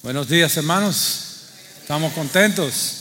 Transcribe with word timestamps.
Buenos 0.00 0.28
días 0.28 0.56
hermanos, 0.56 1.22
estamos 1.82 2.12
contentos. 2.12 2.94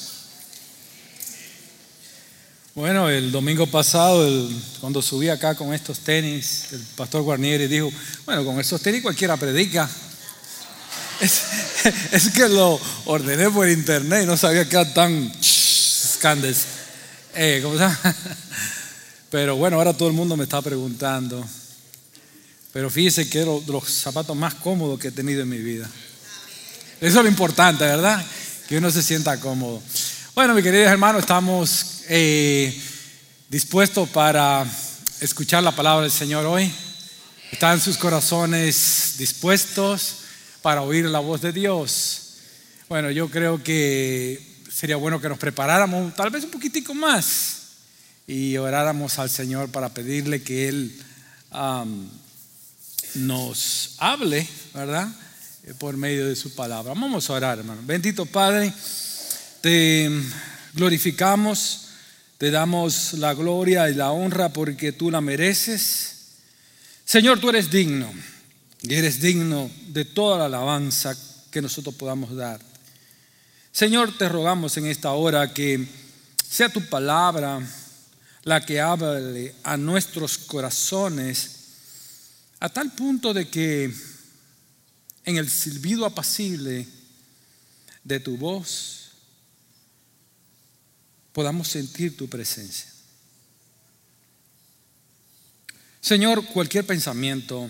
Bueno, 2.73 3.07
el 3.07 3.31
domingo 3.31 3.67
pasado, 3.67 4.49
cuando 4.81 5.03
subí 5.03 5.29
acá 5.29 5.53
con 5.53 5.75
estos 5.75 5.99
tenis, 5.99 6.69
el 6.71 6.81
pastor 6.95 7.21
Guarnieri 7.21 7.67
dijo, 7.67 7.91
bueno, 8.25 8.43
con 8.43 8.59
estos 8.59 8.81
tenis 8.81 9.03
cualquiera 9.03 9.37
predica. 9.37 9.87
Es, 12.11 12.29
que 12.29 12.49
lo 12.49 12.79
ordené 13.05 13.49
por 13.51 13.69
internet 13.69 14.23
y 14.23 14.25
no 14.25 14.35
sabía 14.35 14.67
que 14.67 14.75
eran 14.75 14.93
tan 14.93 15.31
escándalos. 15.39 16.65
Eh, 17.35 17.59
¿Cómo 17.61 17.75
se 17.75 17.81
llama? 17.81 17.99
Pero 19.29 19.55
bueno, 19.55 19.77
ahora 19.77 19.93
todo 19.93 20.07
el 20.07 20.15
mundo 20.15 20.35
me 20.35 20.45
está 20.45 20.63
preguntando. 20.63 21.45
Pero 22.73 22.89
fíjese 22.89 23.29
que 23.29 23.41
eran 23.41 23.61
los 23.67 23.83
zapatos 23.87 24.35
más 24.35 24.55
cómodos 24.55 24.99
que 24.99 25.09
he 25.09 25.11
tenido 25.11 25.43
en 25.43 25.49
mi 25.49 25.59
vida. 25.59 25.87
Eso 26.99 27.19
es 27.19 27.23
lo 27.23 27.29
importante, 27.29 27.83
¿verdad? 27.83 28.25
Que 28.67 28.79
uno 28.79 28.89
se 28.89 29.03
sienta 29.03 29.39
cómodo. 29.39 29.83
Bueno, 30.33 30.55
mis 30.55 30.63
queridos 30.63 30.87
hermanos, 30.87 31.21
estamos 31.21 32.01
eh, 32.09 32.75
dispuestos 33.49 34.09
para 34.09 34.65
escuchar 35.21 35.61
la 35.61 35.75
palabra 35.75 36.01
del 36.01 36.11
Señor 36.11 36.47
hoy. 36.47 36.73
¿Están 37.51 37.79
sus 37.79 37.97
corazones 37.97 39.13
dispuestos 39.19 40.15
para 40.63 40.81
oír 40.81 41.05
la 41.05 41.19
voz 41.19 41.41
de 41.41 41.51
Dios? 41.51 42.33
Bueno, 42.89 43.11
yo 43.11 43.29
creo 43.29 43.61
que 43.63 44.41
sería 44.67 44.95
bueno 44.95 45.21
que 45.21 45.29
nos 45.29 45.37
preparáramos 45.37 46.15
tal 46.15 46.31
vez 46.31 46.45
un 46.45 46.51
poquitico 46.51 46.95
más 46.95 47.57
y 48.25 48.57
oráramos 48.57 49.19
al 49.19 49.29
Señor 49.29 49.69
para 49.69 49.89
pedirle 49.89 50.41
que 50.41 50.67
Él 50.67 50.99
nos 53.13 53.95
hable, 53.99 54.47
¿verdad? 54.73 55.07
Eh, 55.67 55.73
por 55.73 55.97
medio 55.97 56.29
de 56.29 56.35
su 56.37 56.55
palabra. 56.55 56.93
Vamos 56.93 57.29
a 57.29 57.33
orar, 57.33 57.59
hermano. 57.59 57.81
Bendito 57.83 58.25
Padre, 58.25 58.71
te 59.59 60.09
glorificamos, 60.73 61.89
te 62.37 62.51
damos 62.51 63.13
la 63.15 63.33
gloria 63.33 63.89
y 63.89 63.93
la 63.93 64.11
honra 64.11 64.53
porque 64.53 64.93
tú 64.93 65.11
la 65.11 65.19
mereces. 65.19 66.13
Señor, 67.03 67.41
tú 67.41 67.49
eres 67.49 67.69
digno 67.69 68.09
y 68.81 68.93
eres 68.93 69.19
digno 69.19 69.69
de 69.87 70.05
toda 70.05 70.37
la 70.37 70.45
alabanza 70.45 71.17
que 71.51 71.61
nosotros 71.61 71.95
podamos 71.95 72.33
dar. 72.33 72.61
Señor, 73.73 74.17
te 74.17 74.29
rogamos 74.29 74.77
en 74.77 74.85
esta 74.85 75.11
hora 75.11 75.53
que 75.53 75.85
sea 76.49 76.69
tu 76.69 76.81
palabra 76.87 77.59
la 78.43 78.65
que 78.65 78.79
hable 78.79 79.53
a 79.63 79.75
nuestros 79.75 80.37
corazones 80.37 81.51
a 82.61 82.69
tal 82.69 82.93
punto 82.93 83.33
de 83.33 83.49
que 83.49 83.93
en 85.27 85.35
el 85.35 85.49
silbido 85.49 86.05
apacible 86.05 86.87
de 88.05 88.19
tu 88.21 88.37
voz, 88.37 89.09
podamos 91.33 91.67
sentir 91.67 92.15
tu 92.15 92.29
presencia. 92.29 92.89
Señor, 95.99 96.45
cualquier 96.45 96.85
pensamiento, 96.85 97.69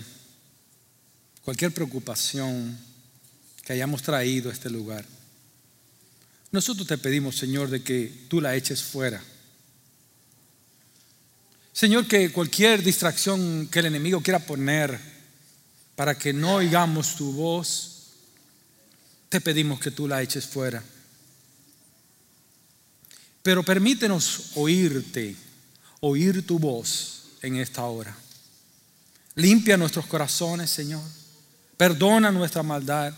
cualquier 1.42 1.74
preocupación 1.74 2.78
que 3.64 3.72
hayamos 3.72 4.02
traído 4.02 4.50
a 4.50 4.52
este 4.52 4.70
lugar, 4.70 5.04
nosotros 6.52 6.86
te 6.86 6.96
pedimos, 6.96 7.36
Señor, 7.36 7.70
de 7.70 7.82
que 7.82 8.26
tú 8.28 8.40
la 8.40 8.54
eches 8.54 8.84
fuera. 8.84 9.20
Señor, 11.72 12.06
que 12.06 12.30
cualquier 12.30 12.84
distracción 12.84 13.66
que 13.66 13.80
el 13.80 13.86
enemigo 13.86 14.22
quiera 14.22 14.38
poner 14.38 15.17
para 15.98 16.16
que 16.16 16.32
no 16.32 16.54
oigamos 16.54 17.16
tu 17.16 17.32
voz, 17.32 18.04
te 19.28 19.40
pedimos 19.40 19.80
que 19.80 19.90
tú 19.90 20.06
la 20.06 20.22
eches 20.22 20.46
fuera. 20.46 20.80
Pero 23.42 23.64
permítenos 23.64 24.52
oírte, 24.54 25.34
oír 25.98 26.46
tu 26.46 26.60
voz 26.60 27.24
en 27.42 27.56
esta 27.56 27.82
hora. 27.82 28.16
Limpia 29.34 29.76
nuestros 29.76 30.06
corazones, 30.06 30.70
Señor. 30.70 31.02
Perdona 31.76 32.30
nuestra 32.30 32.62
maldad. 32.62 33.12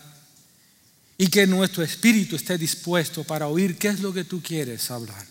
Y 1.19 1.27
que 1.27 1.47
nuestro 1.47 1.83
espíritu 1.83 2.35
esté 2.35 2.57
dispuesto 2.57 3.25
para 3.25 3.47
oír 3.49 3.77
qué 3.77 3.89
es 3.89 4.01
lo 4.01 4.11
que 4.11 4.25
tú 4.25 4.43
quieres 4.43 4.91
hablar. 4.91 5.27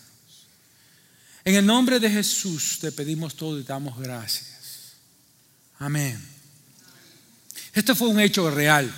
En 1.44 1.56
el 1.56 1.66
nombre 1.66 1.98
de 1.98 2.10
Jesús 2.10 2.78
te 2.80 2.92
pedimos 2.92 3.34
todo 3.34 3.58
y 3.58 3.64
damos 3.64 3.98
gracias. 3.98 4.92
Amén. 5.80 6.39
Esto 7.74 7.94
fue 7.94 8.08
un 8.08 8.20
hecho 8.20 8.50
real. 8.50 8.92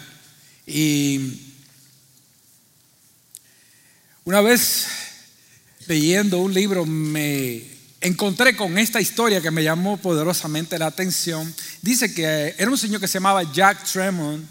Y 0.67 1.41
una 4.25 4.41
vez 4.41 4.87
leyendo 5.87 6.39
un 6.39 6.55
libro 6.55 6.87
me 6.87 7.65
encontré 8.01 8.57
con 8.57 8.79
esta 8.79 9.01
historia 9.01 9.41
que 9.41 9.51
me 9.51 9.63
llamó 9.63 9.97
poderosamente 9.97 10.79
la 10.79 10.87
atención. 10.87 11.55
Dice 11.83 12.15
que 12.15 12.55
era 12.59 12.71
un 12.71 12.79
señor 12.79 13.01
que 13.01 13.09
se 13.09 13.15
llamaba 13.15 13.43
Jack 13.53 13.85
Tremont, 13.85 14.45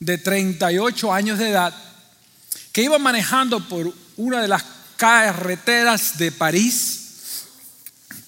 de 0.00 0.18
38 0.18 1.12
años 1.12 1.38
de 1.38 1.50
edad, 1.50 1.74
que 2.72 2.82
iba 2.82 2.98
manejando 2.98 3.66
por 3.68 3.92
una 4.16 4.42
de 4.42 4.48
las 4.48 4.64
carreteras 4.96 6.18
de 6.18 6.32
París, 6.32 7.00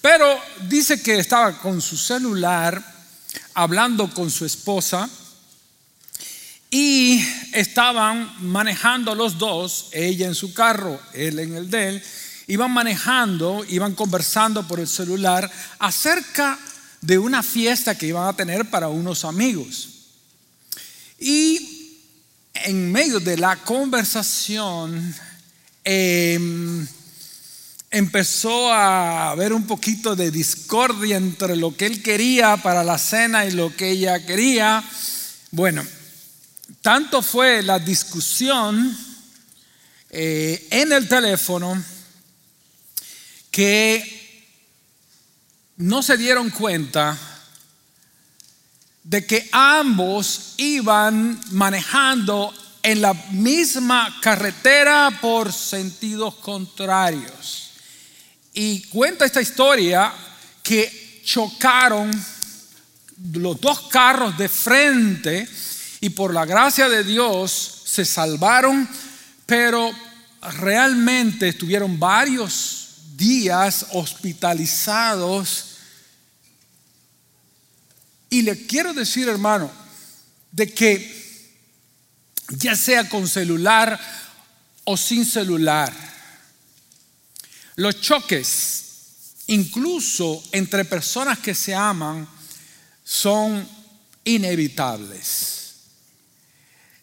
pero 0.01 0.25
dice 0.67 1.01
que 1.01 1.19
estaba 1.19 1.59
con 1.59 1.81
su 1.81 1.97
celular 1.97 2.96
hablando 3.57 4.07
con 4.13 4.29
su 4.29 4.45
esposa 4.45 5.09
y 6.69 7.19
estaban 7.53 8.31
manejando 8.39 9.15
los 9.15 9.39
dos, 9.39 9.89
ella 9.93 10.27
en 10.27 10.35
su 10.35 10.53
carro, 10.53 11.01
él 11.13 11.39
en 11.39 11.55
el 11.55 11.67
de 11.71 11.89
él, 11.89 12.03
iban 12.45 12.71
manejando, 12.71 13.65
iban 13.67 13.95
conversando 13.95 14.67
por 14.67 14.79
el 14.79 14.87
celular 14.87 15.51
acerca 15.79 16.59
de 17.01 17.17
una 17.17 17.41
fiesta 17.41 17.97
que 17.97 18.05
iban 18.05 18.27
a 18.27 18.35
tener 18.35 18.69
para 18.69 18.89
unos 18.89 19.25
amigos. 19.25 19.89
Y 21.17 21.97
en 22.53 22.91
medio 22.91 23.19
de 23.19 23.37
la 23.37 23.55
conversación, 23.55 25.15
em, 25.83 26.87
empezó 27.89 28.71
a 28.71 29.31
haber 29.31 29.53
un 29.53 29.65
poquito 29.65 30.15
de 30.15 30.31
discordia 30.31 31.17
entre 31.17 31.55
lo 31.55 31.75
que 31.75 31.85
él 31.85 32.03
quería 32.03 32.57
para 32.57 32.83
la 32.83 32.97
cena 32.97 33.45
y 33.45 33.51
lo 33.51 33.75
que 33.75 33.91
ella 33.91 34.25
quería. 34.25 34.83
Bueno, 35.51 35.85
tanto 36.81 37.21
fue 37.21 37.63
la 37.63 37.79
discusión 37.79 38.97
eh, 40.09 40.67
en 40.71 40.91
el 40.91 41.07
teléfono 41.07 41.81
que 43.51 44.17
no 45.77 46.03
se 46.03 46.17
dieron 46.17 46.49
cuenta 46.49 47.17
de 49.03 49.25
que 49.25 49.47
ambos 49.51 50.53
iban 50.57 51.39
manejando 51.51 52.53
en 52.83 53.01
la 53.01 53.13
misma 53.31 54.17
carretera 54.21 55.17
por 55.21 55.53
sentidos 55.53 56.35
contrarios. 56.35 57.66
Y 58.59 58.81
cuenta 58.85 59.23
esta 59.23 59.39
historia 59.39 60.11
que 60.63 61.21
chocaron 61.23 62.09
los 63.33 63.61
dos 63.61 63.81
carros 63.81 64.35
de 64.35 64.49
frente 64.49 65.47
y 66.01 66.09
por 66.09 66.33
la 66.33 66.43
gracia 66.43 66.89
de 66.89 67.03
Dios 67.03 67.83
se 67.85 68.03
salvaron, 68.03 68.89
pero 69.45 69.91
realmente 70.59 71.49
estuvieron 71.49 71.99
varios 71.99 72.95
días 73.15 73.85
hospitalizados. 73.91 75.77
Y 78.27 78.41
le 78.41 78.65
quiero 78.65 78.91
decir, 78.91 79.29
hermano, 79.29 79.69
de 80.51 80.73
que 80.73 81.53
ya 82.57 82.75
sea 82.75 83.07
con 83.07 83.27
celular 83.27 83.99
o 84.83 84.97
sin 84.97 85.25
celular, 85.25 86.16
los 87.77 88.01
choques, 88.01 88.83
incluso 89.47 90.43
entre 90.51 90.83
personas 90.83 91.39
que 91.39 91.55
se 91.55 91.73
aman, 91.73 92.27
son 93.03 93.65
inevitables. 94.25 95.73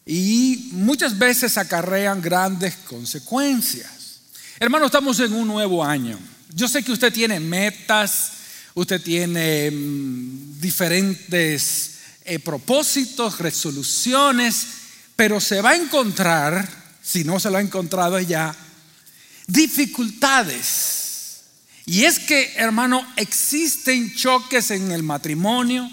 Y 0.04 0.68
muchas 0.72 1.16
veces 1.16 1.56
acarrean 1.56 2.20
grandes 2.20 2.74
consecuencias. 2.76 4.20
Hermano, 4.60 4.86
estamos 4.86 5.18
en 5.20 5.32
un 5.32 5.48
nuevo 5.48 5.82
año. 5.82 6.18
Yo 6.52 6.68
sé 6.68 6.82
que 6.82 6.92
usted 6.92 7.12
tiene 7.12 7.40
metas, 7.40 8.32
usted 8.74 9.00
tiene 9.00 9.70
mm, 9.70 10.60
diferentes 10.60 11.98
eh, 12.24 12.40
propósitos, 12.40 13.38
resoluciones, 13.38 14.66
pero 15.14 15.40
se 15.40 15.60
va 15.60 15.70
a 15.70 15.76
encontrar, 15.76 16.68
si 17.00 17.22
no 17.22 17.38
se 17.38 17.50
lo 17.50 17.58
ha 17.58 17.62
encontrado 17.62 18.18
ya, 18.18 18.54
dificultades. 19.46 21.42
Y 21.86 22.04
es 22.04 22.18
que, 22.18 22.54
hermano, 22.56 23.06
existen 23.16 24.14
choques 24.14 24.70
en 24.70 24.90
el 24.92 25.02
matrimonio 25.02 25.90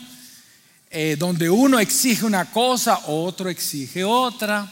eh, 0.94 1.16
donde 1.18 1.50
uno 1.50 1.80
exige 1.80 2.26
una 2.26 2.52
cosa, 2.52 3.00
otro 3.08 3.50
exige 3.50 4.04
otra. 4.04 4.70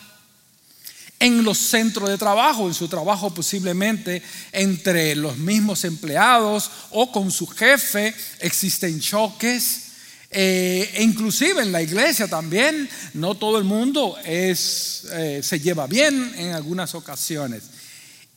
en 1.21 1.43
los 1.43 1.57
centros 1.57 2.09
de 2.09 2.17
trabajo, 2.17 2.67
en 2.67 2.73
su 2.73 2.87
trabajo 2.87 3.33
posiblemente 3.33 4.21
entre 4.53 5.15
los 5.15 5.37
mismos 5.37 5.83
empleados 5.83 6.71
o 6.91 7.11
con 7.11 7.29
su 7.29 7.45
jefe, 7.47 8.15
existen 8.39 8.99
choques. 9.01 9.85
E 10.31 10.99
inclusive 10.99 11.61
en 11.61 11.71
la 11.71 11.81
iglesia 11.81 12.27
también, 12.27 12.89
no 13.13 13.35
todo 13.35 13.57
el 13.57 13.63
mundo 13.63 14.15
es, 14.23 15.05
eh, 15.11 15.41
se 15.43 15.59
lleva 15.59 15.87
bien 15.87 16.33
en 16.37 16.53
algunas 16.53 16.95
ocasiones. 16.95 17.63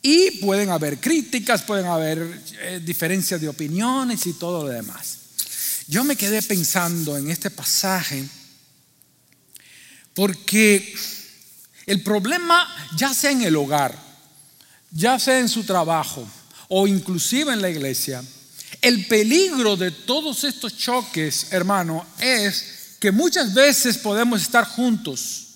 Y 0.02 0.32
pueden 0.40 0.70
haber 0.70 0.98
críticas, 0.98 1.62
pueden 1.62 1.86
haber 1.86 2.42
eh, 2.60 2.80
diferencias 2.84 3.40
de 3.40 3.48
opiniones 3.48 4.26
y 4.26 4.32
todo 4.32 4.66
lo 4.66 4.68
demás. 4.68 5.18
Yo 5.86 6.02
me 6.02 6.16
quedé 6.16 6.42
pensando 6.42 7.16
en 7.16 7.30
este 7.30 7.50
pasaje 7.50 8.24
porque 10.14 10.94
el 11.86 12.02
problema, 12.02 12.68
ya 12.96 13.14
sea 13.14 13.30
en 13.30 13.42
el 13.42 13.56
hogar, 13.56 13.96
ya 14.90 15.18
sea 15.18 15.38
en 15.38 15.48
su 15.48 15.64
trabajo 15.64 16.28
o 16.68 16.86
inclusive 16.86 17.52
en 17.52 17.62
la 17.62 17.70
iglesia, 17.70 18.24
el 18.80 19.06
peligro 19.06 19.76
de 19.76 19.90
todos 19.90 20.42
estos 20.44 20.76
choques, 20.76 21.52
hermano, 21.52 22.04
es 22.18 22.96
que 22.98 23.12
muchas 23.12 23.54
veces 23.54 23.98
podemos 23.98 24.42
estar 24.42 24.64
juntos, 24.64 25.46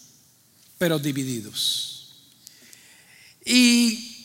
pero 0.78 0.98
divididos. 0.98 2.10
Y 3.44 4.16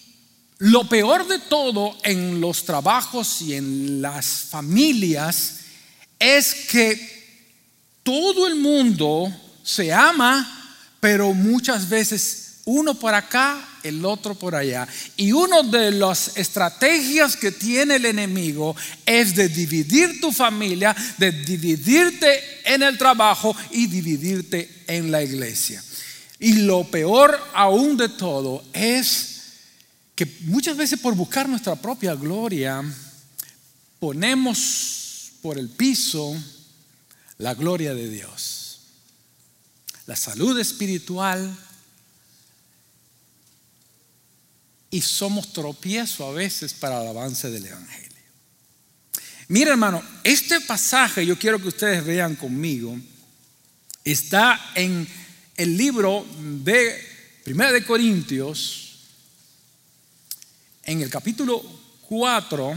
lo 0.61 0.87
peor 0.87 1.27
de 1.27 1.39
todo 1.39 1.97
en 2.03 2.39
los 2.39 2.65
trabajos 2.65 3.41
y 3.41 3.55
en 3.55 3.99
las 3.99 4.27
familias 4.27 5.61
es 6.19 6.53
que 6.69 7.47
todo 8.03 8.45
el 8.45 8.57
mundo 8.57 9.35
se 9.63 9.91
ama, 9.91 10.77
pero 10.99 11.33
muchas 11.33 11.89
veces 11.89 12.57
uno 12.65 12.93
por 12.93 13.15
acá, 13.15 13.79
el 13.81 14.05
otro 14.05 14.35
por 14.35 14.53
allá. 14.53 14.87
Y 15.17 15.31
una 15.31 15.63
de 15.63 15.89
las 15.89 16.37
estrategias 16.37 17.35
que 17.35 17.51
tiene 17.51 17.95
el 17.95 18.05
enemigo 18.05 18.75
es 19.03 19.35
de 19.35 19.49
dividir 19.49 20.21
tu 20.21 20.31
familia, 20.31 20.95
de 21.17 21.31
dividirte 21.31 22.39
en 22.65 22.83
el 22.83 22.99
trabajo 22.99 23.55
y 23.71 23.87
dividirte 23.87 24.83
en 24.85 25.09
la 25.09 25.23
iglesia. 25.23 25.83
Y 26.37 26.53
lo 26.53 26.83
peor 26.83 27.39
aún 27.55 27.97
de 27.97 28.09
todo 28.09 28.63
es 28.73 29.30
que 30.21 30.37
muchas 30.41 30.77
veces 30.77 30.99
por 30.99 31.15
buscar 31.15 31.49
nuestra 31.49 31.75
propia 31.75 32.13
gloria 32.13 32.83
ponemos 33.99 35.31
por 35.41 35.57
el 35.57 35.67
piso 35.67 36.39
la 37.39 37.55
gloria 37.55 37.95
de 37.95 38.07
Dios, 38.07 38.81
la 40.05 40.15
salud 40.15 40.59
espiritual 40.59 41.57
y 44.91 45.01
somos 45.01 45.53
tropiezo 45.53 46.27
a 46.27 46.33
veces 46.33 46.75
para 46.75 47.01
el 47.01 47.07
avance 47.07 47.49
del 47.49 47.65
Evangelio. 47.65 48.21
Mira 49.47 49.71
hermano, 49.71 50.03
este 50.23 50.61
pasaje 50.61 51.25
yo 51.25 51.39
quiero 51.39 51.59
que 51.59 51.69
ustedes 51.69 52.05
vean 52.05 52.35
conmigo, 52.35 52.95
está 54.03 54.71
en 54.75 55.07
el 55.57 55.75
libro 55.75 56.23
de 56.63 57.41
Primera 57.43 57.71
de 57.71 57.83
Corintios, 57.83 58.80
en 60.91 61.01
el 61.01 61.09
capítulo 61.09 61.63
4, 62.09 62.75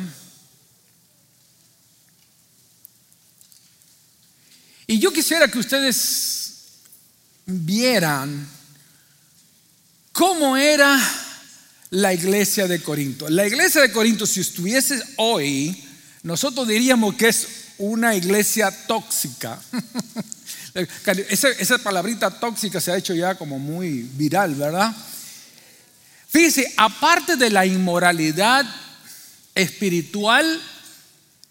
y 4.87 4.99
yo 5.01 5.13
quisiera 5.13 5.49
que 5.49 5.59
ustedes 5.59 6.53
vieran 7.45 8.47
cómo 10.13 10.57
era 10.57 10.97
la 11.91 12.15
iglesia 12.15 12.69
de 12.69 12.81
Corinto. 12.81 13.29
La 13.29 13.47
iglesia 13.47 13.81
de 13.81 13.91
Corinto, 13.91 14.27
si 14.27 14.41
estuviese 14.41 15.03
hoy, 15.17 15.83
nosotros 16.23 16.69
diríamos 16.69 17.17
que 17.17 17.29
es 17.29 17.49
una 17.79 18.15
iglesia 18.15 18.71
tóxica. 18.87 19.61
esa, 21.29 21.49
esa, 21.49 21.79
palabrita 21.79 22.31
tóxica 22.31 22.81
se 22.81 22.93
ha 22.93 22.97
hecho 22.97 23.15
ya 23.15 23.35
como 23.35 23.59
muy 23.59 24.09
viral, 24.15 24.55
¿verdad? 24.55 24.95
Fíjense, 26.35 26.75
aparte 26.77 27.37
de 27.37 27.49
la 27.49 27.65
inmoralidad 27.65 28.67
espiritual 29.55 30.61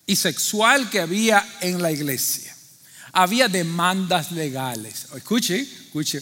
y 0.06 0.18
sexual 0.18 0.90
que 0.90 1.00
había 1.00 1.42
en 1.62 1.82
la 1.82 1.90
iglesia, 1.90 2.54
había 3.14 3.48
demandas 3.48 4.34
legales. 4.34 5.06
Escuche, 5.16 5.62
escuche. 5.62 6.22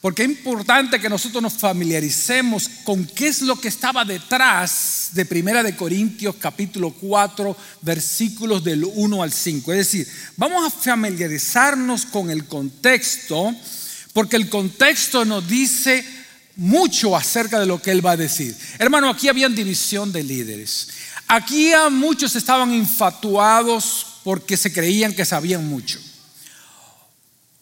Porque 0.00 0.24
es 0.24 0.28
importante 0.28 0.98
que 0.98 1.08
nosotros 1.08 1.40
nos 1.40 1.52
familiaricemos 1.52 2.68
con 2.82 3.06
qué 3.06 3.28
es 3.28 3.42
lo 3.42 3.54
que 3.60 3.68
estaba 3.68 4.04
detrás 4.04 5.10
de 5.12 5.24
Primera 5.24 5.62
de 5.62 5.76
Corintios 5.76 6.34
capítulo 6.34 6.90
4 6.90 7.56
versículos 7.82 8.64
del 8.64 8.84
1 8.84 9.22
al 9.22 9.32
5. 9.32 9.72
Es 9.72 9.78
decir, 9.78 10.08
vamos 10.36 10.66
a 10.66 10.76
familiarizarnos 10.76 12.06
con 12.06 12.28
el 12.28 12.46
contexto, 12.46 13.54
porque 14.12 14.34
el 14.34 14.48
contexto 14.48 15.24
nos 15.24 15.46
dice 15.46 16.17
mucho 16.58 17.16
acerca 17.16 17.60
de 17.60 17.66
lo 17.66 17.80
que 17.80 17.92
él 17.92 18.04
va 18.04 18.12
a 18.12 18.16
decir. 18.16 18.54
Hermano, 18.78 19.08
aquí 19.08 19.28
había 19.28 19.48
división 19.48 20.12
de 20.12 20.24
líderes. 20.24 20.88
Aquí 21.28 21.70
muchos 21.90 22.34
estaban 22.34 22.74
infatuados 22.74 24.06
porque 24.24 24.56
se 24.56 24.72
creían 24.72 25.14
que 25.14 25.24
sabían 25.24 25.66
mucho. 25.66 26.00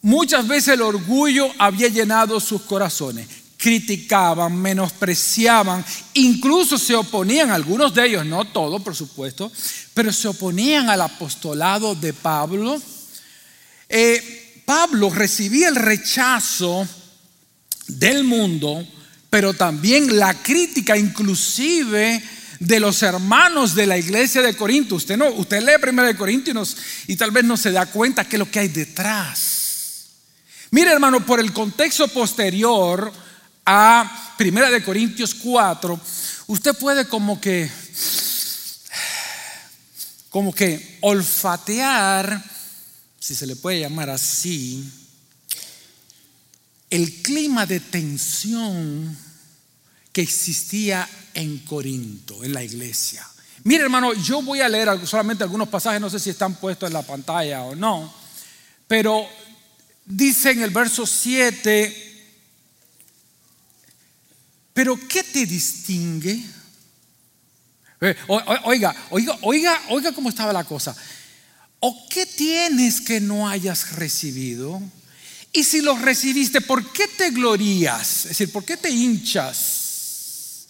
Muchas 0.00 0.48
veces 0.48 0.74
el 0.74 0.82
orgullo 0.82 1.50
había 1.58 1.88
llenado 1.88 2.40
sus 2.40 2.62
corazones. 2.62 3.28
Criticaban, 3.58 4.56
menospreciaban, 4.56 5.84
incluso 6.14 6.78
se 6.78 6.94
oponían, 6.94 7.50
algunos 7.50 7.92
de 7.92 8.06
ellos, 8.06 8.24
no 8.24 8.46
todos 8.46 8.80
por 8.82 8.94
supuesto, 8.94 9.52
pero 9.92 10.12
se 10.12 10.28
oponían 10.28 10.88
al 10.88 11.02
apostolado 11.02 11.94
de 11.94 12.14
Pablo. 12.14 12.80
Eh, 13.88 14.62
Pablo 14.64 15.10
recibía 15.10 15.68
el 15.68 15.76
rechazo 15.76 16.86
del 17.88 18.24
mundo, 18.24 18.86
pero 19.30 19.54
también 19.54 20.18
la 20.18 20.34
crítica 20.42 20.96
inclusive 20.96 22.22
de 22.58 22.80
los 22.80 23.02
hermanos 23.02 23.74
de 23.74 23.86
la 23.86 23.98
iglesia 23.98 24.42
de 24.42 24.56
Corinto. 24.56 24.94
Usted 24.94 25.16
no, 25.16 25.28
usted 25.30 25.62
lee 25.62 25.80
primero 25.80 26.08
de 26.08 26.16
Corintios 26.16 26.76
y 27.06 27.16
tal 27.16 27.30
vez 27.30 27.44
no 27.44 27.56
se 27.56 27.72
da 27.72 27.86
cuenta 27.86 28.24
qué 28.24 28.36
es 28.36 28.40
lo 28.40 28.50
que 28.50 28.60
hay 28.60 28.68
detrás. 28.68 30.06
Mire, 30.70 30.92
hermano, 30.92 31.24
por 31.24 31.40
el 31.40 31.52
contexto 31.52 32.08
posterior 32.08 33.12
a 33.64 34.34
Primera 34.36 34.70
de 34.70 34.82
Corintios 34.82 35.34
4, 35.34 36.00
usted 36.48 36.74
puede 36.76 37.06
como 37.06 37.40
que 37.40 37.70
como 40.36 40.52
que 40.52 40.98
olfatear, 41.00 42.44
si 43.18 43.34
se 43.34 43.46
le 43.46 43.56
puede 43.56 43.80
llamar 43.80 44.10
así, 44.10 44.84
el 46.90 47.22
clima 47.22 47.66
de 47.66 47.80
tensión 47.80 49.16
que 50.12 50.22
existía 50.22 51.08
en 51.34 51.58
Corinto, 51.58 52.42
en 52.44 52.52
la 52.52 52.62
iglesia. 52.62 53.26
Mire 53.64 53.82
hermano, 53.84 54.14
yo 54.14 54.42
voy 54.42 54.60
a 54.60 54.68
leer 54.68 55.06
solamente 55.06 55.44
algunos 55.44 55.68
pasajes, 55.68 56.00
no 56.00 56.08
sé 56.08 56.18
si 56.18 56.30
están 56.30 56.54
puestos 56.54 56.86
en 56.88 56.94
la 56.94 57.02
pantalla 57.02 57.64
o 57.64 57.74
no, 57.74 58.12
pero 58.86 59.26
dice 60.04 60.52
en 60.52 60.62
el 60.62 60.70
verso 60.70 61.04
7, 61.04 62.04
pero 64.72 64.98
¿qué 65.08 65.24
te 65.24 65.46
distingue? 65.46 66.44
Eh, 68.00 68.14
oiga, 68.28 68.94
oiga, 69.10 69.38
oiga, 69.42 69.82
oiga 69.88 70.12
cómo 70.12 70.28
estaba 70.28 70.52
la 70.52 70.64
cosa. 70.64 70.94
¿O 71.80 72.06
qué 72.08 72.26
tienes 72.26 73.00
que 73.00 73.20
no 73.20 73.48
hayas 73.48 73.92
recibido? 73.92 74.80
Y 75.56 75.64
si 75.64 75.80
los 75.80 76.02
recibiste, 76.02 76.60
¿por 76.60 76.92
qué 76.92 77.08
te 77.08 77.30
glorías? 77.30 78.24
Es 78.24 78.28
decir, 78.28 78.52
¿por 78.52 78.62
qué 78.62 78.76
te 78.76 78.90
hinchas? 78.90 80.66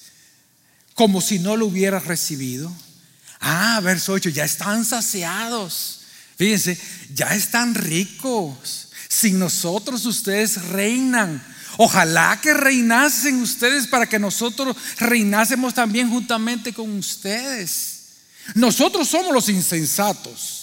Como 0.95 1.21
si 1.21 1.41
no 1.41 1.57
lo 1.57 1.67
hubieras 1.67 2.05
recibido. 2.05 2.73
Ah, 3.41 3.81
verso 3.83 4.13
8, 4.13 4.29
ya 4.29 4.45
están 4.45 4.85
saciados. 4.85 6.03
Fíjense, 6.37 6.79
ya 7.13 7.35
están 7.35 7.75
ricos. 7.75 8.91
Sin 9.09 9.41
nosotros 9.41 10.07
ustedes 10.07 10.63
reinan. 10.67 11.45
Ojalá 11.79 12.39
que 12.41 12.55
reinasen 12.55 13.43
ustedes 13.43 13.89
para 13.89 14.09
que 14.09 14.21
nosotros 14.21 14.77
reinásemos 14.99 15.75
también 15.75 16.09
juntamente 16.11 16.73
con 16.73 16.97
ustedes. 16.97 18.03
Nosotros 18.55 19.09
somos 19.09 19.35
los 19.35 19.49
insensatos 19.49 20.56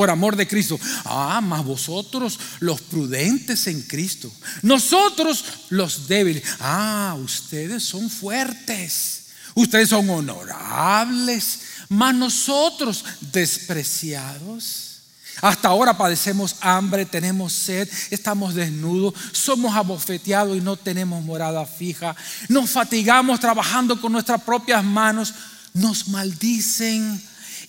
por 0.00 0.08
amor 0.08 0.34
de 0.34 0.48
Cristo. 0.48 0.80
Ah, 1.04 1.42
más 1.42 1.62
vosotros 1.62 2.40
los 2.60 2.80
prudentes 2.80 3.66
en 3.66 3.82
Cristo. 3.82 4.32
Nosotros 4.62 5.44
los 5.68 6.08
débiles. 6.08 6.42
Ah, 6.58 7.14
ustedes 7.22 7.82
son 7.82 8.08
fuertes. 8.08 9.24
Ustedes 9.54 9.90
son 9.90 10.08
honorables. 10.08 11.60
Más 11.90 12.14
nosotros 12.14 13.04
despreciados. 13.30 15.02
Hasta 15.42 15.68
ahora 15.68 15.98
padecemos 15.98 16.56
hambre, 16.62 17.04
tenemos 17.04 17.52
sed, 17.52 17.86
estamos 18.10 18.54
desnudos, 18.54 19.12
somos 19.32 19.76
abofeteados 19.76 20.56
y 20.56 20.62
no 20.62 20.76
tenemos 20.76 21.22
morada 21.22 21.66
fija. 21.66 22.16
Nos 22.48 22.70
fatigamos 22.70 23.38
trabajando 23.38 24.00
con 24.00 24.12
nuestras 24.12 24.40
propias 24.44 24.82
manos, 24.82 25.34
nos 25.74 26.08
maldicen 26.08 27.22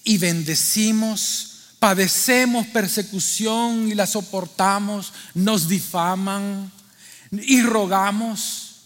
y 0.05 0.17
bendecimos. 0.17 1.50
Padecemos 1.81 2.67
persecución 2.67 3.87
y 3.87 3.95
la 3.95 4.05
soportamos, 4.05 5.13
nos 5.33 5.67
difaman 5.67 6.71
y 7.31 7.63
rogamos. 7.63 8.81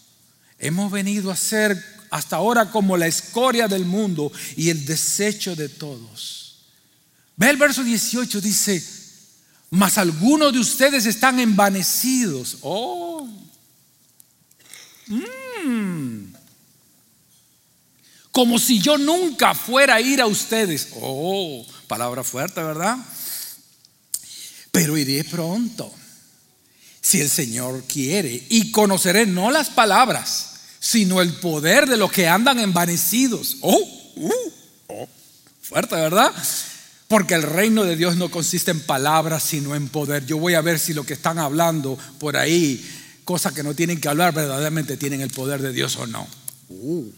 Hemos 0.58 0.90
venido 0.90 1.30
a 1.30 1.36
ser 1.36 1.76
hasta 2.08 2.36
ahora 2.36 2.70
como 2.70 2.96
la 2.96 3.06
escoria 3.06 3.68
del 3.68 3.84
mundo 3.84 4.32
y 4.56 4.70
el 4.70 4.86
desecho 4.86 5.54
de 5.54 5.68
todos. 5.68 6.64
Ve 7.36 7.50
el 7.50 7.58
verso 7.58 7.84
18, 7.84 8.40
dice, 8.40 8.82
mas 9.68 9.98
algunos 9.98 10.54
de 10.54 10.60
ustedes 10.60 11.04
están 11.04 11.38
envanecidos. 11.38 12.56
Oh, 12.62 13.28
mm. 15.06 16.32
como 18.32 18.58
si 18.58 18.80
yo 18.80 18.96
nunca 18.96 19.54
fuera 19.54 19.96
a 19.96 20.00
ir 20.00 20.22
a 20.22 20.26
ustedes. 20.26 20.88
Oh, 20.98 21.66
palabra 21.86 22.24
fuerte, 22.24 22.62
¿verdad? 22.62 22.96
Pero 24.72 24.96
iré 24.96 25.24
pronto, 25.24 25.92
si 27.00 27.20
el 27.20 27.30
Señor 27.30 27.84
quiere, 27.84 28.46
y 28.50 28.70
conoceré 28.72 29.26
no 29.26 29.50
las 29.50 29.70
palabras, 29.70 30.56
sino 30.80 31.22
el 31.22 31.32
poder 31.34 31.88
de 31.88 31.96
los 31.96 32.12
que 32.12 32.28
andan 32.28 32.58
envanecidos. 32.58 33.56
Oh, 33.62 34.12
uh, 34.16 34.32
oh, 34.88 35.08
fuerte, 35.62 35.94
¿verdad? 35.94 36.32
Porque 37.08 37.34
el 37.34 37.42
reino 37.42 37.84
de 37.84 37.96
Dios 37.96 38.16
no 38.16 38.30
consiste 38.30 38.70
en 38.70 38.80
palabras, 38.80 39.42
sino 39.42 39.74
en 39.74 39.88
poder. 39.88 40.26
Yo 40.26 40.38
voy 40.38 40.54
a 40.54 40.60
ver 40.60 40.78
si 40.78 40.92
lo 40.92 41.04
que 41.04 41.14
están 41.14 41.38
hablando 41.38 41.96
por 42.18 42.36
ahí, 42.36 42.84
cosas 43.24 43.52
que 43.52 43.62
no 43.62 43.74
tienen 43.74 44.00
que 44.00 44.08
hablar, 44.08 44.34
verdaderamente 44.34 44.96
tienen 44.96 45.20
el 45.20 45.30
poder 45.30 45.62
de 45.62 45.72
Dios 45.72 45.96
o 45.96 46.06
no. 46.06 46.26
Uh, 46.68 47.10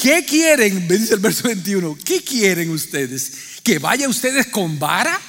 ¿Qué 0.00 0.24
quieren? 0.24 0.86
Me 0.86 0.96
dice 0.96 1.14
el 1.14 1.20
verso 1.20 1.48
21. 1.48 1.98
¿Qué 2.04 2.22
quieren 2.22 2.70
ustedes? 2.70 3.32
¿Que 3.64 3.80
vaya 3.80 4.08
ustedes 4.08 4.46
con 4.46 4.78
vara? 4.78 5.20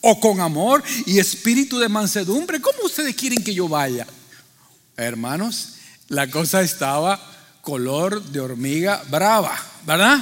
¿O 0.00 0.18
con 0.18 0.40
amor 0.40 0.82
y 1.06 1.20
espíritu 1.20 1.78
de 1.78 1.88
mansedumbre? 1.88 2.60
¿Cómo 2.60 2.78
ustedes 2.84 3.14
quieren 3.14 3.42
que 3.42 3.54
yo 3.54 3.68
vaya? 3.68 4.04
Hermanos, 4.96 5.74
la 6.08 6.28
cosa 6.28 6.60
estaba 6.62 7.20
color 7.62 8.20
de 8.20 8.40
hormiga 8.40 9.04
brava, 9.08 9.56
¿verdad? 9.86 10.18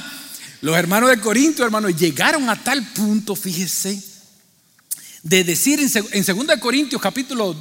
Los 0.60 0.76
hermanos 0.76 1.08
de 1.08 1.18
Corinto, 1.18 1.64
hermanos, 1.64 1.96
llegaron 1.96 2.50
a 2.50 2.62
tal 2.62 2.86
punto, 2.92 3.34
fíjese, 3.34 4.02
de 5.22 5.44
decir 5.44 5.80
en 5.80 6.24
2 6.24 6.46
Corintios 6.60 7.00
capítulo 7.00 7.56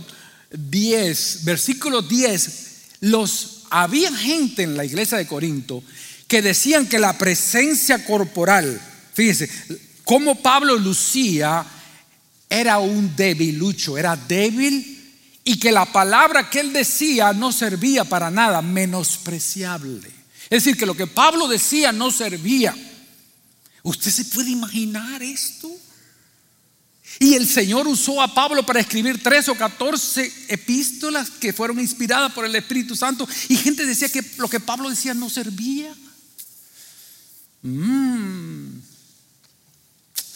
10, 0.51 1.45
versículo 1.45 2.01
10, 2.01 2.75
los 3.01 3.55
había 3.69 4.15
gente 4.15 4.63
en 4.63 4.77
la 4.77 4.86
iglesia 4.86 5.17
de 5.17 5.27
Corinto 5.27 5.84
que 6.27 6.41
decían 6.41 6.88
que 6.88 7.00
la 7.00 7.17
presencia 7.17 8.03
corporal, 8.05 8.79
fíjese, 9.13 9.50
como 10.03 10.41
Pablo 10.41 10.75
lucía, 10.77 11.65
era 12.50 12.79
un 12.79 13.15
debilucho, 13.15 13.98
era 13.98 14.15
débil 14.15 14.95
y 15.43 15.60
que 15.60 15.72
la 15.72 15.86
palabra 15.86 16.50
que 16.50 16.60
él 16.60 16.74
decía 16.74 17.34
no 17.34 17.51
servía 17.51 18.03
para 18.05 18.31
nada, 18.31 18.62
menospreciable. 18.62 20.07
Es 20.50 20.63
decir, 20.63 20.77
que 20.77 20.86
lo 20.86 20.95
que 20.95 21.07
Pablo 21.07 21.48
decía 21.48 21.91
no 21.91 22.12
servía. 22.12 22.75
¿Usted 23.84 24.12
se 24.12 24.25
puede 24.25 24.50
imaginar 24.50 25.22
esto? 25.22 25.69
Y 27.19 27.34
el 27.36 27.48
Señor 27.48 27.88
usó 27.88 28.22
a 28.22 28.34
Pablo 28.34 28.65
para 28.65 28.81
escribir 28.81 29.24
tres 29.24 29.48
o 29.48 29.55
catorce 29.55 30.31
epístolas 30.50 31.29
que 31.29 31.53
fueron 31.53 31.79
inspiradas 31.79 32.34
por 32.34 32.45
el 32.45 32.55
Espíritu 32.55 32.95
Santo. 32.95 33.27
Y 33.48 33.55
gente 33.55 33.86
decía 33.86 34.10
que 34.10 34.24
lo 34.38 34.50
que 34.50 34.60
Pablo 34.60 34.89
decía 34.89 35.13
no 35.13 35.29
servía. 35.29 35.95
Mm. 37.62 38.79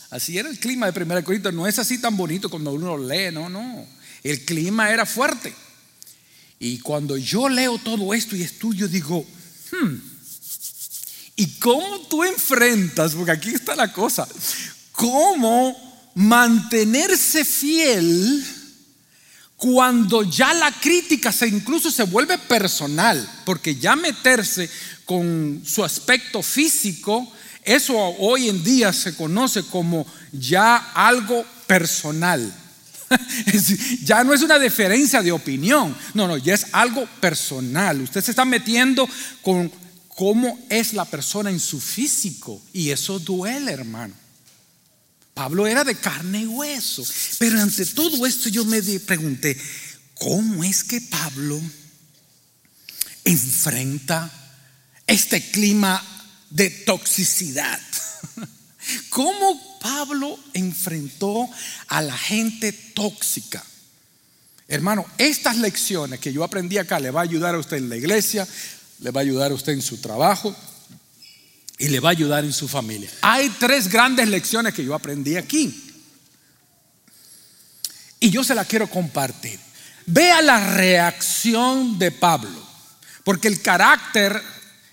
Así 0.10 0.38
era 0.38 0.50
el 0.50 0.60
clima 0.60 0.90
de 0.90 1.04
1 1.04 1.24
Corintios. 1.24 1.54
No 1.54 1.68
es 1.68 1.78
así 1.80 2.00
tan 2.00 2.16
bonito 2.16 2.50
cuando 2.50 2.72
uno 2.72 2.98
lee, 2.98 3.32
no, 3.32 3.50
no. 3.50 3.86
El 4.24 4.46
clima 4.46 4.90
era 4.90 5.06
fuerte. 5.06 5.54
Y 6.60 6.80
cuando 6.80 7.18
yo 7.18 7.48
leo 7.50 7.78
todo 7.78 8.14
esto 8.14 8.36
y 8.36 8.42
estudio, 8.42 8.88
digo, 8.88 9.26
hmm, 9.72 9.96
¿y 11.36 11.48
cómo 11.60 12.08
tú 12.10 12.24
enfrentas? 12.24 13.16
Porque 13.16 13.32
aquí 13.32 13.50
está 13.50 13.76
la 13.76 13.94
cosa. 13.94 14.28
¿Cómo 14.92 15.89
mantenerse 16.20 17.46
fiel 17.46 18.46
cuando 19.56 20.24
ya 20.24 20.54
la 20.54 20.70
crítica 20.70 21.32
se 21.32 21.48
incluso 21.48 21.90
se 21.90 22.04
vuelve 22.04 22.38
personal? 22.38 23.26
Porque 23.46 23.76
ya 23.76 23.96
meterse 23.96 24.70
con 25.06 25.62
su 25.66 25.82
aspecto 25.84 26.44
físico, 26.44 27.26
eso 27.64 27.96
hoy 27.98 28.50
en 28.50 28.62
día 28.64 28.92
se 28.92 29.16
conoce 29.16 29.64
como 29.64 30.06
ya 30.34 30.92
algo 30.94 31.46
personal. 31.66 32.54
ya 34.04 34.24
no 34.26 34.34
es 34.34 34.42
una 34.42 34.60
diferencia 34.60 35.22
de 35.22 35.32
opinión, 35.32 35.96
no, 36.14 36.28
no, 36.28 36.36
ya 36.36 36.54
es 36.54 36.66
algo 36.74 37.08
personal. 37.22 38.02
Usted 38.02 38.22
se 38.22 38.32
está 38.32 38.44
metiendo 38.44 39.08
con 39.42 39.72
cómo 40.10 40.60
es 40.70 40.92
la 40.92 41.06
persona 41.06 41.50
en 41.50 41.62
su 41.62 41.80
físico 41.80 42.62
y 42.74 42.90
eso 42.90 43.20
duele, 43.20 43.72
hermano. 43.72 44.14
Pablo 45.40 45.66
era 45.66 45.86
de 45.86 45.96
carne 45.96 46.42
y 46.42 46.48
hueso, 46.48 47.02
pero 47.38 47.62
ante 47.62 47.86
todo 47.86 48.26
esto 48.26 48.50
yo 48.50 48.66
me 48.66 48.82
pregunté, 49.00 49.58
¿cómo 50.16 50.66
es 50.66 50.84
que 50.84 51.00
Pablo 51.00 51.62
enfrenta 53.24 54.30
este 55.08 55.42
clima 55.50 56.04
de 56.50 56.70
toxicidad? 56.70 57.80
¿Cómo 59.10 59.80
Pablo 59.80 60.38
enfrentó 60.52 61.50
a 61.88 62.02
la 62.02 62.18
gente 62.18 62.74
tóxica? 62.74 63.64
Hermano, 64.68 65.06
estas 65.18 65.56
lecciones 65.56 66.20
que 66.20 66.34
yo 66.34 66.44
aprendí 66.44 66.78
acá 66.80 67.00
le 67.00 67.12
va 67.12 67.22
a 67.22 67.24
ayudar 67.24 67.56
a 67.56 67.60
usted 67.60 67.78
en 67.78 67.88
la 67.88 67.96
iglesia, 67.96 68.46
le 69.00 69.12
va 69.12 69.22
a 69.22 69.24
ayudar 69.24 69.52
a 69.52 69.56
usted 69.56 69.72
en 69.72 69.82
su 69.82 70.00
trabajo 70.02 70.54
y 71.80 71.88
le 71.88 72.00
va 72.00 72.10
a 72.10 72.12
ayudar 72.12 72.46
en 72.46 72.54
su 72.54 72.68
familia. 72.68 73.10
Hay 73.22 73.50
tres 73.52 73.88
grandes 73.88 74.28
lecciones 74.28 74.74
que 74.74 74.86
yo 74.86 74.94
aprendí 74.94 75.38
aquí. 75.38 75.86
Y 78.20 78.30
yo 78.30 78.44
se 78.44 78.54
las 78.54 78.68
quiero 78.68 78.88
compartir. 78.88 79.60
Vea 80.06 80.42
la 80.42 80.76
reacción 80.76 81.98
de 81.98 82.12
Pablo, 82.12 82.68
porque 83.24 83.48
el 83.48 83.62
carácter 83.62 84.42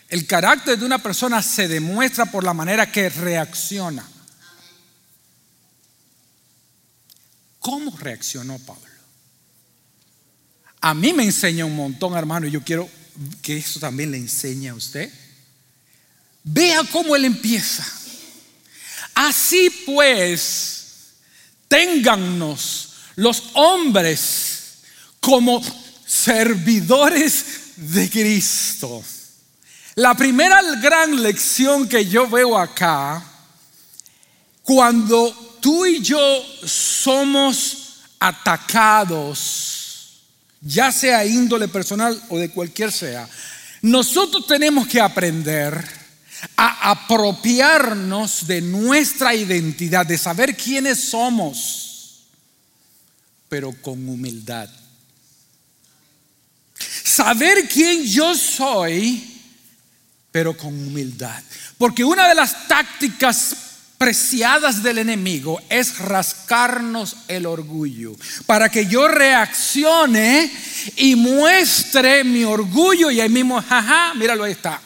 el 0.08 0.26
carácter 0.26 0.78
de 0.78 0.86
una 0.86 1.02
persona 1.02 1.42
se 1.42 1.66
demuestra 1.66 2.26
por 2.26 2.44
la 2.44 2.54
manera 2.54 2.90
que 2.90 3.08
reacciona. 3.08 4.08
¿Cómo 7.58 7.96
reaccionó 7.98 8.58
Pablo? 8.60 8.84
A 10.80 10.94
mí 10.94 11.12
me 11.12 11.24
enseña 11.24 11.64
un 11.64 11.74
montón, 11.74 12.16
hermano, 12.16 12.46
y 12.46 12.52
yo 12.52 12.62
quiero 12.62 12.88
que 13.42 13.56
eso 13.56 13.80
también 13.80 14.12
le 14.12 14.18
enseñe 14.18 14.68
a 14.68 14.74
usted. 14.74 15.12
Vea 16.48 16.84
cómo 16.92 17.16
él 17.16 17.24
empieza. 17.24 17.84
Así 19.16 19.68
pues, 19.84 21.14
téngannos 21.66 22.92
los 23.16 23.42
hombres 23.54 24.76
como 25.18 25.60
servidores 26.06 27.72
de 27.74 28.08
Cristo. 28.08 29.02
La 29.96 30.14
primera 30.14 30.62
gran 30.80 31.20
lección 31.20 31.88
que 31.88 32.06
yo 32.06 32.30
veo 32.30 32.56
acá, 32.56 33.24
cuando 34.62 35.58
tú 35.60 35.84
y 35.84 36.00
yo 36.00 36.44
somos 36.64 38.04
atacados, 38.20 40.22
ya 40.60 40.92
sea 40.92 41.26
índole 41.26 41.66
personal 41.66 42.22
o 42.28 42.38
de 42.38 42.50
cualquier 42.50 42.92
sea, 42.92 43.28
nosotros 43.82 44.46
tenemos 44.46 44.86
que 44.86 45.00
aprender 45.00 45.95
a 46.56 46.90
apropiarnos 46.90 48.46
de 48.46 48.60
nuestra 48.60 49.34
identidad, 49.34 50.06
de 50.06 50.18
saber 50.18 50.56
quiénes 50.56 51.00
somos, 51.00 52.26
pero 53.48 53.72
con 53.80 54.08
humildad. 54.08 54.68
Saber 57.04 57.68
quién 57.68 58.04
yo 58.04 58.34
soy 58.34 59.36
pero 60.36 60.54
con 60.54 60.74
humildad. 60.74 61.42
Porque 61.78 62.04
una 62.04 62.28
de 62.28 62.34
las 62.34 62.68
tácticas 62.68 63.56
preciadas 63.96 64.82
del 64.82 64.98
enemigo 64.98 65.58
es 65.70 65.98
rascarnos 65.98 67.16
el 67.28 67.46
orgullo, 67.46 68.14
para 68.44 68.68
que 68.68 68.84
yo 68.84 69.08
reaccione 69.08 70.52
y 70.96 71.16
muestre 71.16 72.22
mi 72.22 72.44
orgullo 72.44 73.10
y 73.10 73.18
ahí 73.18 73.30
mismo, 73.30 73.62
jaja, 73.62 74.12
míralo, 74.12 74.44
ahí 74.44 74.52
está. 74.52 74.78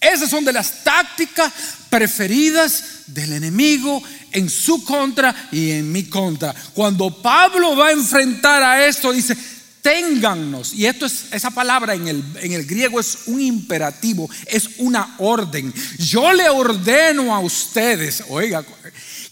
Esas 0.00 0.30
son 0.30 0.44
de 0.44 0.52
las 0.52 0.84
tácticas 0.84 1.52
preferidas 1.88 2.84
del 3.06 3.32
enemigo 3.32 4.02
en 4.32 4.50
su 4.50 4.84
contra 4.84 5.48
y 5.52 5.70
en 5.70 5.90
mi 5.92 6.04
contra. 6.04 6.54
Cuando 6.74 7.22
Pablo 7.22 7.76
va 7.76 7.88
a 7.88 7.92
enfrentar 7.92 8.62
a 8.62 8.86
esto, 8.86 9.12
dice, 9.12 9.36
téngannos. 9.80 10.74
Y 10.74 10.86
esto 10.86 11.06
es, 11.06 11.26
esa 11.30 11.50
palabra 11.50 11.94
en 11.94 12.08
el, 12.08 12.24
en 12.40 12.52
el 12.52 12.66
griego 12.66 12.98
es 13.00 13.18
un 13.26 13.40
imperativo, 13.40 14.28
es 14.46 14.70
una 14.78 15.14
orden. 15.18 15.72
Yo 15.98 16.32
le 16.32 16.48
ordeno 16.48 17.34
a 17.34 17.40
ustedes, 17.40 18.24
oiga, 18.28 18.64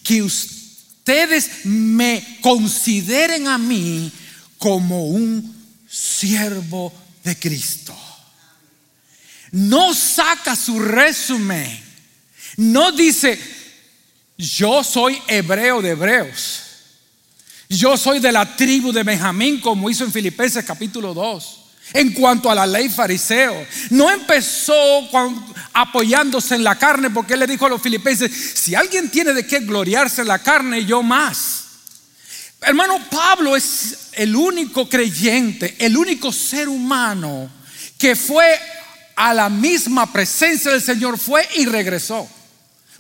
que 0.03 0.23
ustedes 0.23 1.65
me 1.65 2.39
consideren 2.41 3.49
a 3.49 3.59
mí 3.59 4.13
como 4.59 5.07
un 5.07 5.55
siervo 5.89 6.93
de 7.25 7.37
Cristo 7.39 7.95
no 9.53 9.95
saca 9.95 10.57
su 10.57 10.81
resumen, 10.81 11.81
no 12.57 12.91
dice, 12.93 13.39
yo 14.37 14.83
soy 14.83 15.21
hebreo 15.29 15.83
de 15.83 15.91
hebreos, 15.91 16.63
yo 17.69 17.97
soy 17.97 18.19
de 18.19 18.33
la 18.33 18.57
tribu 18.57 18.93
de 18.93 19.03
Benjamín, 19.03 19.61
como 19.61 19.89
hizo 19.89 20.05
en 20.05 20.13
Filipenses 20.13 20.65
capítulo 20.65 21.15
2. 21.15 21.59
En 21.95 22.13
cuanto 22.15 22.51
a 22.51 22.55
la 22.55 22.67
ley 22.67 22.89
fariseo, 22.89 23.67
no 23.91 24.11
empezó 24.11 24.75
apoyándose 25.75 26.55
en 26.55 26.65
la 26.65 26.79
carne 26.79 27.11
porque 27.11 27.35
él 27.35 27.41
le 27.41 27.47
dijo 27.47 27.67
a 27.67 27.69
los 27.69 27.83
filipenses, 27.83 28.31
si 28.55 28.75
alguien 28.75 29.11
tiene 29.11 29.35
de 29.35 29.47
qué 29.47 29.61
gloriarse 29.61 30.23
en 30.23 30.29
la 30.29 30.39
carne, 30.39 30.87
yo 30.87 31.03
más. 31.03 31.65
Hermano, 32.63 32.99
Pablo 33.11 33.57
es 33.57 34.09
el 34.13 34.35
único 34.35 34.89
creyente, 34.89 35.77
el 35.79 35.97
único 35.97 36.33
ser 36.33 36.69
humano 36.69 37.51
que 37.99 38.17
fue 38.17 38.59
a 39.17 39.35
la 39.35 39.49
misma 39.49 40.13
presencia 40.13 40.71
del 40.71 40.83
Señor 40.83 41.19
fue 41.19 41.49
y 41.57 41.67
regresó. 41.67 42.29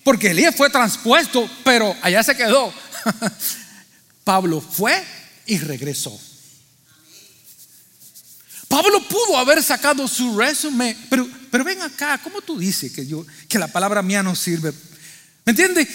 Porque 0.04 0.30
Elías 0.30 0.54
fue 0.56 0.70
transpuesto, 0.70 1.48
pero 1.64 1.96
allá 2.02 2.22
se 2.22 2.36
quedó. 2.36 2.72
Pablo 4.24 4.60
fue 4.60 5.02
y 5.46 5.58
regresó. 5.58 6.18
Pablo 8.68 9.06
pudo 9.06 9.36
haber 9.36 9.62
sacado 9.62 10.08
su 10.08 10.38
resumen, 10.38 10.96
pero, 11.10 11.28
pero 11.50 11.62
ven 11.62 11.82
acá, 11.82 12.18
¿cómo 12.22 12.40
tú 12.40 12.58
dices 12.58 12.90
que, 12.90 13.06
yo, 13.06 13.26
que 13.48 13.58
la 13.58 13.68
palabra 13.68 14.02
mía 14.02 14.22
no 14.22 14.34
sirve? 14.34 14.72
¿Me 15.44 15.50
entiendes? 15.50 15.88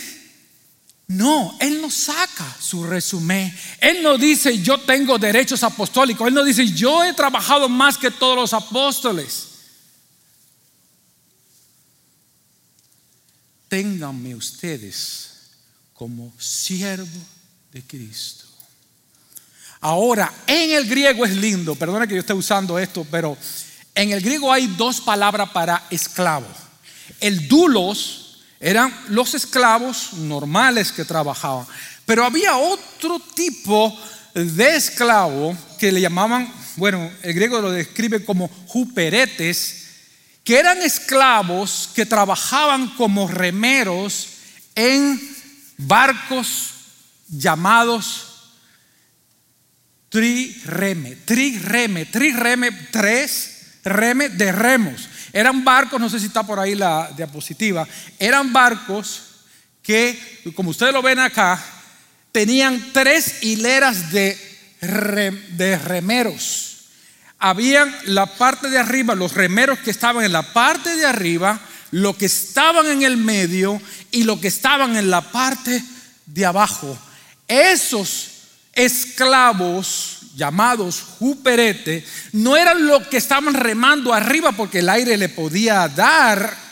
No, 1.07 1.57
él 1.59 1.81
no 1.81 1.89
saca 1.89 2.45
su 2.59 2.83
resumen. 2.83 3.51
Él 3.79 4.03
no 4.03 4.17
dice 4.17 4.61
yo 4.61 4.77
tengo 4.81 5.17
derechos 5.17 5.63
apostólicos. 5.63 6.27
Él 6.27 6.33
no 6.33 6.43
dice 6.43 6.67
yo 6.67 7.03
he 7.03 7.13
trabajado 7.13 7.69
más 7.69 7.97
que 7.97 8.11
todos 8.11 8.35
los 8.35 8.53
apóstoles. 8.53 9.47
Ténganme 13.67 14.35
ustedes 14.35 15.29
como 15.93 16.33
siervo 16.39 17.07
de 17.71 17.81
Cristo. 17.83 18.45
Ahora, 19.81 20.33
en 20.47 20.71
el 20.71 20.87
griego 20.87 21.25
es 21.25 21.35
lindo, 21.35 21.75
perdona 21.75 22.07
que 22.07 22.15
yo 22.15 22.19
esté 22.19 22.33
usando 22.33 22.79
esto, 22.79 23.05
pero 23.09 23.37
en 23.93 24.11
el 24.11 24.21
griego 24.21 24.51
hay 24.51 24.67
dos 24.67 25.01
palabras 25.01 25.49
para 25.49 25.85
esclavo. 25.89 26.47
El 27.19 27.47
dulos 27.47 28.39
eran 28.59 28.93
los 29.09 29.33
esclavos 29.33 30.13
normales 30.13 30.91
que 30.91 31.05
trabajaban, 31.05 31.67
pero 32.05 32.25
había 32.25 32.57
otro 32.57 33.19
tipo 33.35 33.97
de 34.33 34.75
esclavo 34.75 35.55
que 35.77 35.91
le 35.91 36.01
llamaban, 36.01 36.51
bueno, 36.75 37.11
el 37.21 37.33
griego 37.33 37.61
lo 37.61 37.71
describe 37.71 38.23
como 38.23 38.47
juperetes, 38.67 39.86
que 40.47 40.57
eran 40.57 40.81
esclavos 40.81 41.89
que 41.93 42.05
trabajaban 42.05 42.87
como 42.95 43.27
remeros 43.27 44.29
en 44.75 45.19
barcos 45.77 46.71
llamados 47.27 48.53
trireme, 50.07 51.17
trireme, 51.25 52.05
trireme, 52.05 52.71
tres 52.89 53.79
reme 53.83 54.29
de 54.29 54.53
remos. 54.53 55.09
Eran 55.33 55.65
barcos, 55.65 55.99
no 55.99 56.09
sé 56.09 56.17
si 56.17 56.27
está 56.27 56.43
por 56.43 56.61
ahí 56.61 56.75
la 56.75 57.11
diapositiva, 57.11 57.85
eran 58.17 58.53
barcos 58.53 59.23
que, 59.83 60.17
como 60.55 60.69
ustedes 60.69 60.93
lo 60.93 61.01
ven 61.01 61.19
acá, 61.19 61.61
tenían 62.31 62.93
tres 62.93 63.43
hileras 63.43 64.13
de, 64.13 64.37
de 64.79 65.77
remeros 65.77 66.66
habían 67.39 67.93
la 68.05 68.25
parte 68.25 68.69
de 68.69 68.79
arriba, 68.79 69.15
los 69.15 69.33
remeros 69.33 69.79
que 69.79 69.91
estaban 69.91 70.25
en 70.25 70.33
la 70.33 70.53
parte 70.53 70.95
de 70.95 71.05
arriba, 71.05 71.59
lo 71.91 72.17
que 72.17 72.25
estaban 72.25 72.85
en 72.87 73.03
el 73.03 73.17
medio 73.17 73.81
y 74.11 74.23
lo 74.23 74.39
que 74.39 74.47
estaban 74.47 74.97
en 74.97 75.09
la 75.09 75.21
parte 75.21 75.83
de 76.25 76.45
abajo. 76.45 76.97
Esos 77.47 78.31
esclavos 78.73 80.17
llamados 80.35 81.01
juperete 81.19 82.05
no 82.33 82.55
eran 82.55 82.85
los 82.85 83.07
que 83.07 83.17
estaban 83.17 83.53
remando 83.53 84.13
arriba 84.13 84.51
porque 84.51 84.79
el 84.79 84.89
aire 84.89 85.17
le 85.17 85.29
podía 85.29 85.87
dar. 85.87 86.67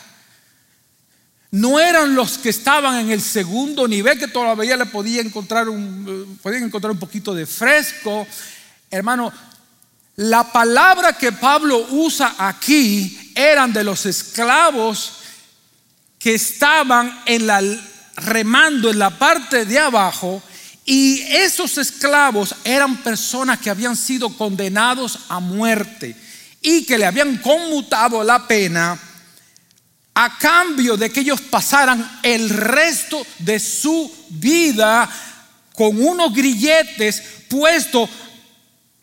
No 1.50 1.80
eran 1.80 2.14
los 2.14 2.38
que 2.38 2.50
estaban 2.50 2.98
en 2.98 3.10
el 3.10 3.20
segundo 3.22 3.88
nivel 3.88 4.18
que 4.18 4.28
todavía 4.28 4.76
le 4.76 4.86
podía 4.86 5.22
encontrar 5.22 5.68
un, 5.68 6.38
podían 6.42 6.64
encontrar 6.64 6.90
un 6.90 6.98
poquito 6.98 7.34
de 7.34 7.46
fresco. 7.46 8.26
Hermano, 8.90 9.32
la 10.16 10.50
palabra 10.50 11.12
que 11.12 11.32
Pablo 11.32 11.86
usa 11.90 12.34
aquí 12.38 13.32
eran 13.34 13.72
de 13.72 13.84
los 13.84 14.06
esclavos 14.06 15.12
que 16.18 16.34
estaban 16.34 17.22
en 17.26 17.46
la, 17.46 17.62
remando 18.16 18.90
en 18.90 18.98
la 18.98 19.10
parte 19.10 19.66
de 19.66 19.78
abajo 19.78 20.42
y 20.86 21.20
esos 21.20 21.76
esclavos 21.76 22.54
eran 22.64 22.96
personas 23.02 23.58
que 23.58 23.68
habían 23.68 23.94
sido 23.94 24.30
condenados 24.36 25.18
a 25.28 25.38
muerte 25.38 26.16
y 26.62 26.84
que 26.84 26.96
le 26.96 27.04
habían 27.04 27.36
conmutado 27.38 28.24
la 28.24 28.46
pena 28.46 28.98
a 30.14 30.38
cambio 30.38 30.96
de 30.96 31.10
que 31.10 31.20
ellos 31.20 31.42
pasaran 31.42 32.20
el 32.22 32.48
resto 32.48 33.26
de 33.40 33.60
su 33.60 34.10
vida 34.30 35.10
con 35.74 36.02
unos 36.02 36.32
grilletes 36.32 37.22
puestos 37.48 38.08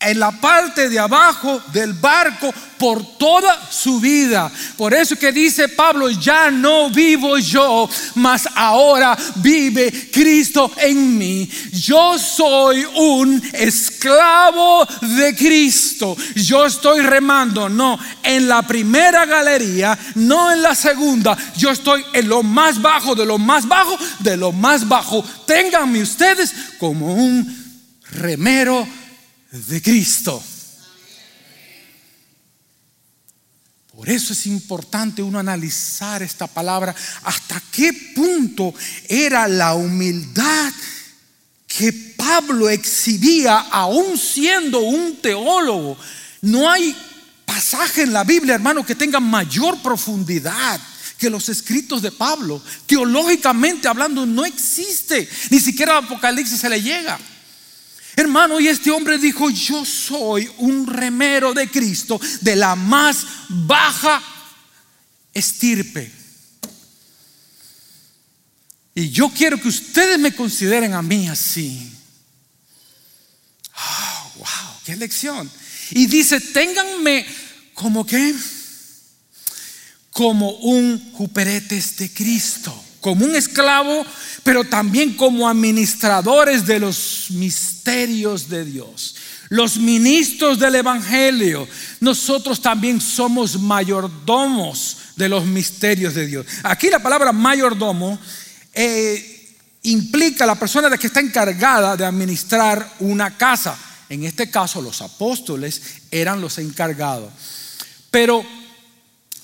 en 0.00 0.18
la 0.18 0.30
parte 0.32 0.88
de 0.88 0.98
abajo 0.98 1.62
del 1.72 1.94
barco 1.94 2.52
por 2.78 3.16
toda 3.16 3.70
su 3.70 4.00
vida. 4.00 4.50
Por 4.76 4.92
eso 4.92 5.16
que 5.16 5.32
dice 5.32 5.68
Pablo, 5.68 6.10
ya 6.10 6.50
no 6.50 6.90
vivo 6.90 7.38
yo, 7.38 7.88
mas 8.16 8.46
ahora 8.54 9.16
vive 9.36 10.10
Cristo 10.12 10.70
en 10.76 11.16
mí. 11.16 11.48
Yo 11.72 12.18
soy 12.18 12.84
un 12.96 13.42
esclavo 13.54 14.86
de 15.00 15.34
Cristo. 15.34 16.16
Yo 16.34 16.66
estoy 16.66 17.00
remando, 17.00 17.68
no 17.68 17.98
en 18.22 18.46
la 18.46 18.62
primera 18.62 19.24
galería, 19.24 19.98
no 20.16 20.52
en 20.52 20.60
la 20.60 20.74
segunda. 20.74 21.36
Yo 21.56 21.70
estoy 21.70 22.04
en 22.12 22.28
lo 22.28 22.42
más 22.42 22.82
bajo, 22.82 23.14
de 23.14 23.24
lo 23.24 23.38
más 23.38 23.66
bajo, 23.66 23.96
de 24.18 24.36
lo 24.36 24.52
más 24.52 24.86
bajo. 24.86 25.24
Ténganme 25.46 26.02
ustedes 26.02 26.52
como 26.78 27.14
un 27.14 27.64
remero 28.10 28.86
de 29.54 29.80
Cristo. 29.80 30.42
Por 33.94 34.10
eso 34.10 34.32
es 34.32 34.46
importante 34.46 35.22
uno 35.22 35.38
analizar 35.38 36.22
esta 36.22 36.48
palabra, 36.48 36.94
hasta 37.22 37.62
qué 37.70 37.92
punto 38.14 38.74
era 39.08 39.46
la 39.46 39.74
humildad 39.74 40.72
que 41.68 41.92
Pablo 42.16 42.68
exhibía 42.68 43.58
aún 43.58 44.18
siendo 44.18 44.80
un 44.80 45.16
teólogo. 45.22 45.96
No 46.42 46.68
hay 46.68 46.94
pasaje 47.44 48.02
en 48.02 48.12
la 48.12 48.24
Biblia, 48.24 48.56
hermano, 48.56 48.84
que 48.84 48.96
tenga 48.96 49.20
mayor 49.20 49.80
profundidad 49.80 50.80
que 51.16 51.30
los 51.30 51.48
escritos 51.48 52.02
de 52.02 52.10
Pablo. 52.10 52.60
Teológicamente 52.86 53.86
hablando, 53.86 54.26
no 54.26 54.44
existe. 54.44 55.28
Ni 55.50 55.60
siquiera 55.60 55.98
el 55.98 56.04
Apocalipsis 56.04 56.60
se 56.60 56.68
le 56.68 56.82
llega. 56.82 57.18
Hermano, 58.16 58.60
y 58.60 58.68
este 58.68 58.90
hombre 58.90 59.18
dijo, 59.18 59.50
yo 59.50 59.84
soy 59.84 60.50
un 60.58 60.86
remero 60.86 61.52
de 61.52 61.68
Cristo 61.68 62.20
de 62.40 62.54
la 62.54 62.76
más 62.76 63.26
baja 63.48 64.22
estirpe. 65.32 66.12
Y 68.94 69.10
yo 69.10 69.30
quiero 69.30 69.60
que 69.60 69.68
ustedes 69.68 70.18
me 70.18 70.34
consideren 70.34 70.94
a 70.94 71.02
mí 71.02 71.28
así. 71.28 71.90
Oh, 73.76 74.32
wow, 74.36 74.78
qué 74.84 74.94
lección. 74.94 75.50
Y 75.90 76.06
dice, 76.06 76.40
ténganme 76.40 77.26
como 77.74 78.06
que, 78.06 78.32
como 80.12 80.50
un 80.50 81.12
juperetes 81.14 81.96
de 81.96 82.12
Cristo 82.12 82.83
como 83.04 83.26
un 83.26 83.36
esclavo, 83.36 84.06
pero 84.42 84.64
también 84.64 85.14
como 85.14 85.46
administradores 85.46 86.64
de 86.64 86.78
los 86.78 87.26
misterios 87.32 88.48
de 88.48 88.64
Dios. 88.64 89.16
Los 89.50 89.76
ministros 89.76 90.58
del 90.58 90.76
Evangelio, 90.76 91.68
nosotros 92.00 92.62
también 92.62 93.02
somos 93.02 93.60
mayordomos 93.60 94.96
de 95.16 95.28
los 95.28 95.44
misterios 95.44 96.14
de 96.14 96.26
Dios. 96.26 96.46
Aquí 96.62 96.88
la 96.88 96.98
palabra 96.98 97.30
mayordomo 97.30 98.18
eh, 98.72 99.54
implica 99.82 100.46
la 100.46 100.54
persona 100.54 100.88
de 100.88 100.96
que 100.96 101.08
está 101.08 101.20
encargada 101.20 101.98
de 101.98 102.06
administrar 102.06 102.90
una 103.00 103.36
casa. 103.36 103.78
En 104.08 104.24
este 104.24 104.50
caso, 104.50 104.80
los 104.80 105.02
apóstoles 105.02 105.82
eran 106.10 106.40
los 106.40 106.56
encargados. 106.56 107.30
Pero 108.10 108.42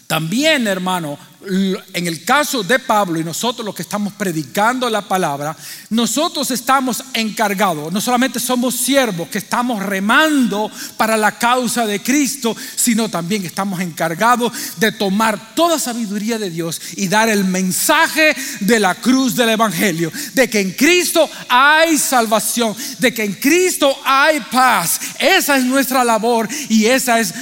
también, 0.07 0.67
hermano, 0.67 1.19
en 1.47 2.07
el 2.07 2.25
caso 2.25 2.63
de 2.63 2.79
Pablo 2.79 3.19
y 3.19 3.25
nosotros 3.25 3.65
los 3.65 3.75
que 3.75 3.83
estamos 3.83 4.13
predicando 4.13 4.91
la 4.91 5.01
palabra, 5.01 5.57
nosotros 5.89 6.51
estamos 6.51 7.03
encargados, 7.15 7.91
no 7.91 8.01
solamente 8.01 8.39
somos 8.39 8.75
siervos 8.75 9.29
que 9.29 9.39
estamos 9.39 9.83
remando 9.83 10.71
para 10.99 11.17
la 11.17 11.33
causa 11.39 11.87
de 11.87 12.03
Cristo, 12.03 12.55
sino 12.77 13.09
también 13.09 13.45
estamos 13.47 13.81
encargados 13.81 14.53
de 14.77 14.93
tomar 14.93 15.55
toda 15.55 15.79
sabiduría 15.79 16.39
de 16.39 16.51
Dios 16.51 16.81
y 16.97 17.09
dar 17.09 17.31
el 17.31 17.45
mensaje 17.45 18.37
de 18.61 18.79
la 18.79 18.95
cruz 18.95 19.35
del 19.35 19.51
Evangelio, 19.51 20.13
de 20.35 20.51
que 20.51 20.61
en 20.61 20.73
Cristo 20.73 21.29
hay 21.49 21.97
salvación, 21.97 22.77
de 22.99 23.15
que 23.15 23.25
en 23.25 23.33
Cristo 23.35 23.97
hay 24.05 24.41
paz. 24.41 25.01
Esa 25.19 25.57
es 25.57 25.65
nuestra 25.65 26.05
labor 26.05 26.49
y 26.69 26.85
esa 26.85 27.19
es, 27.19 27.33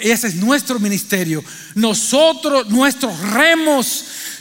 ese 0.00 0.28
es 0.28 0.34
nuestro 0.36 0.78
ministerio. 0.78 1.42
Nosotros, 1.74 2.68
nuestros 2.68 3.18
reyes, 3.20 3.47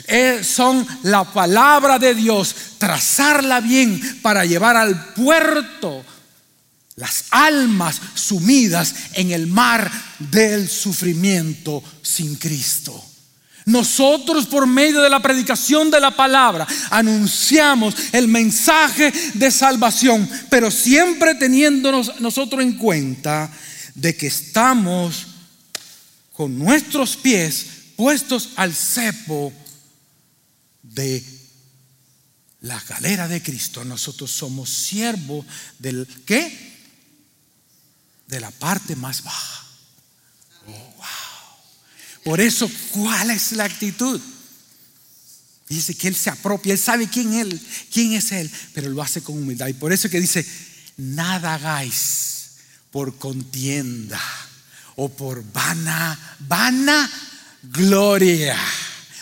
eh, 0.07 0.41
son 0.43 0.85
la 1.03 1.23
palabra 1.25 1.99
de 1.99 2.15
Dios, 2.15 2.55
trazarla 2.77 3.59
bien 3.59 4.19
para 4.21 4.45
llevar 4.45 4.77
al 4.77 5.13
puerto 5.13 6.03
las 6.95 7.25
almas 7.29 8.01
sumidas 8.15 8.95
en 9.13 9.31
el 9.31 9.47
mar 9.47 9.89
del 10.19 10.67
sufrimiento 10.67 11.83
sin 12.01 12.35
Cristo. 12.35 13.03
Nosotros 13.65 14.45
por 14.45 14.65
medio 14.65 15.01
de 15.01 15.09
la 15.09 15.21
predicación 15.21 15.91
de 15.91 15.99
la 15.99 16.15
palabra 16.15 16.65
anunciamos 16.89 17.93
el 18.13 18.27
mensaje 18.27 19.11
de 19.33 19.51
salvación, 19.51 20.27
pero 20.49 20.71
siempre 20.71 21.35
teniéndonos 21.35 22.19
nosotros 22.21 22.61
en 22.61 22.77
cuenta 22.77 23.51
de 23.93 24.15
que 24.15 24.27
estamos 24.27 25.27
con 26.33 26.57
nuestros 26.57 27.17
pies 27.17 27.65
puestos 27.97 28.51
al 28.55 28.73
cepo 28.73 29.51
de 30.83 31.21
la 32.61 32.79
galera 32.79 33.27
de 33.27 33.41
Cristo. 33.41 33.83
Nosotros 33.83 34.31
somos 34.31 34.69
siervos 34.69 35.45
del 35.79 36.07
¿qué? 36.25 36.77
De 38.27 38.39
la 38.39 38.51
parte 38.51 38.95
más 38.95 39.23
baja. 39.23 39.65
Oh, 40.67 40.71
wow. 40.71 42.23
Por 42.23 42.39
eso, 42.39 42.69
¿cuál 42.91 43.31
es 43.31 43.51
la 43.53 43.65
actitud? 43.65 44.21
Dice 45.67 45.95
que 45.95 46.07
Él 46.07 46.15
se 46.15 46.29
apropia, 46.29 46.73
Él 46.73 46.79
sabe 46.79 47.09
quién 47.09 47.33
Él, 47.33 47.59
quién 47.91 48.13
es 48.13 48.31
Él, 48.31 48.49
pero 48.73 48.89
lo 48.89 49.01
hace 49.01 49.21
con 49.21 49.37
humildad. 49.37 49.67
Y 49.67 49.73
por 49.73 49.91
eso 49.91 50.09
que 50.09 50.21
dice, 50.21 50.45
nada 50.97 51.55
hagáis 51.55 52.51
por 52.91 53.17
contienda 53.17 54.21
o 54.95 55.09
por 55.09 55.43
vana, 55.51 56.37
vana 56.39 57.09
gloria. 57.63 58.57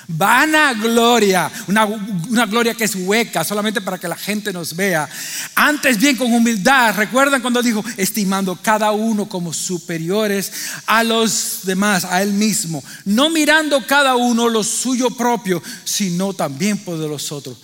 Vana 0.08 0.74
gloria, 0.74 1.52
una, 1.68 1.86
una, 1.86 2.46
gloria 2.46 2.76
que 2.76 2.84
es 2.84 2.94
hueca, 2.96 3.44
solamente 3.44 3.82
para 3.82 3.98
que 3.98 4.08
la 4.08 4.16
gente 4.16 4.54
nos 4.54 4.76
vea. 4.76 5.10
Antes 5.56 5.98
bien 5.98 6.16
con 6.16 6.32
humildad, 6.32 6.96
recuerdan 6.96 7.42
cuando 7.42 7.64
dijo, 7.64 7.84
estimando 7.98 8.56
cada 8.62 8.92
uno 8.92 9.28
como 9.28 9.52
superiores 9.52 10.52
a 10.86 11.04
los 11.04 11.62
demás, 11.64 12.06
a 12.06 12.22
él 12.22 12.34
mismo, 12.34 12.84
no 13.06 13.32
mirando 13.32 13.86
cada 13.88 14.16
uno 14.16 14.48
lo 14.48 14.64
suyo 14.64 15.10
propio, 15.10 15.62
sino 15.84 16.34
también 16.34 16.78
por 16.78 17.00
de 17.00 17.08
los 17.08 17.32
otros, 17.32 17.58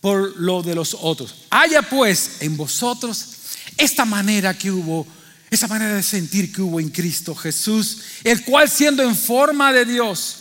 por 0.00 0.36
lo 0.40 0.62
de 0.62 0.74
los 0.74 0.96
otros. 1.00 1.44
Haya 1.50 1.82
pues 1.82 2.38
en 2.40 2.56
vosotros 2.56 3.28
esta 3.76 4.04
manera 4.04 4.52
que 4.54 4.70
hubo 4.70 5.06
esa 5.54 5.68
manera 5.68 5.94
de 5.94 6.02
sentir 6.02 6.52
que 6.52 6.62
hubo 6.62 6.80
en 6.80 6.90
Cristo 6.90 7.34
Jesús, 7.34 7.98
el 8.24 8.44
cual 8.44 8.68
siendo 8.68 9.02
en 9.02 9.16
forma 9.16 9.72
de 9.72 9.84
Dios, 9.84 10.36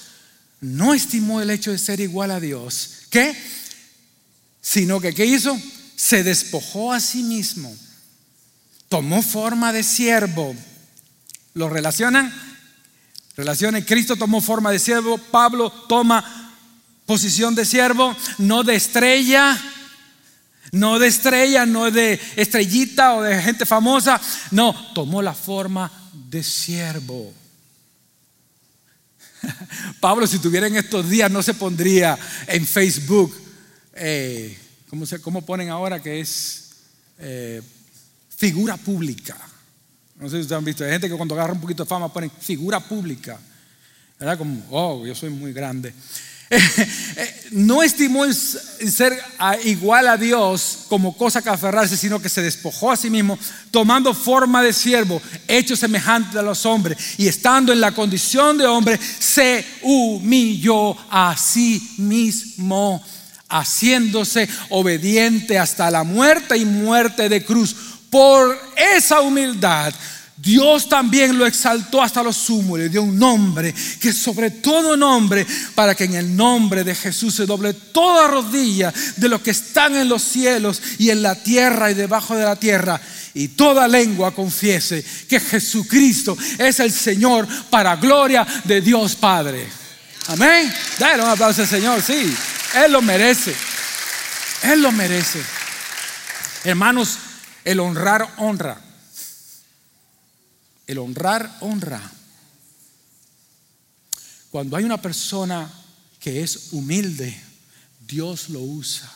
no 0.62 0.93
estimó 0.93 1.41
el 1.41 1.49
hecho 1.49 1.71
de 1.71 1.78
ser 1.78 1.99
igual 1.99 2.32
a 2.32 2.39
Dios. 2.39 2.91
¿Qué? 3.10 3.36
Sino 4.62 4.99
que 4.99 5.13
¿qué 5.13 5.26
hizo? 5.26 5.60
Se 5.95 6.23
despojó 6.23 6.93
a 6.93 6.99
sí 6.99 7.23
mismo. 7.23 7.76
Tomó 8.89 9.21
forma 9.21 9.73
de 9.73 9.84
siervo. 9.84 10.56
¿Lo 11.54 11.69
relacionan? 11.69 12.34
Relacionan. 13.36 13.82
Cristo 13.82 14.15
tomó 14.15 14.41
forma 14.41 14.71
de 14.71 14.80
siervo. 14.80 15.17
Pablo 15.17 15.71
toma 15.71 16.56
posición 17.06 17.56
de 17.56 17.65
siervo, 17.65 18.15
no 18.38 18.63
de 18.63 18.76
estrella 18.76 19.60
no 20.74 20.98
de 20.98 21.08
estrella, 21.08 21.66
no 21.66 21.90
de 21.92 22.20
estrellita 22.36 23.16
o 23.16 23.22
de 23.22 23.42
gente 23.42 23.66
famosa. 23.66 24.20
No, 24.52 24.74
tomó 24.94 25.22
la 25.22 25.34
forma 25.34 25.92
de 26.30 26.42
siervo. 26.42 27.32
Pablo, 30.00 30.26
si 30.26 30.40
tuviera 30.40 30.66
en 30.66 30.76
estos 30.76 31.08
días, 31.10 31.30
no 31.30 31.44
se 31.44 31.54
pondría 31.54 32.18
en 32.48 32.66
Facebook, 32.66 33.36
eh, 33.94 34.58
¿cómo, 35.22 35.46
ponen 35.46 35.70
ahora 35.70 36.02
que 36.02 36.20
es 36.20 36.72
eh, 37.20 37.62
figura 38.36 38.76
pública? 38.76 39.38
No 40.16 40.28
sé 40.28 40.38
si 40.38 40.42
ustedes 40.42 40.58
han 40.58 40.66
visto, 40.66 40.84
hay 40.84 40.92
gente 40.92 41.08
que 41.08 41.16
cuando 41.16 41.36
agarra 41.36 41.54
un 41.54 41.62
poquito 41.62 41.84
de 41.84 41.90
fama 41.90 42.12
ponen 42.12 42.32
figura 42.32 42.80
pública. 42.80 43.40
¿Verdad? 44.18 44.40
Como, 44.40 44.66
oh, 44.72 45.06
yo 45.06 45.14
soy 45.14 45.30
muy 45.30 45.54
grande. 45.54 45.94
no 47.52 47.84
estimó 47.84 48.26
ser 48.32 49.18
igual 49.63 50.08
a 50.08 50.18
Dios 50.18 50.86
como 50.89 51.16
cosa 51.16 51.42
que 51.42 51.50
aferrarse, 51.50 51.98
sino 51.98 52.22
que 52.22 52.30
se 52.30 52.42
despojó 52.42 52.92
a 52.92 52.98
sí 52.98 53.10
mismo, 53.10 53.38
tomando 53.72 54.13
forma 54.13 54.62
de 54.62 54.74
siervo, 54.74 55.22
hecho 55.48 55.76
semejante 55.76 56.38
a 56.39 56.42
los 56.42 56.66
hombres, 56.66 56.98
y 57.18 57.28
estando 57.28 57.72
en 57.72 57.82
la 57.82 57.92
condición 57.92 58.58
de 58.58 58.66
hombre, 58.66 59.00
se 59.20 59.66
humilló 59.82 60.96
a 61.10 61.36
sí 61.38 61.96
mismo, 61.98 63.04
haciéndose 63.50 64.50
obediente 64.70 65.60
hasta 65.60 65.92
la 65.92 66.04
muerte 66.04 66.58
y 66.58 66.66
muerte 66.66 67.30
de 67.30 67.46
cruz. 67.46 67.76
Por 68.10 68.60
esa 68.76 69.22
humildad 69.22 69.94
Dios 70.44 70.90
también 70.90 71.38
lo 71.38 71.46
exaltó 71.46 72.04
hasta 72.04 72.22
lo 72.22 72.34
sumo, 72.34 72.78
le 72.78 72.90
dio 72.90 73.02
un 73.02 73.18
nombre 73.18 73.74
que 74.02 74.12
sobre 74.12 74.52
todo 74.52 74.98
nombre, 74.98 75.48
para 75.74 75.96
que 75.96 76.04
en 76.04 76.16
el 76.16 76.36
nombre 76.36 76.84
de 76.84 76.94
Jesús 76.94 77.34
se 77.34 77.46
doble 77.46 77.74
toda 77.74 78.28
rodilla 78.28 78.94
de 79.16 79.30
los 79.30 79.40
que 79.40 79.52
están 79.52 79.96
en 79.96 80.10
los 80.10 80.22
cielos 80.22 80.82
y 80.98 81.12
en 81.12 81.22
la 81.22 81.42
tierra 81.42 81.90
y 81.90 81.94
debajo 81.94 82.36
de 82.36 82.44
la 82.44 82.58
tierra, 82.58 83.00
y 83.34 83.48
toda 83.50 83.88
lengua 83.88 84.36
confiese 84.36 85.06
que 85.30 85.40
Jesucristo 85.40 86.38
es 86.58 86.82
el 86.82 86.92
Señor 86.92 87.48
para 87.70 87.96
gloria 87.96 88.46
de 88.66 88.82
Dios 88.82 89.16
Padre. 89.16 89.66
Amén. 90.28 90.74
Dale 91.00 91.24
un 91.24 91.30
aplauso 91.30 91.62
al 91.62 91.70
Señor, 91.70 92.02
sí, 92.02 92.36
Él 92.84 92.92
lo 92.92 93.02
merece. 93.02 93.56
Él 94.64 94.82
lo 94.82 94.92
merece. 94.92 95.40
Hermanos, 96.66 97.18
el 97.64 97.80
honrar 97.80 98.28
honra. 98.40 98.78
El 100.94 101.00
honrar 101.00 101.58
honra. 101.62 102.00
Cuando 104.52 104.78
hay 104.78 104.84
una 104.84 105.02
persona 105.02 105.68
que 106.20 106.44
es 106.44 106.72
humilde, 106.72 107.36
Dios 108.08 108.50
lo 108.50 108.60
usa. 108.60 109.12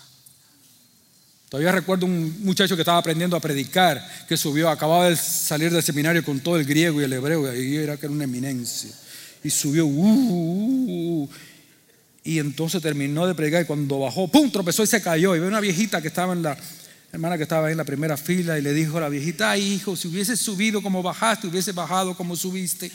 Todavía 1.50 1.72
recuerdo 1.72 2.08
un 2.08 2.44
muchacho 2.44 2.76
que 2.76 2.82
estaba 2.82 2.98
aprendiendo 2.98 3.38
a 3.38 3.40
predicar, 3.40 4.26
que 4.28 4.36
subió, 4.36 4.72
acababa 4.72 5.08
de 5.08 5.16
salir 5.18 5.72
del 5.72 5.84
seminario 5.84 6.26
con 6.26 6.40
todo 6.40 6.58
el 6.58 6.66
griego 6.66 7.00
y 7.00 7.04
el 7.04 7.14
hebreo, 7.14 7.56
y 7.56 7.76
era 7.76 7.96
que 7.96 8.08
era 8.08 8.14
una 8.14 8.24
eminencia. 8.24 8.90
Y 9.44 9.52
subió, 9.52 9.86
uh, 9.86 9.92
uh, 9.92 11.24
uh, 11.26 11.30
y 12.24 12.40
entonces 12.40 12.82
terminó 12.82 13.28
de 13.28 13.36
predicar 13.36 13.62
y 13.62 13.66
cuando 13.66 14.00
bajó, 14.00 14.28
¡pum! 14.28 14.50
tropezó 14.50 14.82
y 14.82 14.88
se 14.88 15.00
cayó. 15.00 15.36
Y 15.36 15.40
ve 15.40 15.48
una 15.48 15.60
viejita 15.60 16.02
que 16.02 16.08
estaba 16.08 16.34
en 16.34 16.42
la, 16.42 16.58
hermana 17.12 17.38
que 17.38 17.44
estaba 17.44 17.68
ahí 17.68 17.72
en 17.72 17.78
la 17.78 17.86
primera 17.86 18.18
fila 18.18 18.58
y 18.60 18.62
le 18.62 18.74
dijo 18.74 18.98
a 18.98 19.02
la 19.02 19.10
viejita, 19.10 19.52
ay 19.52 19.74
hijo, 19.74 19.96
si 19.96 20.08
hubiese 20.08 20.36
subido 20.36 20.82
como 20.82 21.02
bajaste, 21.02 21.48
hubiese 21.48 21.72
bajado 21.72 22.16
como 22.16 22.36
subiste. 22.36 22.92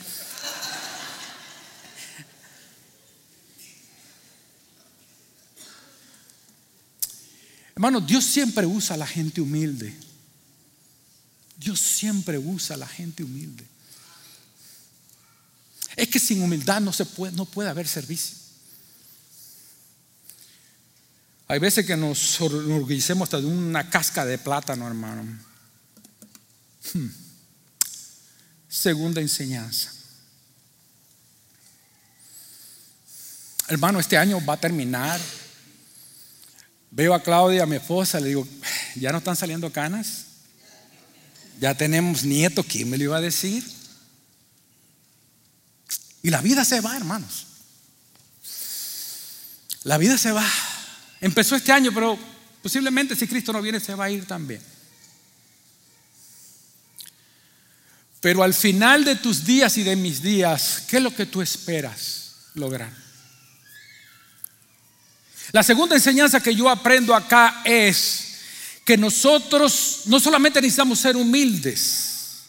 Hermano, 7.75 7.99
Dios 7.99 8.23
siempre 8.23 8.65
usa 8.65 8.95
a 8.95 8.97
la 8.97 9.07
gente 9.07 9.41
humilde. 9.41 9.93
Dios 11.57 11.79
siempre 11.79 12.37
usa 12.37 12.75
a 12.75 12.79
la 12.79 12.87
gente 12.87 13.23
humilde. 13.23 13.65
Es 15.95 16.07
que 16.07 16.19
sin 16.19 16.41
humildad 16.41 16.81
no, 16.81 16.93
se 16.93 17.05
puede, 17.05 17.35
no 17.35 17.45
puede 17.45 17.69
haber 17.69 17.87
servicio. 17.87 18.42
Hay 21.53 21.59
veces 21.59 21.85
que 21.85 21.95
nos 21.95 22.41
enorgullecemos 22.41 23.27
hasta 23.27 23.39
de 23.39 23.45
una 23.45 23.87
casca 23.87 24.25
de 24.25 24.39
plátano, 24.39 24.87
hermano. 24.87 25.21
Hmm. 26.91 27.09
Segunda 28.67 29.21
enseñanza. 29.21 29.91
hermano, 33.67 33.99
este 33.99 34.17
año 34.17 34.43
va 34.43 34.55
a 34.55 34.59
terminar. 34.59 35.21
Veo 36.89 37.13
a 37.13 37.21
Claudia, 37.21 37.67
mi 37.67 37.75
esposa, 37.75 38.19
le 38.19 38.29
digo, 38.29 38.47
¿ya 38.95 39.11
no 39.11 39.19
están 39.19 39.35
saliendo 39.35 39.71
canas? 39.71 40.25
Ya 41.59 41.77
tenemos 41.77 42.23
nietos, 42.23 42.65
¿quién 42.65 42.89
me 42.89 42.97
lo 42.97 43.03
iba 43.03 43.17
a 43.17 43.21
decir? 43.21 43.63
Y 46.23 46.31
la 46.31 46.41
vida 46.41 46.65
se 46.65 46.81
va, 46.81 46.97
hermanos. 46.97 47.45
La 49.83 49.99
vida 49.99 50.17
se 50.17 50.31
va. 50.31 50.49
Empezó 51.23 51.55
este 51.55 51.71
año, 51.71 51.89
pero 51.93 52.19
posiblemente 52.61 53.15
si 53.15 53.25
Cristo 53.25 53.53
no 53.53 53.61
viene 53.61 53.79
se 53.79 53.95
va 53.95 54.03
a 54.03 54.11
ir 54.11 54.25
también. 54.25 54.61
Pero 58.19 58.43
al 58.43 58.53
final 58.53 59.05
de 59.05 59.15
tus 59.15 59.45
días 59.45 59.77
y 59.77 59.83
de 59.83 59.95
mis 59.95 60.21
días, 60.21 60.83
¿qué 60.85 60.97
es 60.97 61.03
lo 61.03 61.15
que 61.15 61.25
tú 61.25 61.41
esperas 61.41 62.49
lograr? 62.55 62.91
La 65.53 65.63
segunda 65.63 65.95
enseñanza 65.95 66.41
que 66.41 66.53
yo 66.53 66.67
aprendo 66.67 67.15
acá 67.15 67.61
es 67.63 68.33
que 68.83 68.97
nosotros 68.97 70.01
no 70.07 70.19
solamente 70.19 70.59
necesitamos 70.59 70.99
ser 70.99 71.15
humildes, 71.15 72.41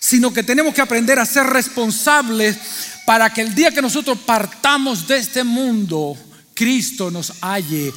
sino 0.00 0.32
que 0.32 0.42
tenemos 0.42 0.72
que 0.72 0.80
aprender 0.80 1.18
a 1.18 1.26
ser 1.26 1.44
responsables 1.44 2.56
para 3.04 3.28
que 3.34 3.42
el 3.42 3.54
día 3.54 3.70
que 3.70 3.82
nosotros 3.82 4.18
partamos 4.24 5.06
de 5.06 5.18
este 5.18 5.44
mundo, 5.44 6.16
Cristo 6.54 7.10
nos 7.10 7.34
halle 7.42 7.92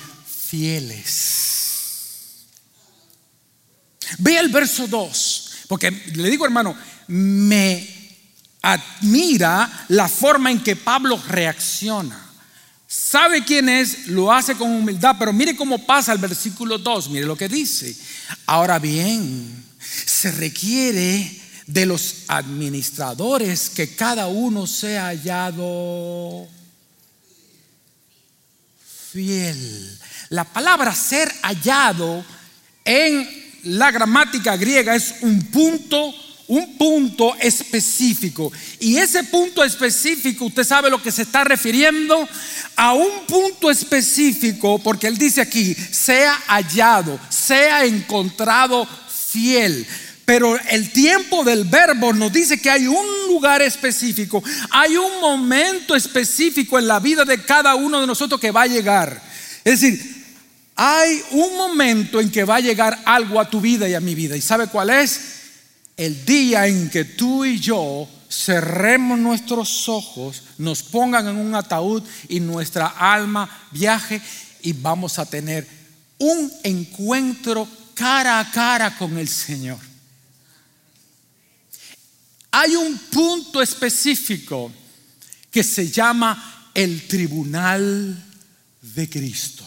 fieles. 0.47 2.45
Ve 4.19 4.37
el 4.37 4.49
verso 4.49 4.87
2, 4.87 5.51
porque 5.67 5.91
le 5.91 6.29
digo 6.29 6.45
hermano, 6.45 6.75
me 7.07 7.97
admira 8.61 9.85
la 9.89 10.07
forma 10.07 10.51
en 10.51 10.63
que 10.63 10.75
Pablo 10.75 11.21
reacciona. 11.27 12.23
Sabe 12.87 13.43
quién 13.43 13.67
es, 13.67 14.07
lo 14.07 14.31
hace 14.31 14.55
con 14.55 14.71
humildad, 14.71 15.17
pero 15.19 15.33
mire 15.33 15.57
cómo 15.57 15.85
pasa 15.85 16.13
el 16.13 16.19
versículo 16.19 16.77
2, 16.77 17.09
mire 17.09 17.25
lo 17.25 17.35
que 17.35 17.49
dice. 17.49 17.95
Ahora 18.45 18.79
bien, 18.79 19.65
se 20.05 20.31
requiere 20.31 21.41
de 21.65 21.85
los 21.85 22.23
administradores 22.29 23.69
que 23.69 23.93
cada 23.93 24.27
uno 24.27 24.65
sea 24.65 25.07
hallado 25.07 26.47
fiel. 29.11 29.99
La 30.29 30.43
palabra 30.43 30.93
ser 30.93 31.33
hallado 31.41 32.25
en 32.83 33.27
la 33.63 33.91
gramática 33.91 34.55
griega 34.55 34.95
es 34.95 35.15
un 35.21 35.41
punto 35.47 36.13
un 36.47 36.77
punto 36.77 37.35
específico. 37.39 38.51
Y 38.79 38.97
ese 38.97 39.23
punto 39.25 39.63
específico, 39.63 40.45
usted 40.45 40.63
sabe 40.63 40.89
lo 40.89 41.01
que 41.01 41.11
se 41.11 41.23
está 41.23 41.43
refiriendo 41.43 42.27
a 42.75 42.93
un 42.93 43.25
punto 43.27 43.69
específico, 43.69 44.79
porque 44.79 45.07
él 45.07 45.17
dice 45.17 45.41
aquí, 45.41 45.75
sea 45.91 46.33
hallado, 46.47 47.19
sea 47.29 47.85
encontrado 47.85 48.87
fiel. 49.09 49.85
Pero 50.25 50.57
el 50.69 50.91
tiempo 50.91 51.43
del 51.43 51.65
verbo 51.65 52.13
nos 52.13 52.31
dice 52.31 52.59
que 52.59 52.69
hay 52.69 52.87
un 52.87 53.05
lugar 53.27 53.61
específico, 53.61 54.43
hay 54.69 54.97
un 54.97 55.21
momento 55.21 55.95
específico 55.95 56.77
en 56.79 56.87
la 56.87 56.99
vida 56.99 57.23
de 57.23 57.43
cada 57.43 57.75
uno 57.75 58.01
de 58.01 58.07
nosotros 58.07 58.39
que 58.39 58.51
va 58.51 58.63
a 58.63 58.67
llegar. 58.67 59.21
Es 59.63 59.81
decir, 59.81 60.16
hay 60.77 61.21
un 61.31 61.57
momento 61.57 62.21
en 62.21 62.31
que 62.31 62.45
va 62.45 62.55
a 62.55 62.61
llegar 62.61 63.01
algo 63.03 63.39
a 63.39 63.49
tu 63.49 63.59
vida 63.59 63.89
y 63.89 63.95
a 63.95 63.99
mi 63.99 64.15
vida. 64.15 64.37
¿Y 64.37 64.41
sabe 64.41 64.67
cuál 64.67 64.91
es? 64.91 65.37
el 65.97 66.23
día 66.25 66.67
en 66.67 66.89
que 66.89 67.03
tú 67.03 67.43
y 67.43 67.59
yo 67.59 68.07
cerremos 68.29 69.17
nuestros 69.17 69.89
ojos, 69.89 70.43
nos 70.59 70.83
pongan 70.83 71.27
en 71.27 71.37
un 71.37 71.55
ataúd 71.55 72.03
y 72.29 72.39
nuestra 72.39 72.87
alma 72.87 73.49
viaje 73.71 74.21
y 74.61 74.73
vamos 74.73 75.17
a 75.17 75.25
tener 75.25 75.67
un 76.19 76.51
encuentro 76.63 77.67
cara 77.95 78.39
a 78.39 78.51
cara 78.51 78.95
con 78.95 79.17
el 79.17 79.27
Señor. 79.27 79.79
Hay 82.51 82.75
un 82.75 82.95
punto 82.97 83.61
específico 83.61 84.71
que 85.49 85.63
se 85.63 85.89
llama 85.89 86.69
el 86.75 87.07
tribunal 87.07 88.23
de 88.81 89.09
Cristo. 89.09 89.66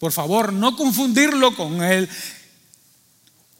Por 0.00 0.12
favor, 0.12 0.50
no 0.50 0.74
confundirlo 0.76 1.54
con 1.54 1.82
el 1.82 2.08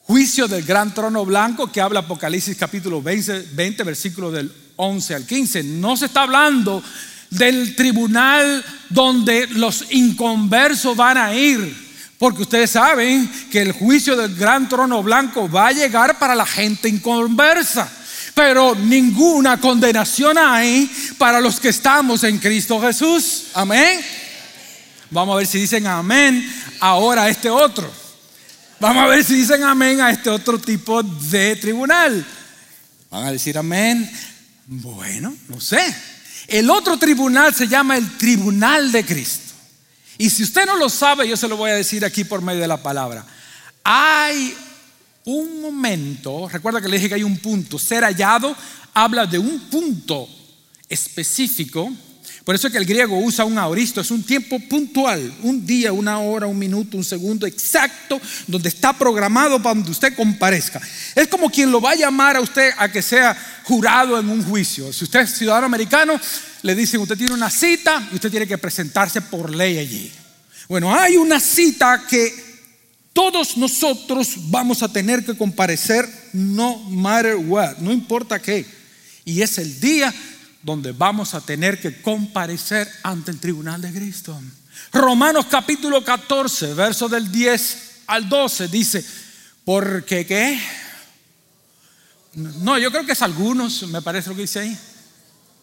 juicio 0.04 0.48
del 0.48 0.64
gran 0.64 0.94
trono 0.94 1.26
blanco 1.26 1.70
que 1.70 1.82
habla 1.82 2.00
Apocalipsis 2.00 2.56
capítulo 2.56 3.02
20, 3.02 3.48
20 3.52 3.84
versículo 3.84 4.30
del 4.30 4.50
11 4.76 5.14
al 5.16 5.26
15. 5.26 5.62
No 5.64 5.98
se 5.98 6.06
está 6.06 6.22
hablando 6.22 6.82
del 7.28 7.76
tribunal 7.76 8.64
donde 8.88 9.48
los 9.48 9.84
inconversos 9.90 10.96
van 10.96 11.18
a 11.18 11.34
ir. 11.34 11.76
Porque 12.18 12.40
ustedes 12.40 12.70
saben 12.70 13.30
que 13.50 13.60
el 13.60 13.72
juicio 13.72 14.16
del 14.16 14.34
gran 14.34 14.66
trono 14.66 15.02
blanco 15.02 15.46
va 15.46 15.66
a 15.66 15.72
llegar 15.72 16.18
para 16.18 16.34
la 16.34 16.46
gente 16.46 16.88
inconversa. 16.88 17.86
Pero 18.34 18.74
ninguna 18.74 19.60
condenación 19.60 20.38
hay 20.38 20.90
para 21.18 21.38
los 21.38 21.60
que 21.60 21.68
estamos 21.68 22.24
en 22.24 22.38
Cristo 22.38 22.80
Jesús. 22.80 23.48
Amén. 23.52 24.00
Vamos 25.10 25.34
a 25.34 25.38
ver 25.38 25.46
si 25.46 25.58
dicen 25.58 25.86
amén 25.86 26.48
ahora 26.80 27.28
este 27.28 27.50
otro. 27.50 27.90
Vamos 28.78 29.04
a 29.04 29.06
ver 29.08 29.24
si 29.24 29.34
dicen 29.34 29.62
amén 29.62 30.00
a 30.00 30.10
este 30.10 30.30
otro 30.30 30.58
tipo 30.58 31.02
de 31.02 31.56
tribunal. 31.56 32.24
¿Van 33.10 33.26
a 33.26 33.32
decir 33.32 33.58
amén? 33.58 34.10
Bueno, 34.66 35.36
no 35.48 35.60
sé. 35.60 35.94
El 36.46 36.70
otro 36.70 36.96
tribunal 36.96 37.54
se 37.54 37.66
llama 37.66 37.96
el 37.96 38.16
tribunal 38.16 38.92
de 38.92 39.04
Cristo. 39.04 39.52
Y 40.16 40.30
si 40.30 40.44
usted 40.44 40.64
no 40.66 40.76
lo 40.76 40.88
sabe, 40.88 41.28
yo 41.28 41.36
se 41.36 41.48
lo 41.48 41.56
voy 41.56 41.70
a 41.70 41.74
decir 41.74 42.04
aquí 42.04 42.24
por 42.24 42.40
medio 42.42 42.60
de 42.60 42.68
la 42.68 42.82
palabra. 42.82 43.24
Hay 43.82 44.54
un 45.24 45.60
momento, 45.60 46.48
recuerda 46.48 46.80
que 46.80 46.88
le 46.88 46.96
dije 46.96 47.08
que 47.08 47.14
hay 47.16 47.22
un 47.22 47.38
punto, 47.38 47.78
ser 47.78 48.04
hallado 48.04 48.56
habla 48.94 49.26
de 49.26 49.38
un 49.38 49.58
punto 49.70 50.28
específico 50.88 51.92
por 52.44 52.54
eso 52.54 52.66
es 52.66 52.72
que 52.72 52.78
el 52.78 52.86
griego 52.86 53.18
usa 53.18 53.44
un 53.44 53.58
auristo, 53.58 54.00
es 54.00 54.10
un 54.10 54.22
tiempo 54.22 54.58
puntual, 54.60 55.32
un 55.42 55.64
día, 55.66 55.92
una 55.92 56.18
hora, 56.18 56.46
un 56.46 56.58
minuto, 56.58 56.96
un 56.96 57.04
segundo 57.04 57.46
exacto, 57.46 58.20
donde 58.46 58.68
está 58.68 58.92
programado 58.92 59.62
para 59.62 59.74
donde 59.74 59.90
usted 59.90 60.14
comparezca. 60.14 60.80
Es 61.14 61.28
como 61.28 61.50
quien 61.50 61.70
lo 61.70 61.80
va 61.80 61.92
a 61.92 61.96
llamar 61.96 62.36
a 62.36 62.40
usted 62.40 62.70
a 62.76 62.90
que 62.90 63.02
sea 63.02 63.36
jurado 63.64 64.18
en 64.18 64.28
un 64.28 64.42
juicio. 64.44 64.92
Si 64.92 65.04
usted 65.04 65.20
es 65.20 65.34
ciudadano 65.34 65.66
americano, 65.66 66.18
le 66.62 66.74
dicen, 66.74 67.00
usted 67.00 67.16
tiene 67.16 67.34
una 67.34 67.50
cita 67.50 68.08
y 68.10 68.14
usted 68.14 68.30
tiene 68.30 68.46
que 68.46 68.58
presentarse 68.58 69.20
por 69.20 69.54
ley 69.54 69.78
allí. 69.78 70.10
Bueno, 70.68 70.94
hay 70.94 71.16
una 71.16 71.40
cita 71.40 72.04
que 72.08 72.50
todos 73.12 73.56
nosotros 73.56 74.34
vamos 74.50 74.82
a 74.82 74.92
tener 74.92 75.24
que 75.24 75.36
comparecer 75.36 76.08
no 76.32 76.78
matter 76.88 77.36
what, 77.36 77.78
no 77.78 77.92
importa 77.92 78.40
qué. 78.40 78.64
Y 79.24 79.42
es 79.42 79.58
el 79.58 79.80
día 79.80 80.12
donde 80.62 80.92
vamos 80.92 81.34
a 81.34 81.40
tener 81.40 81.80
que 81.80 82.02
comparecer 82.02 82.88
ante 83.02 83.30
el 83.30 83.40
tribunal 83.40 83.80
de 83.80 83.92
Cristo. 83.92 84.38
Romanos 84.92 85.46
capítulo 85.50 86.04
14, 86.04 86.74
verso 86.74 87.08
del 87.08 87.30
10 87.30 87.90
al 88.06 88.28
12 88.28 88.68
dice, 88.68 89.04
porque 89.64 90.26
qué? 90.26 90.60
No, 92.34 92.78
yo 92.78 92.90
creo 92.90 93.06
que 93.06 93.12
es 93.12 93.22
algunos, 93.22 93.82
me 93.88 94.02
parece 94.02 94.30
lo 94.30 94.36
que 94.36 94.42
dice 94.42 94.60
ahí. 94.60 94.78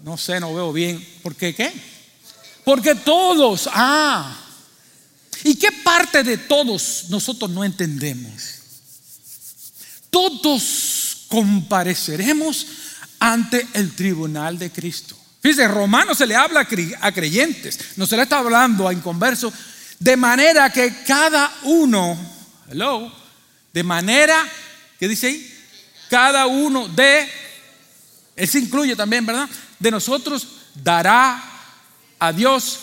No 0.03 0.17
sé, 0.17 0.39
no 0.39 0.53
veo 0.53 0.71
bien. 0.71 1.05
¿Por 1.23 1.36
qué 1.36 1.53
qué? 1.55 1.71
Porque 2.63 2.95
todos, 2.95 3.69
ah, 3.71 4.38
¿y 5.43 5.55
qué 5.55 5.71
parte 5.71 6.23
de 6.23 6.38
todos 6.38 7.05
nosotros 7.10 7.49
no 7.51 7.63
entendemos? 7.63 8.55
Todos 10.10 11.25
compareceremos 11.27 12.67
ante 13.19 13.67
el 13.73 13.93
tribunal 13.95 14.58
de 14.60 14.71
Cristo. 14.71 15.17
Fíjese, 15.41 15.67
Romano 15.67 16.13
se 16.15 16.27
le 16.27 16.36
habla 16.36 16.67
a 17.01 17.12
creyentes, 17.12 17.80
no 17.95 18.06
se 18.06 18.15
le 18.17 18.23
está 18.23 18.39
hablando 18.39 18.88
a 18.88 18.93
inconversos, 18.93 19.53
de 19.99 20.17
manera 20.17 20.69
que 20.71 21.03
cada 21.06 21.51
uno, 21.63 22.17
hello, 22.69 23.12
de 23.73 23.84
manera, 23.84 24.45
¿qué 24.99 25.08
dice 25.08 25.27
ahí? 25.27 25.53
Cada 26.10 26.47
uno 26.47 26.88
de, 26.88 27.30
él 28.36 28.47
se 28.47 28.60
incluye 28.60 28.95
también, 28.95 29.25
¿verdad? 29.25 29.49
De 29.80 29.91
nosotros 29.91 30.47
dará 30.75 31.43
a 32.19 32.34
Dios 32.34 32.80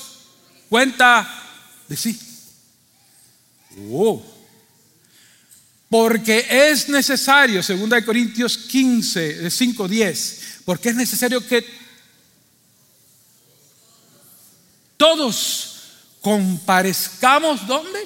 cuenta 0.69 1.29
de 1.89 1.97
sí. 1.97 2.19
Oh. 3.91 4.34
Porque 5.95 6.45
es 6.51 6.89
necesario, 6.89 7.63
2 7.63 8.05
Corintios 8.05 8.59
15, 8.59 9.49
5, 9.49 9.87
10, 9.87 10.41
porque 10.65 10.89
es 10.89 10.97
necesario 10.97 11.47
que 11.47 11.65
todos 14.97 15.77
comparezcamos, 16.21 17.65
¿dónde? 17.69 18.01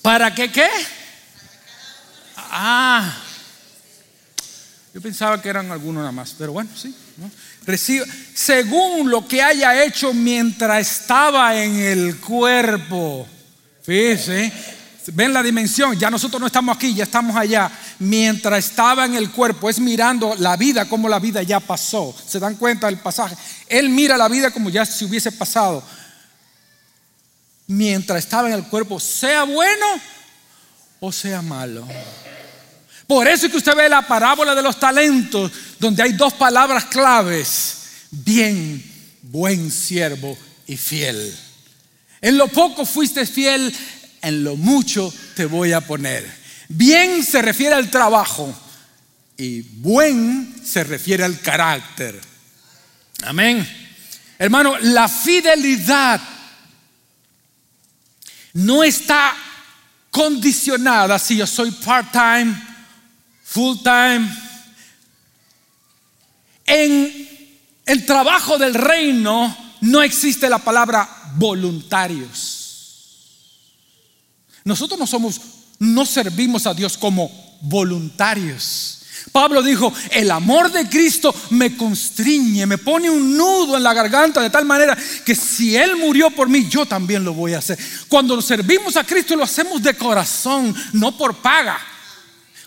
¿Para 0.00 0.32
que 0.32 0.52
qué? 0.52 0.70
Ah, 2.36 3.12
Yo 4.94 5.00
pensaba 5.00 5.42
que 5.42 5.48
eran 5.48 5.72
algunos 5.72 6.02
nada 6.02 6.12
más, 6.12 6.36
pero 6.38 6.52
bueno, 6.52 6.70
sí. 6.76 6.94
Reciba, 7.66 8.06
según 8.32 9.10
lo 9.10 9.26
que 9.26 9.42
haya 9.42 9.82
hecho 9.82 10.14
mientras 10.14 10.88
estaba 10.88 11.60
en 11.60 11.74
el 11.80 12.20
cuerpo. 12.20 13.26
Fíjese, 13.82 14.52
ven 15.12 15.32
la 15.32 15.42
dimensión, 15.42 15.98
ya 15.98 16.10
nosotros 16.10 16.40
no 16.40 16.46
estamos 16.46 16.76
aquí, 16.76 16.94
ya 16.94 17.04
estamos 17.04 17.36
allá. 17.36 17.70
Mientras 17.98 18.66
estaba 18.66 19.04
en 19.04 19.14
el 19.14 19.30
cuerpo, 19.30 19.68
es 19.68 19.78
mirando 19.78 20.34
la 20.38 20.56
vida 20.56 20.88
como 20.88 21.08
la 21.08 21.18
vida 21.18 21.42
ya 21.42 21.60
pasó. 21.60 22.14
¿Se 22.26 22.38
dan 22.38 22.56
cuenta 22.56 22.86
del 22.86 22.98
pasaje? 22.98 23.36
Él 23.68 23.88
mira 23.88 24.16
la 24.16 24.28
vida 24.28 24.50
como 24.50 24.70
ya 24.70 24.84
se 24.84 25.04
hubiese 25.04 25.32
pasado. 25.32 25.82
Mientras 27.66 28.18
estaba 28.18 28.48
en 28.48 28.54
el 28.54 28.64
cuerpo, 28.64 29.00
sea 29.00 29.44
bueno 29.44 29.86
o 31.00 31.12
sea 31.12 31.42
malo. 31.42 31.86
Por 33.06 33.28
eso 33.28 33.46
es 33.46 33.52
que 33.52 33.58
usted 33.58 33.76
ve 33.76 33.88
la 33.88 34.06
parábola 34.06 34.54
de 34.54 34.62
los 34.62 34.80
talentos, 34.80 35.52
donde 35.78 36.02
hay 36.02 36.12
dos 36.12 36.32
palabras 36.32 36.86
claves, 36.86 37.76
bien, 38.10 38.82
buen 39.22 39.70
siervo 39.70 40.36
y 40.66 40.76
fiel. 40.76 41.36
En 42.22 42.38
lo 42.38 42.48
poco 42.48 42.86
fuiste 42.86 43.26
fiel, 43.26 43.74
en 44.24 44.44
lo 44.44 44.56
mucho 44.56 45.12
te 45.36 45.46
voy 45.46 45.72
a 45.72 45.80
poner. 45.80 46.44
Bien 46.68 47.24
se 47.24 47.42
refiere 47.42 47.74
al 47.74 47.90
trabajo 47.90 48.52
y 49.36 49.60
buen 49.60 50.54
se 50.64 50.84
refiere 50.84 51.24
al 51.24 51.40
carácter. 51.40 52.20
Amén. 53.24 53.66
Hermano, 54.38 54.78
la 54.78 55.08
fidelidad 55.08 56.20
no 58.54 58.82
está 58.82 59.34
condicionada 60.10 61.18
si 61.18 61.36
yo 61.36 61.46
soy 61.46 61.70
part-time, 61.70 62.54
full-time. 63.44 64.28
En 66.66 67.28
el 67.84 68.06
trabajo 68.06 68.56
del 68.58 68.74
reino 68.74 69.56
no 69.82 70.02
existe 70.02 70.48
la 70.48 70.58
palabra 70.58 71.08
voluntarios. 71.34 72.53
Nosotros 74.64 74.98
no 74.98 75.06
somos, 75.06 75.40
no 75.78 76.06
servimos 76.06 76.66
a 76.66 76.72
Dios 76.72 76.96
como 76.96 77.30
voluntarios. 77.60 79.00
Pablo 79.30 79.62
dijo, 79.62 79.92
el 80.10 80.30
amor 80.30 80.70
de 80.72 80.88
Cristo 80.88 81.34
me 81.50 81.76
constriñe, 81.76 82.66
me 82.66 82.78
pone 82.78 83.10
un 83.10 83.36
nudo 83.36 83.76
en 83.76 83.82
la 83.82 83.94
garganta 83.94 84.40
de 84.40 84.50
tal 84.50 84.64
manera 84.64 84.96
que 85.24 85.34
si 85.34 85.76
Él 85.76 85.96
murió 85.96 86.30
por 86.30 86.48
mí, 86.48 86.68
yo 86.68 86.86
también 86.86 87.24
lo 87.24 87.34
voy 87.34 87.54
a 87.54 87.58
hacer. 87.58 87.78
Cuando 88.08 88.40
servimos 88.40 88.96
a 88.96 89.04
Cristo 89.04 89.36
lo 89.36 89.44
hacemos 89.44 89.82
de 89.82 89.94
corazón, 89.94 90.74
no 90.92 91.16
por 91.16 91.36
paga. 91.36 91.78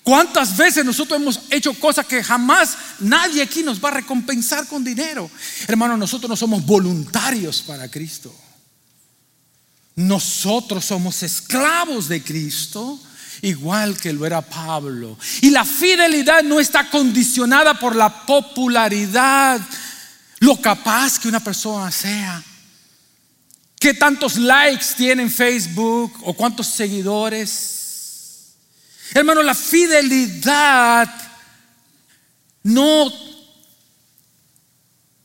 ¿Cuántas 0.03 0.55
veces 0.55 0.85
nosotros 0.85 1.19
hemos 1.19 1.41
hecho 1.49 1.73
cosas 1.73 2.05
que 2.05 2.23
jamás 2.23 2.77
nadie 2.99 3.41
aquí 3.41 3.61
nos 3.61 3.83
va 3.83 3.89
a 3.89 3.93
recompensar 3.93 4.65
con 4.67 4.83
dinero? 4.83 5.29
Hermano, 5.67 5.97
nosotros 5.97 6.29
no 6.29 6.35
somos 6.35 6.65
voluntarios 6.65 7.61
para 7.61 7.89
Cristo. 7.89 8.33
Nosotros 9.97 10.85
somos 10.85 11.23
esclavos 11.23 12.07
de 12.07 12.21
Cristo, 12.21 12.99
igual 13.41 13.97
que 13.97 14.13
lo 14.13 14.27
era 14.27 14.43
Pablo. 14.43 15.17
Y 15.41 15.49
la 15.49 15.65
fidelidad 15.65 16.43
no 16.43 16.59
está 16.59 16.87
condicionada 16.87 17.79
por 17.79 17.95
la 17.95 18.25
popularidad, 18.27 19.59
lo 20.39 20.61
capaz 20.61 21.17
que 21.17 21.27
una 21.27 21.43
persona 21.43 21.89
sea. 21.89 22.43
¿Qué 23.79 23.95
tantos 23.95 24.37
likes 24.37 24.85
tiene 24.95 25.23
en 25.23 25.31
Facebook 25.31 26.13
o 26.21 26.33
cuántos 26.35 26.67
seguidores? 26.67 28.53
Hermano, 29.15 29.41
la 29.41 29.55
fidelidad 29.55 31.11
no 32.61 33.11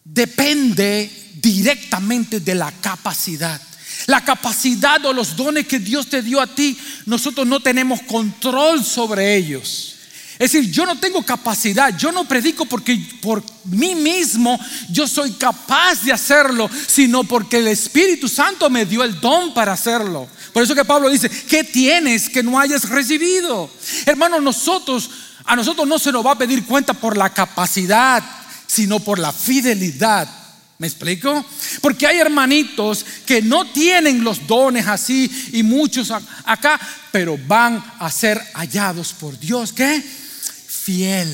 depende 0.03 1.31
directamente 1.35 2.41
de 2.41 2.55
la 2.55 2.73
capacidad. 2.73 3.61
La 4.07 4.25
capacidad 4.25 5.05
o 5.05 5.13
los 5.13 5.37
dones 5.37 5.67
que 5.67 5.79
Dios 5.79 6.09
te 6.09 6.23
dio 6.23 6.41
a 6.41 6.47
ti, 6.47 6.79
nosotros 7.07 7.47
no 7.47 7.61
tenemos 7.61 8.03
control 8.03 8.85
sobre 8.85 9.37
ellos. 9.37 9.93
Es 10.39 10.51
decir, 10.51 10.73
yo 10.73 10.85
no 10.87 10.99
tengo 10.99 11.23
capacidad, 11.23 11.97
yo 11.97 12.11
no 12.11 12.25
predico 12.25 12.65
porque 12.65 12.99
por 13.21 13.45
mí 13.67 13.95
mismo 13.95 14.59
yo 14.91 15.07
soy 15.07 15.31
capaz 15.33 16.03
de 16.03 16.13
hacerlo, 16.13 16.69
sino 16.89 17.23
porque 17.23 17.59
el 17.59 17.69
Espíritu 17.69 18.29
Santo 18.29 18.69
me 18.69 18.85
dio 18.85 19.05
el 19.05 19.21
don 19.21 19.55
para 19.55 19.75
hacerlo. 19.75 20.27
Por 20.53 20.65
eso 20.65 20.75
que 20.75 20.85
Pablo 20.85 21.11
dice, 21.11 21.31
¿qué 21.31 21.63
tienes 21.63 22.29
que 22.29 22.43
no 22.43 22.59
hayas 22.59 22.89
recibido? 22.89 23.71
Hermano, 24.05 24.41
nosotros, 24.41 25.11
a 25.45 25.55
nosotros 25.55 25.87
no 25.87 26.01
se 26.01 26.11
nos 26.11 26.27
va 26.27 26.33
a 26.33 26.39
pedir 26.39 26.65
cuenta 26.65 26.93
por 26.93 27.17
la 27.17 27.31
capacidad, 27.31 28.21
sino 28.67 28.99
por 28.99 29.21
la 29.21 29.33
fidelidad 29.33 30.42
¿Me 30.83 30.89
explico? 30.89 31.47
Porque 31.81 32.09
hay 32.09 32.19
hermanitos 32.19 33.07
que 33.25 33.41
no 33.41 33.71
tienen 33.71 34.25
los 34.25 34.49
dones 34.49 34.89
así 34.89 35.31
y 35.53 35.63
muchos 35.63 36.11
acá, 36.11 36.81
pero 37.13 37.39
van 37.47 37.81
a 38.01 38.11
ser 38.11 38.43
hallados 38.55 39.13
por 39.13 39.39
Dios. 39.39 39.73
¿Qué? 39.73 40.03
Fiel. 40.03 41.31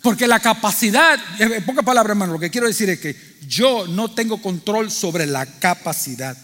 Porque 0.00 0.28
la 0.28 0.38
capacidad, 0.38 1.18
en 1.40 1.64
pocas 1.64 1.84
palabras, 1.84 2.12
hermano, 2.12 2.34
lo 2.34 2.38
que 2.38 2.52
quiero 2.52 2.68
decir 2.68 2.88
es 2.88 3.00
que 3.00 3.16
yo 3.48 3.88
no 3.88 4.12
tengo 4.12 4.40
control 4.40 4.92
sobre 4.92 5.26
la 5.26 5.44
capacidad. 5.58 6.38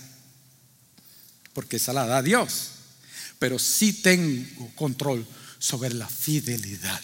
Porque 1.52 1.76
esa 1.76 1.92
la 1.92 2.04
da 2.04 2.20
Dios. 2.20 2.70
Pero 3.38 3.60
sí 3.60 3.92
tengo 3.92 4.72
control 4.74 5.24
sobre 5.60 5.94
la 5.94 6.08
fidelidad. 6.08 7.00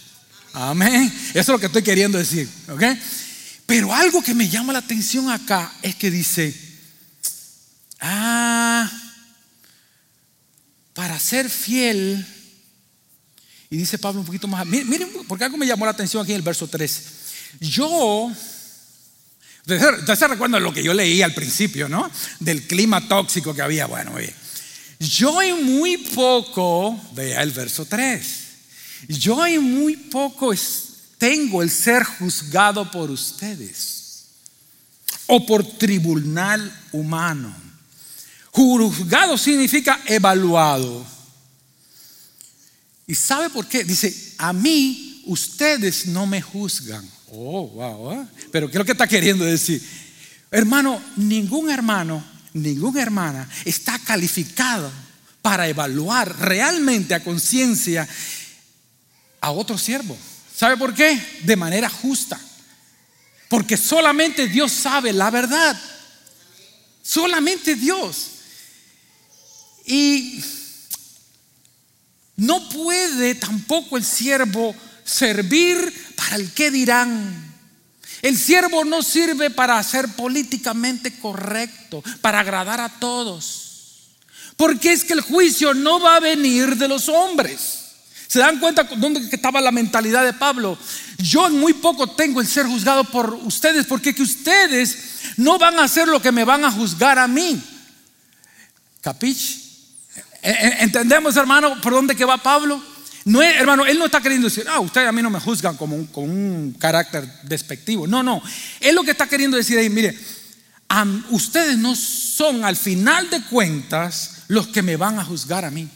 Amén. 0.55 1.05
Eso 1.31 1.39
es 1.39 1.49
lo 1.51 1.61
que 1.61 1.67
estoy 1.67 1.85
queriendo 1.85 2.19
decir. 2.19 2.49
¿Ok? 2.69 2.83
Pero 3.69 3.95
algo 3.95 4.23
que 4.23 4.33
me 4.33 4.49
llama 4.49 4.73
la 4.73 4.79
atención 4.79 5.31
acá 5.31 5.71
es 5.83 5.95
que 5.95 6.11
dice, 6.11 6.59
ah, 8.01 8.91
para 10.95 11.21
ser 11.21 11.51
fiel, 11.51 12.27
y 13.69 13.77
dice 13.77 13.99
Pablo 13.99 14.21
un 14.21 14.27
poquito 14.27 14.49
más, 14.49 14.65
miren, 14.65 15.11
porque 15.29 15.45
algo 15.45 15.59
me 15.59 15.67
llamó 15.67 15.85
la 15.85 15.91
atención 15.91 16.23
aquí 16.23 16.33
en 16.33 16.39
el 16.39 16.43
verso 16.43 16.67
13. 16.67 17.03
Yo, 17.61 18.33
ustedes 19.67 20.19
se 20.19 20.29
recuerdan 20.29 20.63
lo 20.63 20.73
que 20.73 20.83
yo 20.83 20.95
leí 20.95 21.21
al 21.21 21.35
principio, 21.35 21.91
¿no? 21.91 22.11
Del 22.41 22.67
clima 22.67 23.07
tóxico 23.07 23.55
que 23.55 23.61
había. 23.61 23.85
Bueno, 23.85 24.15
oye, 24.15 24.35
yo 24.99 25.43
en 25.43 25.63
muy 25.63 25.99
poco, 25.99 26.99
vea 27.13 27.43
el 27.43 27.51
verso 27.51 27.85
3, 27.85 28.27
yo 29.09 29.47
en 29.47 29.63
muy 29.63 29.95
poco 29.95 30.55
tengo 31.19 31.63
el 31.63 31.71
ser 31.71 32.05
juzgado 32.05 32.91
por 32.91 33.11
ustedes 33.11 34.29
o 35.27 35.45
por 35.45 35.65
tribunal 35.65 36.73
humano. 36.93 37.55
Juzgado 38.51 39.37
significa 39.37 40.01
evaluado. 40.07 41.07
¿Y 43.07 43.15
sabe 43.15 43.51
por 43.51 43.67
qué? 43.67 43.85
Dice, 43.85 44.35
a 44.39 44.53
mí 44.53 45.23
ustedes 45.27 46.07
no 46.07 46.27
me 46.27 46.41
juzgan. 46.41 47.09
Oh, 47.31 47.69
wow. 47.69 48.13
¿eh? 48.13 48.27
Pero 48.51 48.69
¿qué 48.69 48.73
es 48.73 48.79
lo 48.79 48.85
que 48.85 48.93
está 48.93 49.07
queriendo 49.07 49.45
decir? 49.45 49.83
Hermano, 50.51 51.01
ningún 51.17 51.71
hermano, 51.71 52.25
ninguna 52.55 53.03
hermana 53.03 53.49
está 53.65 53.99
calificado 53.99 54.91
para 55.43 55.69
evaluar 55.69 56.39
realmente 56.41 57.15
a 57.15 57.23
conciencia 57.23 58.09
a 59.41 59.51
otro 59.51 59.79
siervo. 59.79 60.17
¿Sabe 60.59 60.77
por 60.77 60.93
qué? 60.93 61.41
De 61.45 61.55
manera 61.55 61.89
justa. 61.89 62.37
Porque 63.49 63.77
solamente 63.77 64.49
Dios 64.49 64.73
sabe 64.73 65.13
la 65.13 65.31
verdad. 65.31 65.81
Solamente 67.01 67.77
Dios. 67.77 68.31
Y 69.87 70.43
no 72.35 72.69
puede 72.71 73.37
tampoco 73.37 73.97
el 73.97 74.05
siervo 74.05 74.75
servir 75.05 76.15
para 76.17 76.35
el 76.35 76.51
que 76.53 76.73
dirán. 76.73 77.55
El 78.21 78.37
siervo 78.37 78.85
no 78.85 79.05
sirve 79.05 79.51
para 79.51 79.81
ser 79.85 80.09
políticamente 80.09 81.21
correcto, 81.21 82.03
para 82.21 82.41
agradar 82.41 82.81
a 82.81 82.99
todos. 82.99 84.17
Porque 84.57 84.91
es 84.91 85.05
que 85.05 85.13
el 85.13 85.21
juicio 85.21 85.73
no 85.73 86.01
va 86.01 86.17
a 86.17 86.21
venir 86.21 86.75
de 86.75 86.89
los 86.89 87.09
hombres. 87.09 87.88
¿Se 88.29 88.41
dan 88.41 88.61
cuenta 88.61 88.85
dónde 88.85 89.27
estaba 89.33 89.59
la 89.59 89.73
mentalidad 89.73 90.23
de 90.23 90.35
Pablo? 90.35 90.79
Yo 91.17 91.47
en 91.47 91.59
muy 91.59 91.73
poco 91.73 92.07
tengo 92.09 92.43
el 92.43 92.47
ser 92.47 92.67
juzgado 92.67 93.03
por 93.05 93.33
ustedes, 93.33 93.87
porque 93.87 94.15
que 94.15 94.23
ustedes 94.23 94.99
no 95.39 95.59
van 95.59 95.79
a 95.79 95.85
hacer 95.85 96.07
lo 96.07 96.21
que 96.21 96.31
me 96.31 96.45
van 96.45 96.63
a 96.63 96.71
juzgar 96.71 97.19
a 97.19 97.27
mí. 97.27 97.61
¿Capich? 99.01 99.65
E, 100.43 100.51
e, 100.51 100.83
¿Entendemos, 100.85 101.37
hermano, 101.37 101.81
por 101.81 101.95
dónde 101.95 102.23
va 102.23 102.37
Pablo? 102.37 102.83
No, 103.25 103.43
hermano, 103.43 103.87
él 103.87 103.99
no 103.99 104.05
está 104.05 104.21
queriendo 104.21 104.49
decir, 104.49 104.67
ah, 104.69 104.81
ustedes 104.81 105.09
a 105.09 105.13
mí 105.13 105.23
no 105.23 105.31
me 105.31 105.41
juzgan 105.41 105.77
como 105.77 105.97
un, 105.97 106.07
con 106.07 106.25
un 106.25 106.77
carácter 106.79 107.27
despectivo. 107.45 108.07
No, 108.07 108.23
no. 108.23 108.43
Él 108.81 108.95
lo 108.95 109.05
que 109.05 109.13
está 109.13 109.27
queriendo 109.27 109.57
decir 109.57 109.79
ahí, 109.79 109.89
mire, 109.89 110.19
ustedes 111.31 111.79
no 111.79 111.97
son 111.97 112.63
al 112.65 112.77
final 112.77 113.31
de 113.31 113.43
cuentas 113.45 114.43
los 114.49 114.69
que 114.69 114.83
me 114.83 114.97
van 114.97 115.19
a 115.19 115.25
juzgar 115.25 115.65
a 115.65 115.71
mí. 115.71 115.89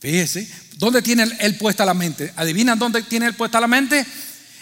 Fíjese, 0.00 0.48
¿dónde 0.78 1.02
tiene 1.02 1.28
él 1.40 1.56
puesta 1.56 1.84
la 1.84 1.92
mente? 1.92 2.32
¿Adivinan 2.36 2.78
dónde 2.78 3.02
tiene 3.02 3.26
él 3.26 3.34
puesta 3.34 3.60
la 3.60 3.66
mente? 3.66 4.06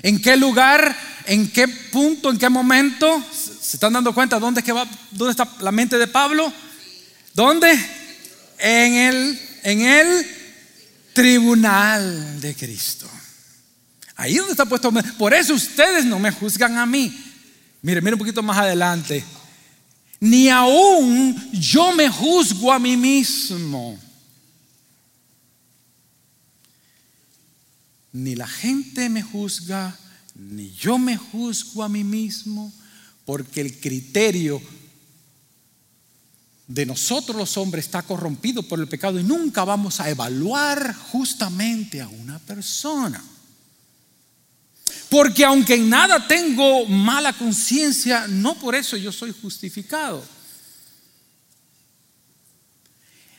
¿En 0.03 0.21
qué 0.21 0.37
lugar? 0.37 0.97
¿En 1.27 1.49
qué 1.51 1.69
punto? 1.69 2.31
¿En 2.31 2.39
qué 2.39 2.49
momento? 2.49 3.23
¿Se 3.33 3.77
están 3.77 3.93
dando 3.93 4.15
cuenta 4.15 4.41
dónde, 4.41 4.63
que 4.63 4.73
va, 4.73 4.89
dónde 5.13 5.31
está 5.31 5.49
la 5.61 5.71
mente 5.71 5.99
de 5.99 6.07
Pablo? 6.07 6.53
¿Dónde? 7.35 7.73
En 8.59 8.95
el, 8.95 9.41
en 9.63 9.81
el 9.83 10.27
tribunal 11.13 12.41
de 12.41 12.55
Cristo. 12.55 13.09
Ahí 14.17 14.37
donde 14.37 14.53
está 14.53 14.65
puesto. 14.65 14.91
Por 15.19 15.35
eso 15.35 15.55
ustedes 15.55 16.05
no 16.05 16.19
me 16.19 16.31
juzgan 16.31 16.79
a 16.79 16.87
mí. 16.87 17.15
Mire, 17.83 18.01
mire 18.01 18.15
un 18.15 18.19
poquito 18.19 18.43
más 18.43 18.59
adelante. 18.59 19.23
Ni 20.21 20.49
aún 20.49 21.51
yo 21.53 21.93
me 21.93 22.09
juzgo 22.09 22.73
a 22.73 22.79
mí 22.79 22.97
mismo. 22.97 23.99
Ni 28.17 28.35
la 28.35 28.49
gente 28.49 29.11
me 29.11 29.23
juzga, 29.23 29.95
ni 30.35 30.71
yo 30.73 30.97
me 30.97 31.19
juzgo 31.19 31.83
a 31.83 31.89
mí 31.91 32.03
mismo, 32.03 32.73
porque 33.27 33.61
el 33.61 33.79
criterio 33.79 34.63
de 36.67 36.87
nosotros 36.87 37.37
los 37.37 37.59
hombres 37.59 37.85
está 37.85 38.01
corrompido 38.01 38.63
por 38.63 38.81
el 38.81 38.89
pecado 38.89 39.21
y 39.21 39.23
nunca 39.23 39.65
vamos 39.65 40.01
a 40.01 40.09
evaluar 40.09 40.95
justamente 40.95 42.01
a 42.01 42.09
una 42.09 42.39
persona. 42.39 43.23
Porque 45.11 45.45
aunque 45.45 45.75
en 45.75 45.91
nada 45.91 46.27
tengo 46.27 46.87
mala 46.87 47.35
conciencia, 47.35 48.27
no 48.29 48.59
por 48.59 48.75
eso 48.75 48.97
yo 48.97 49.13
soy 49.13 49.35
justificado. 49.43 50.25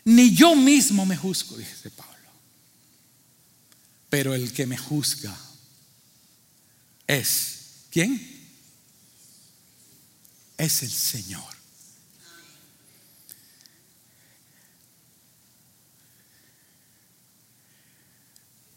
Ni 0.05 0.35
yo 0.35 0.55
mismo 0.55 1.03
me 1.03 1.17
juzgo, 1.17 1.57
dice 1.57 1.89
Pablo. 1.89 2.06
Pero 4.09 4.33
el 4.33 4.53
que 4.53 4.65
me 4.65 4.77
juzga 4.77 5.37
es, 7.07 7.85
¿quién? 7.89 8.21
Es 10.57 10.83
el 10.83 10.91
Señor. 10.91 11.57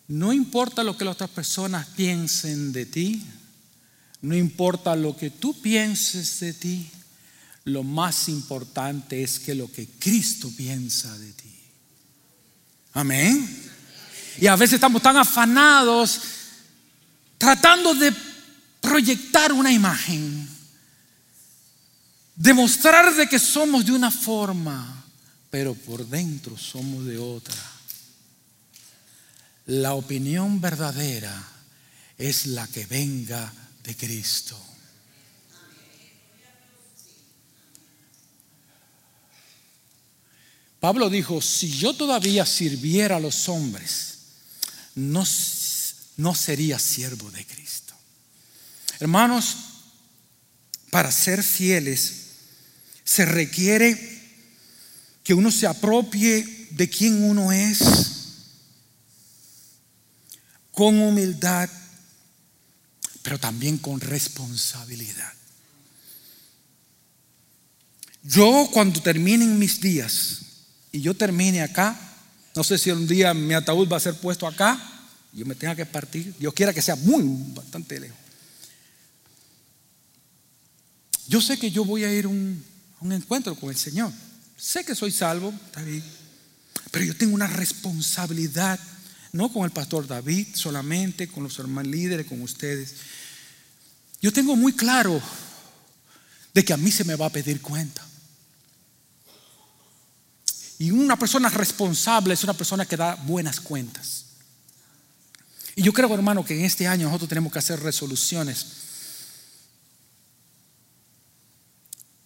No 0.08 0.32
importa 0.32 0.82
lo 0.82 0.96
que 0.96 1.04
las 1.04 1.14
otras 1.14 1.30
personas 1.30 1.86
piensen 1.86 2.72
de 2.72 2.84
ti, 2.84 3.24
no 4.22 4.34
importa 4.34 4.96
lo 4.96 5.16
que 5.16 5.30
tú 5.30 5.60
pienses 5.62 6.40
de 6.40 6.52
ti, 6.52 6.90
lo 7.64 7.84
más 7.84 8.28
importante 8.28 9.22
es 9.22 9.38
que 9.38 9.54
lo 9.54 9.70
que 9.70 9.86
Cristo 9.86 10.50
piensa 10.56 11.16
de 11.16 11.32
ti. 11.32 11.54
Amén. 12.94 13.69
Y 14.41 14.47
a 14.47 14.57
veces 14.57 14.74
estamos 14.74 15.03
tan 15.03 15.16
afanados 15.18 16.20
tratando 17.36 17.95
de 17.95 18.12
proyectar 18.80 19.53
una 19.53 19.70
imagen, 19.70 20.49
demostrar 22.34 23.14
de 23.14 23.28
que 23.28 23.38
somos 23.38 23.84
de 23.84 23.93
una 23.93 24.11
forma, 24.11 25.05
pero 25.51 25.74
por 25.74 26.07
dentro 26.07 26.57
somos 26.57 27.05
de 27.05 27.18
otra. 27.18 27.62
La 29.66 29.95
opinión 29.95 30.61
verdadera 30.61 31.47
es 32.16 32.47
la 32.47 32.66
que 32.66 32.86
venga 32.86 33.53
de 33.84 33.95
Cristo. 33.95 34.59
Pablo 40.80 41.11
dijo, 41.11 41.43
si 41.43 41.70
yo 41.70 41.93
todavía 41.93 42.47
sirviera 42.47 43.16
a 43.16 43.20
los 43.20 43.51
hombres, 43.51 44.09
no, 44.95 45.24
no 46.16 46.34
sería 46.34 46.78
siervo 46.78 47.30
de 47.30 47.45
Cristo. 47.47 47.95
Hermanos, 48.99 49.57
para 50.91 51.11
ser 51.11 51.43
fieles 51.43 52.14
se 53.05 53.24
requiere 53.24 54.20
que 55.24 55.34
uno 55.34 55.51
se 55.51 55.66
apropie 55.66 56.68
de 56.70 56.88
quien 56.88 57.24
uno 57.24 57.53
es 57.53 57.78
con 60.72 60.99
humildad, 60.99 61.68
pero 63.22 63.38
también 63.38 63.78
con 63.78 64.01
responsabilidad. 64.01 65.32
Yo 68.22 68.68
cuando 68.72 69.03
terminen 69.03 69.59
mis 69.59 69.80
días 69.80 70.41
y 70.93 71.01
yo 71.01 71.14
termine 71.14 71.62
acá, 71.62 72.09
no 72.55 72.64
sé 72.64 72.78
si 72.78 72.90
un 72.90 73.07
día 73.07 73.32
mi 73.34 73.55
ataúd 73.55 73.88
va 73.90 73.96
a 73.96 74.01
ser 74.01 74.14
puesto 74.14 74.46
acá, 74.46 74.80
yo 75.32 75.46
me 75.46 75.55
tenga 75.55 75.76
que 75.76 75.86
partir, 75.86 76.34
Dios 76.38 76.53
quiera 76.55 76.72
que 76.72 76.82
sea 76.82 76.96
muy, 76.96 77.22
bastante 77.55 78.01
lejos. 78.01 78.16
Yo 81.28 81.40
sé 81.40 81.59
que 81.59 81.70
yo 81.70 81.84
voy 81.84 82.05
a 82.05 82.12
ir 82.12 82.24
a 82.24 82.28
un, 82.28 82.64
un 83.01 83.12
encuentro 83.12 83.55
con 83.55 83.70
el 83.70 83.76
Señor. 83.76 84.12
Sé 84.57 84.84
que 84.84 84.96
soy 84.96 85.12
salvo, 85.12 85.55
David, 85.72 86.03
pero 86.90 87.05
yo 87.05 87.16
tengo 87.16 87.34
una 87.34 87.46
responsabilidad 87.46 88.80
no 89.32 89.53
con 89.53 89.64
el 89.64 89.70
pastor 89.70 90.07
David 90.07 90.48
solamente, 90.55 91.28
con 91.28 91.44
los 91.44 91.59
hermanos 91.59 91.92
líderes, 91.92 92.26
con 92.26 92.42
ustedes. 92.42 92.94
Yo 94.20 94.32
tengo 94.32 94.57
muy 94.57 94.72
claro 94.72 95.20
de 96.53 96.64
que 96.64 96.72
a 96.72 96.76
mí 96.76 96.90
se 96.90 97.05
me 97.05 97.14
va 97.14 97.26
a 97.26 97.32
pedir 97.32 97.61
cuenta. 97.61 98.05
Y 100.80 100.92
una 100.92 101.18
persona 101.18 101.50
responsable 101.50 102.32
es 102.32 102.42
una 102.42 102.54
persona 102.54 102.86
que 102.86 102.96
da 102.96 103.14
buenas 103.14 103.60
cuentas. 103.60 104.24
Y 105.76 105.82
yo 105.82 105.92
creo, 105.92 106.12
hermano, 106.14 106.42
que 106.42 106.58
en 106.58 106.64
este 106.64 106.86
año 106.86 107.04
nosotros 107.04 107.28
tenemos 107.28 107.52
que 107.52 107.58
hacer 107.58 107.80
resoluciones 107.80 108.66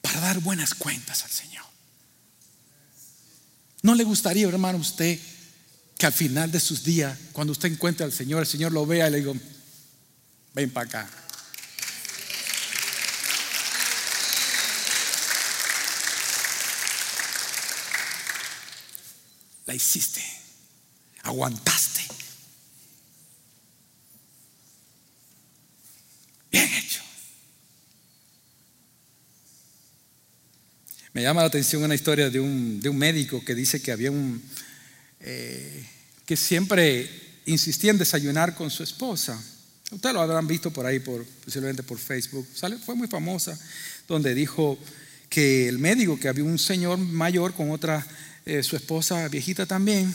para 0.00 0.20
dar 0.20 0.38
buenas 0.38 0.72
cuentas 0.72 1.24
al 1.24 1.30
Señor. 1.30 1.64
¿No 3.82 3.96
le 3.96 4.04
gustaría, 4.04 4.46
hermano, 4.46 4.78
usted 4.78 5.18
que 5.98 6.06
al 6.06 6.12
final 6.12 6.52
de 6.52 6.60
sus 6.60 6.84
días, 6.84 7.18
cuando 7.32 7.50
usted 7.50 7.72
encuentre 7.72 8.04
al 8.04 8.12
Señor, 8.12 8.42
el 8.42 8.46
Señor 8.46 8.70
lo 8.70 8.86
vea 8.86 9.08
y 9.08 9.10
le 9.10 9.18
digo, 9.18 9.34
ven 10.54 10.70
para 10.70 10.86
acá. 10.86 11.23
Hiciste, 19.74 20.22
aguantaste. 21.22 22.02
Bien 26.52 26.72
hecho. 26.72 27.00
Me 31.12 31.22
llama 31.22 31.40
la 31.40 31.48
atención 31.48 31.82
una 31.82 31.94
historia 31.94 32.30
de 32.30 32.38
un, 32.38 32.80
de 32.80 32.88
un 32.88 32.96
médico 32.96 33.44
que 33.44 33.54
dice 33.54 33.82
que 33.82 33.90
había 33.90 34.10
un, 34.10 34.42
eh, 35.20 35.84
que 36.26 36.36
siempre 36.36 37.10
insistía 37.46 37.90
en 37.90 37.98
desayunar 37.98 38.54
con 38.54 38.70
su 38.70 38.82
esposa. 38.82 39.42
Ustedes 39.90 40.14
lo 40.14 40.20
habrán 40.20 40.46
visto 40.46 40.70
por 40.70 40.86
ahí, 40.86 41.00
por, 41.00 41.24
posiblemente 41.24 41.82
por 41.82 41.98
Facebook. 41.98 42.46
Fue 42.84 42.94
muy 42.94 43.08
famosa, 43.08 43.58
donde 44.08 44.34
dijo 44.34 44.78
que 45.28 45.68
el 45.68 45.78
médico, 45.78 46.18
que 46.18 46.28
había 46.28 46.44
un 46.44 46.58
señor 46.58 46.98
mayor 46.98 47.54
con 47.54 47.70
otra, 47.70 48.06
eh, 48.46 48.62
su 48.62 48.76
esposa 48.76 49.28
viejita 49.28 49.66
también, 49.66 50.14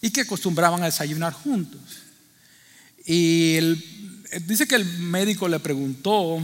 y 0.00 0.10
que 0.10 0.22
acostumbraban 0.22 0.82
a 0.82 0.86
desayunar 0.86 1.32
juntos. 1.32 1.80
Y 3.06 3.58
dice 4.46 4.66
que 4.66 4.76
el 4.76 4.84
médico 4.84 5.48
le 5.48 5.60
preguntó, 5.60 6.40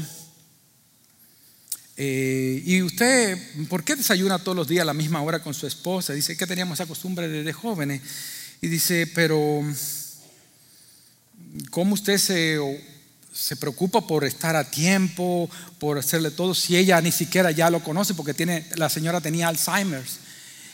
eh, 2.03 2.63
¿Y 2.65 2.81
usted 2.81 3.37
por 3.69 3.85
qué 3.85 3.95
desayuna 3.95 4.39
todos 4.39 4.57
los 4.57 4.67
días 4.67 4.81
a 4.81 4.87
la 4.87 4.95
misma 4.95 5.21
hora 5.21 5.43
con 5.43 5.53
su 5.53 5.67
esposa? 5.67 6.15
Dice 6.15 6.35
que 6.35 6.47
teníamos 6.47 6.81
esa 6.81 6.87
costumbre 6.87 7.29
desde 7.29 7.53
jóvenes. 7.53 8.01
Y 8.63 8.69
dice, 8.69 9.07
pero 9.15 9.63
¿cómo 11.71 11.93
usted 11.93 12.17
se, 12.17 12.59
se 13.35 13.55
preocupa 13.57 14.07
por 14.07 14.25
estar 14.25 14.57
a 14.57 14.71
tiempo, 14.71 15.51
por 15.79 15.99
hacerle 15.99 16.31
todo, 16.31 16.55
si 16.55 16.75
ella 16.75 16.99
ni 17.03 17.13
siquiera 17.13 17.51
ya 17.51 17.69
lo 17.69 17.85
conoce, 17.85 18.15
porque 18.15 18.33
tiene, 18.33 18.67
la 18.77 18.89
señora 18.89 19.21
tenía 19.21 19.49
Alzheimer's? 19.49 20.21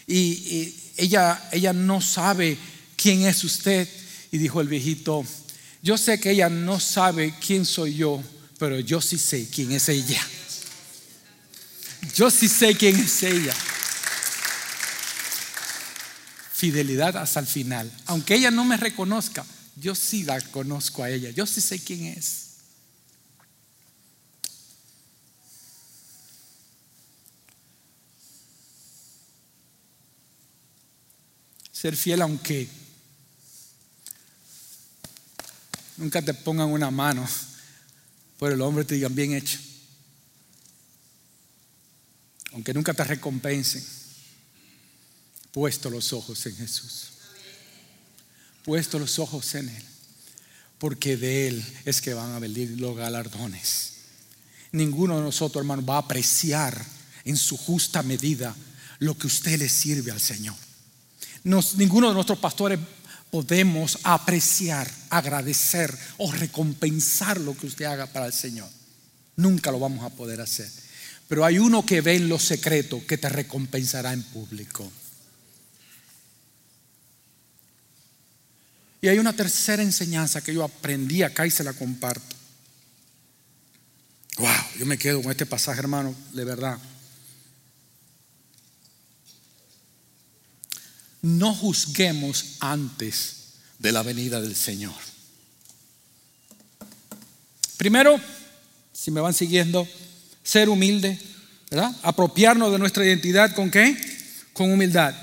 Y, 0.06 0.74
ella, 0.96 1.48
ella 1.52 1.72
no 1.72 2.00
sabe 2.00 2.56
quién 2.96 3.26
es 3.26 3.44
usted. 3.44 3.88
Y 4.32 4.38
dijo 4.38 4.60
el 4.60 4.68
viejito, 4.68 5.24
yo 5.82 5.98
sé 5.98 6.18
que 6.18 6.30
ella 6.30 6.48
no 6.48 6.80
sabe 6.80 7.34
quién 7.44 7.64
soy 7.64 7.94
yo, 7.94 8.22
pero 8.58 8.80
yo 8.80 9.00
sí 9.00 9.18
sé 9.18 9.48
quién 9.48 9.72
es 9.72 9.88
ella. 9.88 10.20
Yo 12.14 12.30
sí 12.30 12.48
sé 12.48 12.74
quién 12.74 12.96
es 12.96 13.22
ella. 13.22 13.54
Fidelidad 16.54 17.16
hasta 17.18 17.40
el 17.40 17.46
final. 17.46 17.92
Aunque 18.06 18.34
ella 18.34 18.50
no 18.50 18.64
me 18.64 18.76
reconozca, 18.76 19.44
yo 19.76 19.94
sí 19.94 20.24
la 20.24 20.40
conozco 20.40 21.02
a 21.02 21.10
ella. 21.10 21.30
Yo 21.30 21.46
sí 21.46 21.60
sé 21.60 21.78
quién 21.78 22.06
es. 22.06 22.45
Ser 31.86 31.96
fiel 31.96 32.20
aunque 32.20 32.68
nunca 35.96 36.20
te 36.20 36.34
pongan 36.34 36.66
una 36.66 36.90
mano 36.90 37.24
por 38.40 38.50
el 38.50 38.60
hombre 38.60 38.84
te 38.84 38.96
digan 38.96 39.14
bien 39.14 39.34
hecho. 39.34 39.60
Aunque 42.54 42.74
nunca 42.74 42.92
te 42.92 43.04
recompensen, 43.04 43.86
puesto 45.52 45.88
los 45.88 46.12
ojos 46.12 46.44
en 46.46 46.56
Jesús. 46.56 47.10
Puesto 48.64 48.98
los 48.98 49.20
ojos 49.20 49.54
en 49.54 49.68
Él. 49.68 49.84
Porque 50.78 51.16
de 51.16 51.46
Él 51.46 51.64
es 51.84 52.00
que 52.00 52.14
van 52.14 52.32
a 52.32 52.40
venir 52.40 52.80
los 52.80 52.96
galardones. 52.96 53.92
Ninguno 54.72 55.18
de 55.18 55.22
nosotros, 55.22 55.62
hermano, 55.62 55.86
va 55.86 55.94
a 55.94 56.00
apreciar 56.00 56.84
en 57.24 57.36
su 57.36 57.56
justa 57.56 58.02
medida 58.02 58.56
lo 58.98 59.16
que 59.16 59.28
usted 59.28 59.56
le 59.60 59.68
sirve 59.68 60.10
al 60.10 60.20
Señor. 60.20 60.65
Ninguno 61.46 62.08
de 62.08 62.14
nuestros 62.14 62.38
pastores 62.38 62.78
podemos 63.30 63.98
apreciar, 64.02 64.90
agradecer 65.10 65.96
o 66.18 66.32
recompensar 66.32 67.40
lo 67.40 67.56
que 67.56 67.66
usted 67.66 67.84
haga 67.84 68.06
para 68.06 68.26
el 68.26 68.32
Señor. 68.32 68.68
Nunca 69.36 69.70
lo 69.70 69.78
vamos 69.78 70.04
a 70.04 70.10
poder 70.10 70.40
hacer. 70.40 70.68
Pero 71.28 71.44
hay 71.44 71.58
uno 71.58 71.84
que 71.86 72.00
ve 72.00 72.16
en 72.16 72.28
lo 72.28 72.38
secreto 72.38 73.04
que 73.06 73.18
te 73.18 73.28
recompensará 73.28 74.12
en 74.12 74.22
público. 74.22 74.90
Y 79.00 79.08
hay 79.08 79.18
una 79.18 79.34
tercera 79.34 79.82
enseñanza 79.82 80.40
que 80.40 80.54
yo 80.54 80.64
aprendí 80.64 81.22
acá 81.22 81.46
y 81.46 81.50
se 81.50 81.62
la 81.62 81.74
comparto. 81.74 82.34
Wow, 84.38 84.48
yo 84.78 84.86
me 84.86 84.98
quedo 84.98 85.22
con 85.22 85.30
este 85.30 85.46
pasaje, 85.46 85.78
hermano, 85.78 86.14
de 86.32 86.44
verdad. 86.44 86.78
No 91.26 91.52
juzguemos 91.52 92.56
antes 92.60 93.54
de 93.80 93.90
la 93.90 94.04
venida 94.04 94.40
del 94.40 94.54
Señor. 94.54 94.94
Primero, 97.76 98.20
si 98.92 99.10
me 99.10 99.20
van 99.20 99.34
siguiendo, 99.34 99.88
ser 100.44 100.68
humilde, 100.68 101.18
¿verdad? 101.68 101.90
Apropiarnos 102.04 102.70
de 102.70 102.78
nuestra 102.78 103.04
identidad 103.04 103.52
con 103.56 103.72
qué? 103.72 103.96
Con 104.52 104.70
humildad. 104.70 105.16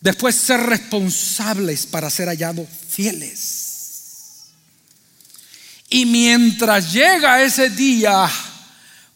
Después 0.00 0.34
ser 0.34 0.60
responsables 0.62 1.86
para 1.86 2.10
ser 2.10 2.26
hallados 2.26 2.68
fieles. 2.88 4.46
Y 5.90 6.06
mientras 6.06 6.92
llega 6.92 7.40
ese 7.40 7.70
día, 7.70 8.28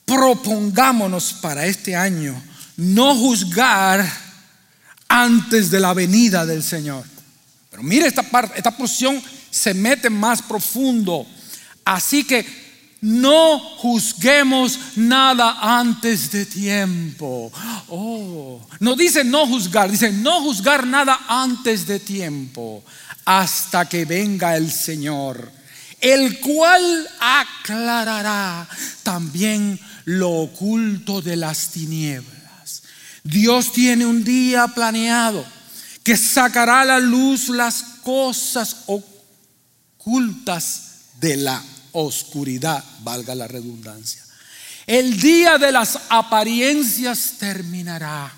propongámonos 0.05 1.33
para 1.35 1.67
este 1.67 1.97
año 1.97 2.41
no 2.77 3.17
juzgar 3.17 4.22
antes 5.13 5.71
de 5.71 5.79
la 5.79 5.93
venida 5.93 6.47
del 6.47 6.63
Señor. 6.63 7.05
Pero 7.71 7.83
mire 7.83 8.07
esta 8.07 8.23
parte, 8.23 8.55
esta 8.57 8.75
porción 8.75 9.23
se 9.51 9.75
mete 9.75 10.09
más 10.09 10.41
profundo. 10.41 11.27
Así 11.85 12.25
que 12.25 12.47
no 13.03 13.59
juzguemos 13.59 14.79
nada 14.97 15.59
antes 15.61 16.33
de 16.33 16.47
tiempo. 16.47 17.53
Oh, 17.89 18.67
no 18.81 18.97
dice 18.97 19.23
no 19.23 19.47
juzgar, 19.47 19.91
dice 19.91 20.11
no 20.11 20.41
juzgar 20.41 20.87
nada 20.87 21.21
antes 21.29 21.87
de 21.87 22.01
tiempo, 22.01 22.83
hasta 23.27 23.87
que 23.87 24.07
venga 24.07 24.57
el 24.57 24.73
Señor, 24.73 25.53
el 26.01 26.41
cual 26.41 27.07
aclarará 27.21 28.67
también 29.03 29.79
lo 30.07 30.31
oculto 30.31 31.21
de 31.21 31.37
las 31.37 31.69
tinieblas 31.69 32.42
Dios 33.25 33.73
tiene 33.73 34.07
un 34.07 34.25
día 34.25 34.69
planeado 34.69 35.45
que 36.03 36.17
sacará 36.17 36.81
a 36.81 36.85
la 36.85 36.99
luz 36.99 37.49
las 37.49 37.83
cosas 38.03 38.85
ocultas 39.99 40.83
de 41.21 41.37
la 41.37 41.63
oscuridad, 41.93 42.83
valga 43.01 43.35
la 43.35 43.47
redundancia. 43.47 44.23
El 44.87 45.21
día 45.21 45.59
de 45.59 45.71
las 45.71 45.99
apariencias 46.09 47.35
terminará. 47.39 48.33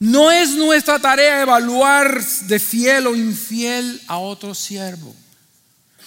No 0.00 0.32
es 0.32 0.50
nuestra 0.50 0.98
tarea 0.98 1.42
evaluar 1.42 2.24
de 2.24 2.58
fiel 2.58 3.06
o 3.06 3.14
infiel 3.14 4.02
a 4.08 4.18
otro 4.18 4.52
siervo, 4.52 5.14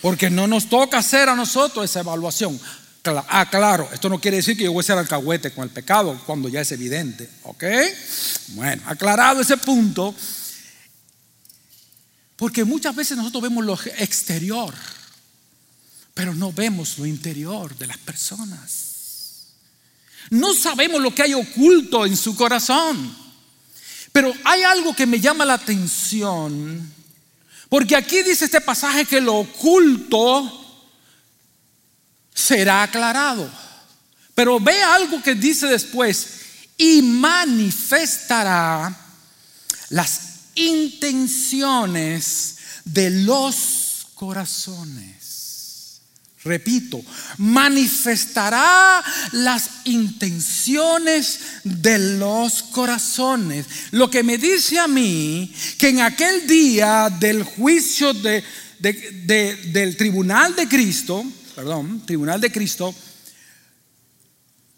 porque 0.02 0.30
no 0.30 0.48
nos 0.48 0.68
toca 0.68 0.98
hacer 0.98 1.30
a 1.30 1.36
nosotros 1.36 1.86
esa 1.86 2.02
evaluación. 2.02 2.60
Ah, 3.30 3.48
claro, 3.50 3.88
esto 3.94 4.10
no 4.10 4.20
quiere 4.20 4.38
decir 4.38 4.58
que 4.58 4.64
yo 4.64 4.72
voy 4.72 4.82
a 4.82 4.84
ser 4.84 4.98
alcahuete 4.98 5.52
con 5.52 5.64
el 5.64 5.70
pecado 5.70 6.20
cuando 6.26 6.50
ya 6.50 6.62
es 6.62 6.72
evidente. 6.72 7.30
¿Ok? 7.44 7.64
Bueno, 8.50 8.82
aclarado 8.86 9.42
ese 9.42 9.58
punto. 9.58 10.16
Porque 12.36 12.64
muchas 12.66 12.96
veces 12.96 13.18
nosotros 13.18 13.44
vemos 13.44 13.64
lo 13.64 13.78
exterior, 13.98 14.74
pero 16.14 16.34
no 16.34 16.52
vemos 16.52 16.98
lo 16.98 17.06
interior 17.06 17.78
de 17.78 17.88
las 17.88 17.98
personas. 18.00 19.52
No 20.30 20.54
sabemos 20.54 21.02
lo 21.02 21.14
que 21.14 21.24
hay 21.24 21.34
oculto 21.34 22.06
en 22.06 22.18
su 22.18 22.36
corazón. 22.36 23.16
Pero 24.12 24.34
hay 24.44 24.64
algo 24.64 24.96
que 24.96 25.06
me 25.06 25.20
llama 25.20 25.46
la 25.46 25.56
atención, 25.56 26.94
porque 27.68 27.98
aquí 27.98 28.24
dice 28.24 28.46
este 28.46 28.62
pasaje 28.62 29.06
que 29.06 29.20
lo 29.20 29.36
oculto 29.36 30.65
será 32.36 32.84
aclarado. 32.84 33.50
Pero 34.36 34.60
ve 34.60 34.84
algo 34.84 35.24
que 35.24 35.34
dice 35.34 35.66
después, 35.66 36.28
y 36.78 37.02
manifestará 37.02 38.96
las 39.90 40.20
intenciones 40.56 42.58
de 42.84 43.10
los 43.10 44.08
corazones. 44.14 46.02
Repito, 46.44 47.02
manifestará 47.38 49.04
las 49.32 49.70
intenciones 49.86 51.40
de 51.64 52.18
los 52.20 52.62
corazones. 52.62 53.66
Lo 53.92 54.12
que 54.12 54.22
me 54.22 54.38
dice 54.38 54.78
a 54.78 54.88
mí 54.88 55.52
que 55.80 55.90
en 55.90 56.02
aquel 56.02 56.46
día 56.46 57.10
del 57.10 57.42
juicio 57.42 58.14
de, 58.14 58.44
del 58.78 59.98
tribunal 59.98 60.56
de 60.56 60.68
Cristo, 60.68 61.26
perdón, 61.56 62.02
tribunal 62.06 62.42
de 62.42 62.52
Cristo, 62.52 62.94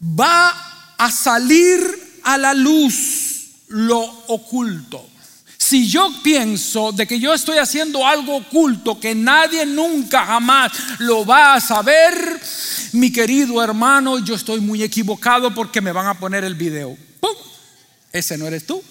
va 0.00 0.94
a 0.96 1.10
salir 1.10 1.80
a 2.22 2.38
la 2.38 2.54
luz 2.54 3.64
lo 3.68 4.00
oculto. 4.28 5.08
Si 5.56 5.88
yo 5.88 6.10
pienso 6.22 6.92
de 6.92 7.06
que 7.06 7.20
yo 7.20 7.34
estoy 7.34 7.58
haciendo 7.58 8.06
algo 8.06 8.36
oculto 8.36 8.98
que 8.98 9.14
nadie 9.14 9.66
nunca 9.66 10.24
jamás 10.24 10.72
lo 11.00 11.26
va 11.26 11.54
a 11.54 11.60
saber, 11.60 12.40
mi 12.92 13.12
querido 13.12 13.62
hermano, 13.62 14.18
yo 14.20 14.34
estoy 14.34 14.60
muy 14.60 14.82
equivocado 14.82 15.52
porque 15.52 15.80
me 15.80 15.92
van 15.92 16.06
a 16.06 16.18
poner 16.18 16.44
el 16.44 16.54
video. 16.54 16.96
¡Pum! 17.20 17.34
Ese 18.12 18.38
no 18.38 18.46
eres 18.46 18.66
tú. 18.66 18.82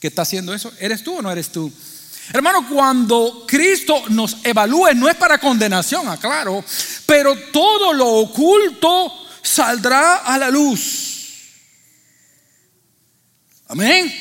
¿Qué 0.00 0.08
está 0.08 0.22
haciendo 0.22 0.52
eso? 0.54 0.72
¿Eres 0.80 1.04
tú 1.04 1.18
o 1.18 1.22
no 1.22 1.30
eres 1.30 1.50
tú? 1.50 1.70
Hermano, 2.32 2.68
cuando 2.68 3.44
Cristo 3.46 4.02
nos 4.08 4.38
evalúe, 4.42 4.94
no 4.94 5.08
es 5.08 5.16
para 5.16 5.38
condenación, 5.38 6.08
aclaro, 6.08 6.64
pero 7.06 7.36
todo 7.52 7.92
lo 7.92 8.08
oculto 8.08 9.12
saldrá 9.42 10.16
a 10.16 10.36
la 10.38 10.50
luz. 10.50 11.16
Amén. 13.68 14.12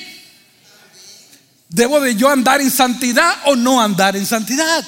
¿Debo 1.67 1.99
de 1.99 2.15
yo 2.15 2.29
andar 2.29 2.61
en 2.61 2.71
santidad 2.71 3.35
o 3.45 3.55
no 3.55 3.81
andar 3.81 4.15
en 4.15 4.25
santidad? 4.25 4.85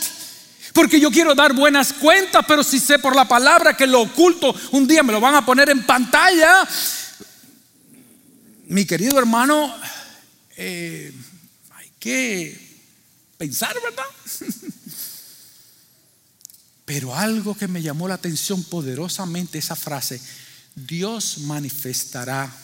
Porque 0.74 1.00
yo 1.00 1.10
quiero 1.10 1.34
dar 1.34 1.54
buenas 1.54 1.92
cuentas, 1.92 2.46
pero 2.48 2.64
si 2.64 2.80
sé 2.80 3.00
por 3.00 3.16
la 3.16 3.28
palabra 3.28 3.76
que 3.76 3.88
lo 3.88 4.02
oculto 4.02 4.56
un 4.72 4.88
día 4.88 5.02
me 5.02 5.12
lo 5.12 5.20
van 5.20 5.36
a 5.36 5.46
poner 5.46 5.70
en 5.70 5.84
pantalla, 5.84 6.68
mi 8.68 8.86
querido 8.86 9.18
hermano, 9.18 9.74
eh, 10.56 11.12
hay 11.72 11.92
que 12.00 12.67
pensar, 13.38 13.76
¿verdad? 13.82 14.06
Pero 16.86 17.16
algo 17.16 17.56
que 17.56 17.68
me 17.68 17.82
llamó 17.82 18.08
la 18.08 18.16
atención 18.16 18.64
poderosamente 18.64 19.58
esa 19.58 19.76
frase, 19.76 20.22
Dios 20.74 21.40
manifestará 21.40 22.56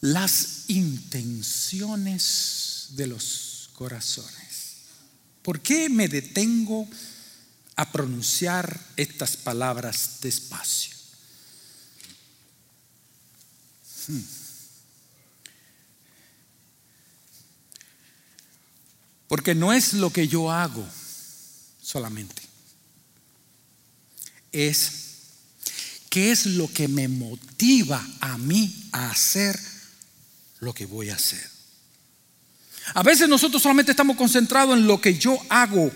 las 0.00 0.64
intenciones 0.68 2.88
de 2.90 3.06
los 3.06 3.70
corazones. 3.72 4.76
¿Por 5.42 5.60
qué 5.60 5.88
me 5.88 6.08
detengo 6.08 6.88
a 7.76 7.92
pronunciar 7.92 8.80
estas 8.96 9.36
palabras 9.36 10.18
despacio? 10.20 10.96
Hmm. 14.08 14.35
Porque 19.28 19.54
no 19.54 19.72
es 19.72 19.94
lo 19.94 20.10
que 20.10 20.28
yo 20.28 20.50
hago 20.50 20.86
solamente. 21.82 22.42
Es 24.52 24.92
qué 26.08 26.30
es 26.30 26.46
lo 26.46 26.72
que 26.72 26.88
me 26.88 27.08
motiva 27.08 28.04
a 28.20 28.38
mí 28.38 28.88
a 28.92 29.10
hacer 29.10 29.58
lo 30.60 30.72
que 30.72 30.86
voy 30.86 31.10
a 31.10 31.14
hacer. 31.14 31.56
A 32.94 33.02
veces 33.02 33.28
nosotros 33.28 33.62
solamente 33.62 33.90
estamos 33.90 34.16
concentrados 34.16 34.76
en 34.76 34.86
lo 34.86 35.00
que 35.00 35.18
yo 35.18 35.38
hago, 35.48 35.90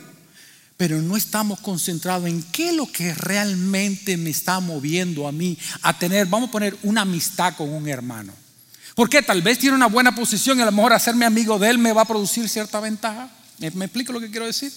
pero 0.77 1.01
no 1.01 1.17
estamos 1.17 1.61
concentrados 1.61 2.27
en 2.29 2.43
qué 2.43 2.71
es 2.71 2.75
lo 2.75 2.91
que 2.91 3.15
realmente 3.15 4.17
me 4.17 4.31
está 4.31 4.61
moviendo 4.61 5.29
a 5.29 5.33
mí 5.33 5.57
a 5.83 5.99
tener, 5.99 6.27
vamos 6.27 6.49
a 6.49 6.53
poner 6.53 6.77
una 6.83 7.03
amistad 7.03 7.55
con 7.57 7.69
un 7.69 7.89
hermano. 7.89 8.33
Porque 9.01 9.23
tal 9.23 9.41
vez 9.41 9.59
tiene 9.59 9.75
una 9.75 9.87
buena 9.87 10.15
posición 10.15 10.59
y 10.59 10.61
a 10.61 10.67
lo 10.67 10.73
mejor 10.73 10.93
hacerme 10.93 11.25
amigo 11.25 11.59
de 11.59 11.71
él 11.71 11.79
me 11.79 11.91
va 11.91 12.03
a 12.03 12.05
producir 12.05 12.47
cierta 12.51 12.81
ventaja. 12.81 13.31
¿Me, 13.57 13.71
me 13.71 13.87
explico 13.87 14.13
lo 14.13 14.21
que 14.21 14.31
quiero 14.31 14.45
decir? 14.45 14.71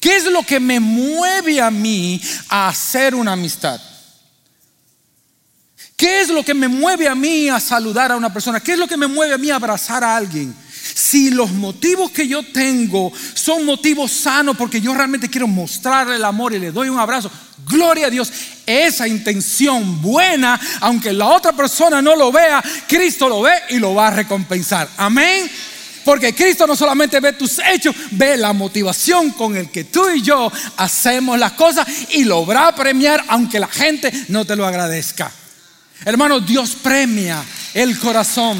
¿Qué 0.00 0.16
es 0.16 0.24
lo 0.24 0.42
que 0.42 0.58
me 0.58 0.80
mueve 0.80 1.60
a 1.60 1.70
mí 1.70 2.18
a 2.48 2.68
hacer 2.68 3.14
una 3.14 3.32
amistad? 3.32 3.78
¿Qué 5.98 6.22
es 6.22 6.30
lo 6.30 6.42
que 6.42 6.54
me 6.54 6.66
mueve 6.66 7.06
a 7.06 7.14
mí 7.14 7.50
a 7.50 7.60
saludar 7.60 8.10
a 8.10 8.16
una 8.16 8.32
persona? 8.32 8.58
¿Qué 8.58 8.72
es 8.72 8.78
lo 8.78 8.88
que 8.88 8.96
me 8.96 9.06
mueve 9.06 9.34
a 9.34 9.38
mí 9.38 9.50
a 9.50 9.56
abrazar 9.56 10.02
a 10.02 10.16
alguien? 10.16 10.56
Si 10.94 11.30
los 11.30 11.50
motivos 11.50 12.10
que 12.10 12.28
yo 12.28 12.42
tengo 12.42 13.12
son 13.34 13.64
motivos 13.64 14.12
sanos 14.12 14.56
porque 14.56 14.80
yo 14.80 14.94
realmente 14.94 15.30
quiero 15.30 15.46
mostrarle 15.46 16.16
el 16.16 16.24
amor 16.24 16.52
y 16.54 16.58
le 16.58 16.72
doy 16.72 16.88
un 16.88 16.98
abrazo, 16.98 17.30
gloria 17.66 18.06
a 18.06 18.10
Dios, 18.10 18.32
esa 18.66 19.08
intención 19.08 20.02
buena, 20.02 20.60
aunque 20.80 21.12
la 21.12 21.26
otra 21.26 21.52
persona 21.52 22.02
no 22.02 22.16
lo 22.16 22.30
vea, 22.30 22.62
Cristo 22.86 23.28
lo 23.28 23.42
ve 23.42 23.52
y 23.70 23.78
lo 23.78 23.94
va 23.94 24.08
a 24.08 24.10
recompensar. 24.10 24.88
Amén. 24.96 25.50
Porque 26.04 26.34
Cristo 26.34 26.66
no 26.66 26.74
solamente 26.74 27.20
ve 27.20 27.32
tus 27.34 27.58
hechos, 27.60 27.94
ve 28.12 28.36
la 28.36 28.52
motivación 28.52 29.30
con 29.30 29.56
el 29.56 29.70
que 29.70 29.84
tú 29.84 30.10
y 30.10 30.20
yo 30.20 30.50
hacemos 30.76 31.38
las 31.38 31.52
cosas 31.52 31.86
y 32.10 32.24
lo 32.24 32.44
va 32.44 32.68
a 32.68 32.74
premiar 32.74 33.24
aunque 33.28 33.60
la 33.60 33.68
gente 33.68 34.12
no 34.28 34.44
te 34.44 34.56
lo 34.56 34.66
agradezca. 34.66 35.30
Hermano, 36.04 36.40
Dios 36.40 36.76
premia 36.82 37.42
el 37.74 37.98
corazón. 37.98 38.58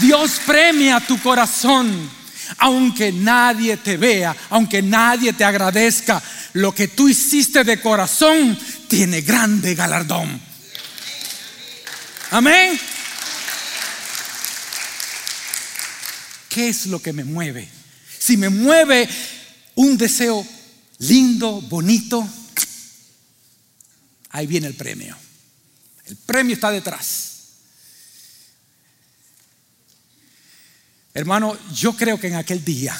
Dios 0.00 0.40
premia 0.46 1.00
tu 1.00 1.20
corazón, 1.20 2.10
aunque 2.58 3.12
nadie 3.12 3.76
te 3.76 3.96
vea, 3.96 4.34
aunque 4.50 4.82
nadie 4.82 5.32
te 5.32 5.44
agradezca. 5.44 6.22
Lo 6.54 6.74
que 6.74 6.88
tú 6.88 7.08
hiciste 7.08 7.64
de 7.64 7.80
corazón 7.80 8.58
tiene 8.88 9.20
grande 9.20 9.74
galardón. 9.74 10.40
Amén. 12.30 12.78
¿Qué 16.48 16.68
es 16.68 16.86
lo 16.86 17.00
que 17.00 17.12
me 17.12 17.24
mueve? 17.24 17.68
Si 18.18 18.36
me 18.36 18.48
mueve 18.50 19.08
un 19.74 19.96
deseo 19.96 20.46
lindo, 20.98 21.60
bonito, 21.62 22.26
ahí 24.30 24.46
viene 24.46 24.66
el 24.66 24.74
premio. 24.74 25.16
El 26.06 26.16
premio 26.16 26.54
está 26.54 26.70
detrás. 26.70 27.31
Hermano, 31.14 31.56
yo 31.74 31.94
creo 31.94 32.18
que 32.18 32.28
en 32.28 32.36
aquel 32.36 32.64
día 32.64 32.98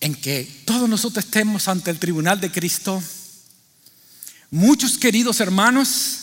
en 0.00 0.14
que 0.16 0.62
todos 0.64 0.88
nosotros 0.88 1.24
estemos 1.24 1.68
ante 1.68 1.90
el 1.90 1.98
tribunal 1.98 2.40
de 2.40 2.50
Cristo, 2.50 3.00
muchos 4.50 4.98
queridos 4.98 5.40
hermanos, 5.40 6.18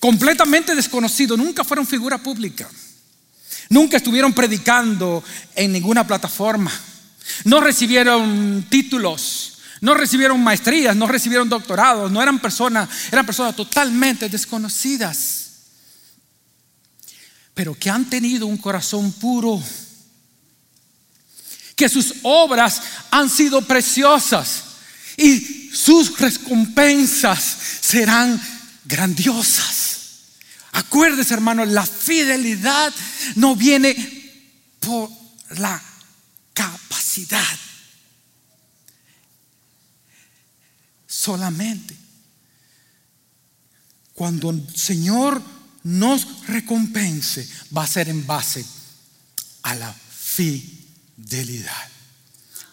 completamente 0.00 0.74
desconocidos, 0.74 1.36
nunca 1.36 1.64
fueron 1.64 1.86
figura 1.86 2.16
pública, 2.18 2.68
nunca 3.68 3.98
estuvieron 3.98 4.32
predicando 4.32 5.22
en 5.54 5.72
ninguna 5.72 6.06
plataforma, 6.06 6.72
no 7.44 7.60
recibieron 7.60 8.66
títulos, 8.70 9.58
no 9.82 9.92
recibieron 9.92 10.42
maestrías, 10.42 10.96
no 10.96 11.06
recibieron 11.06 11.48
doctorados, 11.48 12.10
no 12.10 12.22
eran 12.22 12.38
personas, 12.38 12.88
eran 13.12 13.26
personas 13.26 13.54
totalmente 13.54 14.30
desconocidas 14.30 15.47
pero 17.58 17.74
que 17.76 17.90
han 17.90 18.08
tenido 18.08 18.46
un 18.46 18.56
corazón 18.56 19.10
puro, 19.14 19.60
que 21.74 21.88
sus 21.88 22.14
obras 22.22 22.80
han 23.10 23.28
sido 23.28 23.62
preciosas 23.62 24.62
y 25.16 25.68
sus 25.74 26.16
recompensas 26.20 27.58
serán 27.80 28.40
grandiosas. 28.84 29.98
Acuérdese, 30.70 31.34
hermano, 31.34 31.64
la 31.64 31.84
fidelidad 31.84 32.94
no 33.34 33.56
viene 33.56 33.96
por 34.78 35.10
la 35.56 35.82
capacidad. 36.54 37.58
Solamente 41.08 41.96
cuando 44.14 44.50
el 44.50 44.76
Señor 44.76 45.57
nos 45.88 46.46
recompense 46.46 47.48
va 47.74 47.84
a 47.84 47.86
ser 47.86 48.10
en 48.10 48.26
base 48.26 48.64
a 49.62 49.74
la 49.74 49.92
fidelidad. 49.92 51.88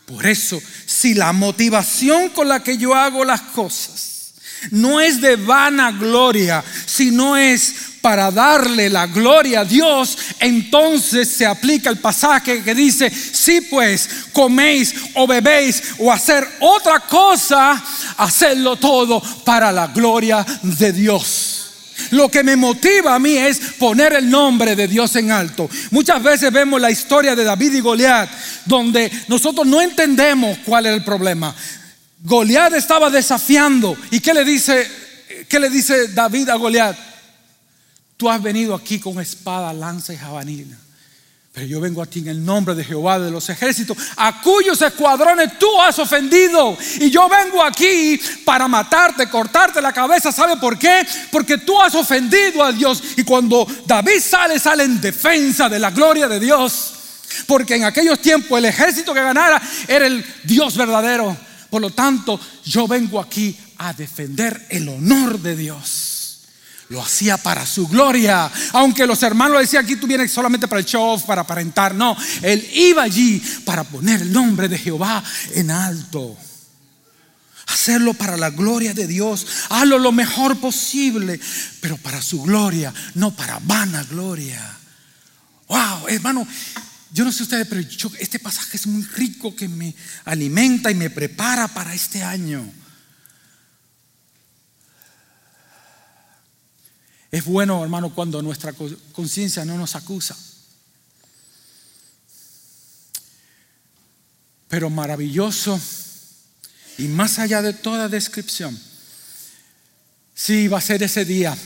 Por 0.05 0.25
eso, 0.25 0.61
si 0.85 1.13
la 1.13 1.31
motivación 1.31 2.29
con 2.29 2.49
la 2.49 2.61
que 2.61 2.77
yo 2.77 2.93
hago 2.93 3.23
las 3.23 3.41
cosas 3.41 4.33
no 4.71 4.99
es 4.99 5.21
de 5.21 5.37
vana 5.37 5.91
gloria, 5.91 6.63
sino 6.85 7.37
es 7.37 7.73
para 8.01 8.31
darle 8.31 8.89
la 8.89 9.07
gloria 9.07 9.61
a 9.61 9.65
Dios, 9.65 10.17
entonces 10.39 11.29
se 11.29 11.45
aplica 11.45 11.89
el 11.89 11.99
pasaje 11.99 12.63
que 12.63 12.75
dice, 12.75 13.09
si 13.09 13.61
pues 13.61 14.09
coméis 14.33 14.93
o 15.13 15.25
bebéis 15.25 15.81
o 15.99 16.11
hacer 16.11 16.45
otra 16.59 16.99
cosa, 16.99 17.81
hacerlo 18.17 18.75
todo 18.75 19.21
para 19.43 19.71
la 19.71 19.87
gloria 19.87 20.45
de 20.61 20.91
Dios. 20.91 21.54
Lo 22.15 22.29
que 22.29 22.43
me 22.43 22.55
motiva 22.55 23.13
a 23.13 23.19
mí 23.19 23.35
es 23.35 23.59
poner 23.77 24.13
el 24.13 24.29
nombre 24.29 24.73
de 24.75 24.87
Dios 24.87 25.15
en 25.17 25.31
alto. 25.31 25.69
Muchas 25.91 26.23
veces 26.23 26.51
vemos 26.51 26.79
la 26.79 26.89
historia 26.89 27.35
de 27.35 27.43
David 27.43 27.73
y 27.73 27.81
Goliat, 27.81 28.29
donde 28.65 29.11
nosotros 29.27 29.67
no 29.67 29.81
entendemos 29.81 30.57
cuál 30.59 30.85
es 30.85 30.93
el 30.93 31.03
problema. 31.03 31.53
Goliat 32.23 32.73
estaba 32.73 33.09
desafiando. 33.09 33.97
¿Y 34.11 34.21
qué 34.21 34.33
le 34.33 34.45
dice, 34.45 34.89
qué 35.49 35.59
le 35.59 35.69
dice 35.69 36.07
David 36.07 36.47
a 36.49 36.55
Goliat? 36.55 36.97
Tú 38.15 38.29
has 38.29 38.41
venido 38.41 38.73
aquí 38.73 38.97
con 38.97 39.19
espada, 39.19 39.73
lanza 39.73 40.13
y 40.13 40.17
jabalina. 40.17 40.79
Pero 41.55 41.67
yo 41.67 41.79
vengo 41.79 42.01
a 42.01 42.05
ti 42.05 42.19
en 42.19 42.27
el 42.27 42.43
nombre 42.43 42.75
de 42.75 42.83
Jehová 42.83 43.17
de 43.17 43.31
los 43.31 43.47
ejércitos, 43.47 43.97
a 44.17 44.41
cuyos 44.41 44.81
escuadrones 44.81 45.57
tú 45.57 45.81
has 45.81 45.97
ofendido. 45.99 46.77
Y 46.99 47.09
yo 47.09 47.29
vengo 47.29 47.63
aquí 47.63 48.19
para 48.43 48.67
matarte, 48.67 49.29
cortarte 49.29 49.81
la 49.81 49.93
cabeza. 49.93 50.33
¿Sabe 50.33 50.57
por 50.57 50.77
qué? 50.77 51.07
Porque 51.31 51.57
tú 51.59 51.81
has 51.81 51.95
ofendido 51.95 52.61
a 52.61 52.73
Dios. 52.73 53.01
Y 53.15 53.23
cuando 53.23 53.65
David 53.85 54.19
sale, 54.19 54.59
sale 54.59 54.83
en 54.83 54.99
defensa 54.99 55.69
de 55.69 55.79
la 55.79 55.91
gloria 55.91 56.27
de 56.27 56.41
Dios. 56.41 56.91
Porque 57.47 57.75
en 57.75 57.85
aquellos 57.85 58.19
tiempos 58.19 58.59
el 58.59 58.65
ejército 58.65 59.13
que 59.13 59.21
ganara 59.21 59.61
era 59.87 60.07
el 60.07 60.25
Dios 60.43 60.75
verdadero. 60.75 61.37
Por 61.69 61.81
lo 61.81 61.89
tanto, 61.91 62.37
yo 62.65 62.85
vengo 62.85 63.17
aquí 63.17 63.57
a 63.77 63.93
defender 63.93 64.65
el 64.69 64.89
honor 64.89 65.39
de 65.39 65.55
Dios 65.55 66.14
lo 66.89 67.01
hacía 67.01 67.37
para 67.37 67.65
su 67.65 67.87
gloria. 67.87 68.51
Aunque 68.73 69.07
los 69.07 69.21
hermanos 69.23 69.59
decían, 69.59 69.83
aquí 69.83 69.95
tú 69.95 70.07
vienes 70.07 70.31
solamente 70.31 70.67
para 70.67 70.79
el 70.79 70.85
show, 70.85 71.19
para 71.25 71.41
aparentar. 71.41 71.93
No, 71.95 72.15
él 72.41 72.67
iba 72.73 73.03
allí 73.03 73.41
para 73.63 73.83
poner 73.83 74.21
el 74.21 74.31
nombre 74.31 74.67
de 74.67 74.77
Jehová 74.77 75.23
en 75.53 75.71
alto. 75.71 76.37
Hacerlo 77.67 78.13
para 78.13 78.37
la 78.37 78.51
gloria 78.51 78.93
de 78.93 79.07
Dios. 79.07 79.47
Hazlo 79.69 79.97
lo 79.97 80.11
mejor 80.11 80.57
posible, 80.59 81.39
pero 81.81 81.97
para 81.97 82.21
su 82.21 82.41
gloria, 82.43 82.93
no 83.15 83.31
para 83.31 83.59
vana 83.59 84.03
gloria. 84.03 84.61
Wow, 85.67 86.07
hermano, 86.07 86.47
yo 87.11 87.25
no 87.25 87.31
sé 87.31 87.43
ustedes, 87.43 87.65
pero 87.67 87.81
este 88.19 88.39
pasaje 88.39 88.77
es 88.77 88.85
muy 88.85 89.01
rico 89.03 89.55
que 89.55 89.67
me 89.67 89.95
alimenta 90.25 90.91
y 90.91 90.95
me 90.95 91.09
prepara 91.09 91.67
para 91.67 91.93
este 91.95 92.21
año. 92.21 92.71
Es 97.35 97.43
bueno, 97.43 97.83
hermano, 97.83 98.15
cuando 98.15 98.41
nuestra 98.41 98.71
conciencia 99.11 99.65
no 99.65 99.77
nos 99.77 99.97
acusa. 99.97 100.37
Pero 104.69 104.89
maravilloso 104.89 105.77
y 106.97 107.09
más 107.09 107.37
allá 107.39 107.61
de 107.61 107.73
toda 107.73 108.07
descripción, 108.07 108.79
sí 110.33 110.69
va 110.69 110.77
a 110.77 110.81
ser 110.81 111.03
ese 111.03 111.25
día 111.25 111.57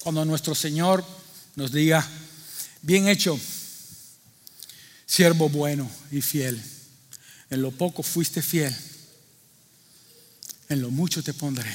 cuando 0.00 0.26
nuestro 0.26 0.54
Señor 0.54 1.02
nos 1.56 1.72
diga, 1.72 2.06
bien 2.82 3.08
hecho, 3.08 3.40
siervo 5.06 5.48
bueno 5.48 5.90
y 6.10 6.20
fiel. 6.20 6.62
En 7.48 7.62
lo 7.62 7.70
poco 7.70 8.02
fuiste 8.02 8.42
fiel, 8.42 8.76
en 10.68 10.82
lo 10.82 10.90
mucho 10.90 11.22
te 11.22 11.32
pondré. 11.32 11.74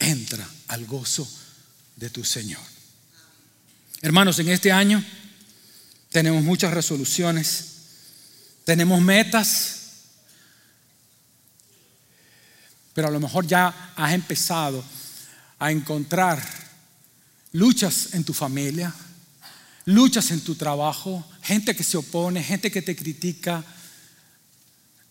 Entra 0.00 0.44
al 0.66 0.86
gozo 0.86 1.43
de 1.96 2.10
tu 2.10 2.24
Señor. 2.24 2.62
Hermanos, 4.02 4.38
en 4.38 4.48
este 4.48 4.70
año 4.70 5.02
tenemos 6.10 6.42
muchas 6.42 6.72
resoluciones, 6.72 7.66
tenemos 8.64 9.00
metas, 9.00 9.80
pero 12.92 13.08
a 13.08 13.10
lo 13.10 13.20
mejor 13.20 13.46
ya 13.46 13.92
has 13.96 14.12
empezado 14.12 14.84
a 15.58 15.72
encontrar 15.72 16.42
luchas 17.52 18.14
en 18.14 18.24
tu 18.24 18.34
familia, 18.34 18.92
luchas 19.86 20.30
en 20.30 20.40
tu 20.40 20.54
trabajo, 20.54 21.24
gente 21.42 21.74
que 21.74 21.84
se 21.84 21.96
opone, 21.96 22.42
gente 22.42 22.70
que 22.70 22.82
te 22.82 22.94
critica, 22.94 23.64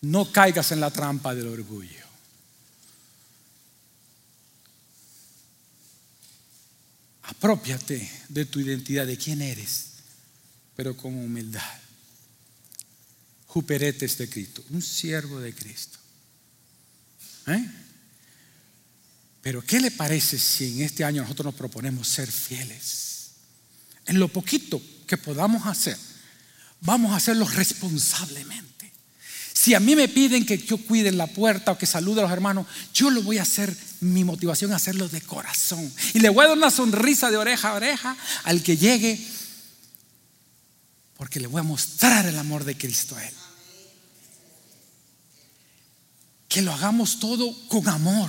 no 0.02 0.30
caigas 0.30 0.72
en 0.72 0.80
la 0.80 0.90
trampa 0.90 1.34
del 1.34 1.48
orgullo. 1.48 2.03
Apropiate 7.24 8.10
de 8.28 8.44
tu 8.44 8.60
identidad, 8.60 9.06
de 9.06 9.16
quién 9.16 9.40
eres, 9.40 9.86
pero 10.76 10.96
con 10.96 11.14
humildad. 11.16 11.62
Juperete 13.46 14.06
de 14.06 14.28
Cristo, 14.28 14.64
un 14.70 14.82
siervo 14.82 15.40
de 15.40 15.54
Cristo. 15.54 15.98
¿Eh? 17.46 17.70
Pero 19.40 19.62
¿qué 19.62 19.80
le 19.80 19.90
parece 19.90 20.38
si 20.38 20.72
en 20.72 20.82
este 20.82 21.04
año 21.04 21.22
nosotros 21.22 21.46
nos 21.46 21.54
proponemos 21.54 22.08
ser 22.08 22.30
fieles? 22.30 23.32
En 24.06 24.18
lo 24.18 24.28
poquito 24.28 24.82
que 25.06 25.16
podamos 25.16 25.66
hacer, 25.66 25.96
vamos 26.80 27.12
a 27.12 27.16
hacerlo 27.16 27.46
responsablemente. 27.46 28.73
Si 29.64 29.72
a 29.72 29.80
mí 29.80 29.96
me 29.96 30.08
piden 30.08 30.44
que 30.44 30.58
yo 30.58 30.76
cuide 30.76 31.10
la 31.10 31.26
puerta 31.26 31.72
o 31.72 31.78
que 31.78 31.86
salude 31.86 32.20
a 32.20 32.24
los 32.24 32.30
hermanos, 32.30 32.66
yo 32.92 33.08
lo 33.08 33.22
voy 33.22 33.38
a 33.38 33.42
hacer, 33.44 33.74
mi 34.00 34.22
motivación 34.22 34.70
es 34.72 34.76
hacerlo 34.76 35.08
de 35.08 35.22
corazón. 35.22 35.90
Y 36.12 36.18
le 36.18 36.28
voy 36.28 36.44
a 36.44 36.48
dar 36.48 36.58
una 36.58 36.70
sonrisa 36.70 37.30
de 37.30 37.38
oreja 37.38 37.70
a 37.70 37.74
oreja 37.76 38.14
al 38.42 38.62
que 38.62 38.76
llegue, 38.76 39.18
porque 41.16 41.40
le 41.40 41.46
voy 41.46 41.60
a 41.60 41.62
mostrar 41.62 42.26
el 42.26 42.38
amor 42.38 42.64
de 42.64 42.76
Cristo 42.76 43.16
a 43.16 43.26
él. 43.26 43.32
Que 46.46 46.60
lo 46.60 46.70
hagamos 46.74 47.18
todo 47.18 47.50
con 47.68 47.88
amor 47.88 48.28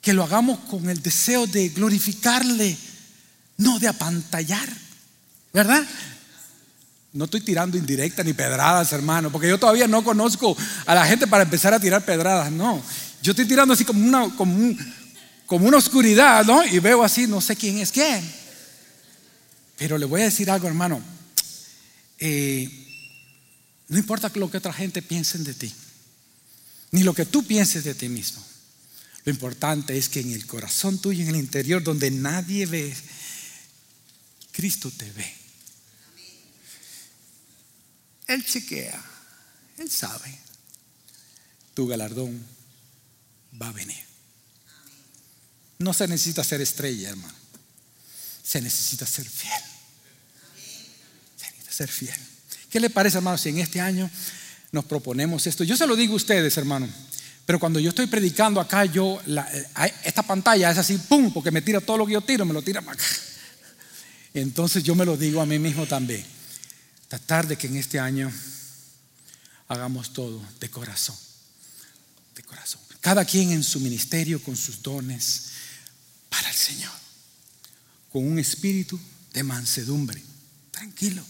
que 0.00 0.12
lo 0.12 0.24
hagamos 0.24 0.58
con 0.60 0.90
el 0.90 1.00
deseo 1.00 1.46
de 1.46 1.68
glorificarle, 1.68 2.76
no 3.58 3.78
de 3.78 3.86
apantallar, 3.86 4.68
¿verdad? 5.52 5.86
No 7.12 7.24
estoy 7.24 7.40
tirando 7.40 7.76
indirectas 7.76 8.24
ni 8.24 8.32
pedradas, 8.32 8.92
hermano, 8.92 9.32
porque 9.32 9.48
yo 9.48 9.58
todavía 9.58 9.88
no 9.88 10.04
conozco 10.04 10.56
a 10.86 10.94
la 10.94 11.04
gente 11.06 11.26
para 11.26 11.42
empezar 11.42 11.74
a 11.74 11.80
tirar 11.80 12.04
pedradas, 12.04 12.52
no. 12.52 12.80
Yo 13.22 13.32
estoy 13.32 13.46
tirando 13.46 13.74
así 13.74 13.84
como 13.84 14.04
una, 14.04 14.34
como, 14.36 14.76
como 15.46 15.66
una 15.66 15.78
oscuridad, 15.78 16.44
¿no? 16.44 16.64
Y 16.64 16.78
veo 16.78 17.02
así, 17.02 17.26
no 17.26 17.40
sé 17.40 17.56
quién 17.56 17.78
es 17.78 17.90
quién. 17.90 18.22
Pero 19.76 19.98
le 19.98 20.06
voy 20.06 20.20
a 20.20 20.24
decir 20.24 20.50
algo, 20.50 20.68
hermano. 20.68 21.02
Eh, 22.18 22.70
no 23.88 23.98
importa 23.98 24.30
lo 24.36 24.48
que 24.50 24.58
otra 24.58 24.72
gente 24.72 25.02
piense 25.02 25.38
de 25.38 25.52
ti, 25.52 25.74
ni 26.92 27.02
lo 27.02 27.12
que 27.12 27.26
tú 27.26 27.42
pienses 27.42 27.82
de 27.82 27.94
ti 27.94 28.08
mismo. 28.08 28.44
Lo 29.24 29.32
importante 29.32 29.98
es 29.98 30.08
que 30.08 30.20
en 30.20 30.32
el 30.32 30.46
corazón 30.46 30.98
tuyo, 30.98 31.22
en 31.22 31.30
el 31.30 31.36
interior, 31.36 31.82
donde 31.82 32.10
nadie 32.10 32.66
ve, 32.66 32.94
Cristo 34.52 34.92
te 34.96 35.10
ve. 35.10 35.39
Él 38.30 38.46
chequea, 38.46 39.02
Él 39.78 39.90
sabe. 39.90 40.38
Tu 41.74 41.84
galardón 41.88 42.40
va 43.60 43.70
a 43.70 43.72
venir. 43.72 44.04
No 45.80 45.92
se 45.92 46.06
necesita 46.06 46.44
ser 46.44 46.60
estrella, 46.60 47.08
hermano. 47.08 47.34
Se 48.44 48.60
necesita 48.60 49.04
ser 49.04 49.28
fiel. 49.28 49.62
Se 51.36 51.46
necesita 51.46 51.72
ser 51.72 51.88
fiel. 51.88 52.20
¿Qué 52.70 52.78
le 52.78 52.88
parece, 52.88 53.16
hermano, 53.16 53.36
si 53.36 53.48
en 53.48 53.58
este 53.58 53.80
año 53.80 54.08
nos 54.70 54.84
proponemos 54.84 55.48
esto? 55.48 55.64
Yo 55.64 55.76
se 55.76 55.88
lo 55.88 55.96
digo 55.96 56.12
a 56.12 56.16
ustedes, 56.16 56.56
hermano. 56.56 56.88
Pero 57.46 57.58
cuando 57.58 57.80
yo 57.80 57.88
estoy 57.88 58.06
predicando 58.06 58.60
acá, 58.60 58.84
yo, 58.84 59.20
eh, 59.26 59.94
esta 60.04 60.22
pantalla 60.22 60.70
es 60.70 60.78
así, 60.78 60.98
¡pum! 60.98 61.32
Porque 61.32 61.50
me 61.50 61.62
tira 61.62 61.80
todo 61.80 61.98
lo 61.98 62.06
que 62.06 62.12
yo 62.12 62.20
tiro, 62.20 62.44
me 62.44 62.54
lo 62.54 62.62
tira 62.62 62.80
para 62.80 62.92
acá. 62.92 63.04
Entonces 64.34 64.84
yo 64.84 64.94
me 64.94 65.04
lo 65.04 65.16
digo 65.16 65.40
a 65.40 65.46
mí 65.46 65.58
mismo 65.58 65.84
también. 65.84 66.24
Tratar 67.10 67.46
de 67.46 67.58
que 67.58 67.66
en 67.66 67.76
este 67.76 68.00
año 68.00 68.32
hagamos 69.68 70.14
todo 70.14 70.42
de 70.60 70.70
corazón. 70.70 71.16
De 72.34 72.42
corazón. 72.42 72.80
Cada 73.02 73.26
quien 73.26 73.50
en 73.50 73.62
su 73.62 73.80
ministerio 73.80 74.42
con 74.42 74.56
sus 74.56 74.82
dones 74.82 75.50
para 76.30 76.48
el 76.48 76.56
Señor. 76.56 76.92
Con 78.10 78.26
un 78.26 78.38
espíritu 78.38 78.98
de 79.34 79.42
mansedumbre. 79.42 80.22
Tranquilo. 80.70 81.22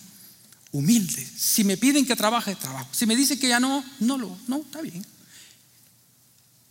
Humilde. 0.70 1.26
Si 1.36 1.64
me 1.64 1.76
piden 1.76 2.06
que 2.06 2.14
trabaje, 2.14 2.54
trabajo. 2.54 2.88
Si 2.92 3.06
me 3.06 3.16
dicen 3.16 3.40
que 3.40 3.48
ya 3.48 3.58
no, 3.58 3.84
no 3.98 4.16
lo, 4.16 4.38
no, 4.46 4.58
está 4.58 4.80
bien 4.80 5.04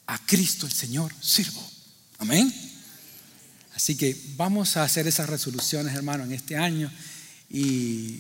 a 0.10 0.18
Cristo 0.26 0.66
el 0.66 0.72
Señor 0.72 1.14
sirvo. 1.22 1.64
Amén. 2.18 2.52
Así 3.76 3.96
que 3.96 4.20
vamos 4.36 4.76
a 4.76 4.84
hacer 4.84 5.08
esas 5.08 5.30
resoluciones, 5.30 5.94
hermano, 5.94 6.24
en 6.24 6.32
este 6.32 6.58
año. 6.58 6.92
¿Y 7.48 8.20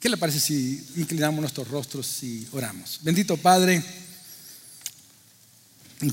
qué 0.00 0.08
le 0.08 0.16
parece 0.16 0.40
si 0.40 0.84
inclinamos 0.96 1.40
nuestros 1.40 1.68
rostros 1.68 2.22
y 2.22 2.48
oramos? 2.52 2.98
Bendito 3.02 3.36
Padre, 3.36 3.84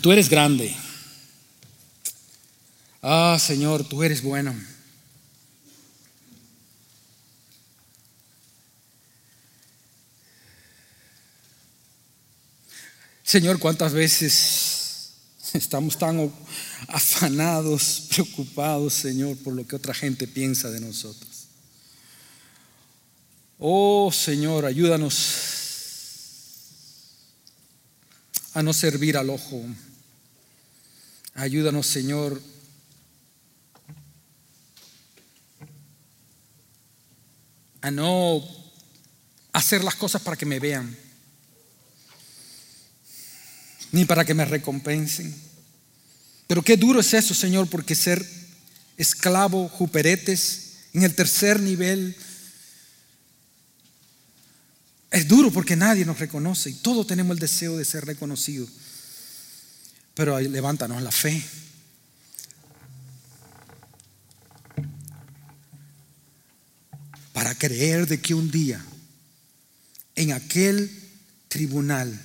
tú 0.02 0.12
eres 0.12 0.30
grande. 0.30 0.76
Ah, 3.02 3.38
Señor, 3.40 3.88
tú 3.88 4.04
eres 4.04 4.22
bueno. 4.22 4.54
Señor, 13.24 13.60
¿cuántas 13.60 13.94
veces 13.94 14.78
Estamos 15.54 15.98
tan 15.98 16.32
afanados, 16.88 18.08
preocupados, 18.10 18.94
Señor, 18.94 19.38
por 19.38 19.54
lo 19.54 19.66
que 19.66 19.76
otra 19.76 19.94
gente 19.94 20.28
piensa 20.28 20.70
de 20.70 20.82
nosotros. 20.82 21.27
Oh 23.60 24.12
Señor, 24.12 24.66
ayúdanos 24.66 25.48
a 28.54 28.62
no 28.62 28.74
servir 28.74 29.18
al 29.18 29.30
ojo. 29.30 29.64
Ayúdanos, 31.34 31.86
Señor, 31.88 32.42
a 37.82 37.92
no 37.92 38.44
hacer 39.54 39.84
las 39.84 39.96
cosas 39.96 40.22
para 40.22 40.36
que 40.36 40.46
me 40.46 40.60
vean 40.60 40.98
ni 43.92 44.06
para 44.06 44.26
que 44.26 44.34
me 44.34 44.46
recompensen. 44.46 45.34
Pero 46.48 46.62
qué 46.62 46.78
duro 46.78 47.00
es 47.00 47.14
eso, 47.14 47.34
Señor, 47.34 47.68
porque 47.70 47.96
ser 47.96 48.26
esclavo, 48.98 49.68
juperetes, 49.70 50.64
en 50.94 51.04
el 51.04 51.16
tercer 51.16 51.60
nivel, 51.60 52.16
es 55.10 55.28
duro 55.28 55.52
porque 55.52 55.76
nadie 55.76 56.06
nos 56.06 56.20
reconoce 56.20 56.70
y 56.70 56.74
todos 56.74 57.08
tenemos 57.08 57.36
el 57.36 57.40
deseo 57.40 57.78
de 57.78 57.86
ser 57.86 58.06
reconocidos. 58.06 58.70
Pero 60.14 60.40
levántanos 60.40 61.02
la 61.02 61.12
fe. 61.12 61.44
Para 67.34 67.56
creer 67.56 68.08
de 68.08 68.20
que 68.20 68.34
un 68.34 68.50
día 68.52 68.84
en 70.16 70.32
aquel 70.34 70.92
tribunal 71.48 72.20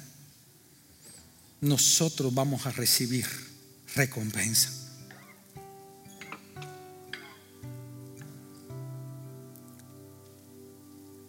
nosotros 1.61 2.35
vamos 2.35 2.66
a 2.66 2.72
recibir 2.72 3.26
recompensa. 3.95 4.70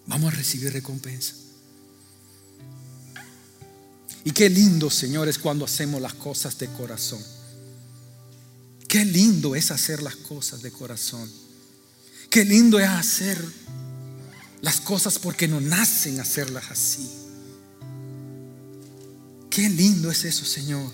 Vamos 0.08 0.34
a 0.34 0.36
recibir 0.36 0.72
recompensa. 0.74 1.43
Y 4.24 4.32
qué 4.32 4.50
lindo, 4.50 4.90
señores, 4.90 5.38
cuando 5.38 5.66
hacemos 5.66 6.02
las 6.02 6.14
cosas 6.14 6.58
de 6.58 6.68
corazón. 6.68 7.22
Qué 8.88 9.04
lindo 9.04 9.56
es 9.56 9.72
hacer 9.72 10.02
las 10.02 10.16
cosas 10.16 10.62
de 10.62 10.72
corazón. 10.72 11.30
Qué 12.30 12.46
lindo 12.46 12.80
es 12.80 12.88
hacer 12.88 13.44
las 14.62 14.80
cosas 14.80 15.20
porque 15.20 15.48
nos 15.48 15.62
nacen 15.62 16.20
hacerlas 16.20 16.72
así. 16.72 17.10
Qué 19.50 19.70
lindo 19.70 20.10
es 20.10 20.24
eso, 20.26 20.46
Señor. 20.46 20.90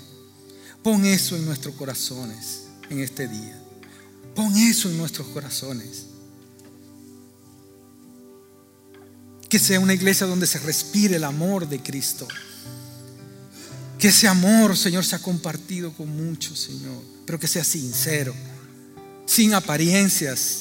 Pon 0.84 1.06
eso 1.06 1.36
en 1.36 1.46
nuestros 1.46 1.76
corazones 1.76 2.64
en 2.90 3.00
este 3.00 3.28
día. 3.28 3.62
Pon 4.36 4.56
eso 4.58 4.90
en 4.90 4.98
nuestros 4.98 5.28
corazones. 5.28 6.06
Que 9.48 9.60
sea 9.60 9.80
una 9.80 9.94
iglesia 9.94 10.26
donde 10.26 10.48
se 10.48 10.60
respire 10.60 11.18
el 11.18 11.24
amor 11.24 11.68
de 11.68 11.82
Cristo. 11.82 12.28
Que 14.00 14.08
ese 14.08 14.30
amor, 14.30 14.78
Señor, 14.78 15.04
sea 15.04 15.20
compartido 15.20 15.92
con 15.92 16.08
muchos, 16.08 16.58
Señor. 16.58 17.04
Pero 17.26 17.38
que 17.38 17.48
sea 17.48 17.66
sincero, 17.66 18.34
sin 19.26 19.54
apariencias, 19.54 20.60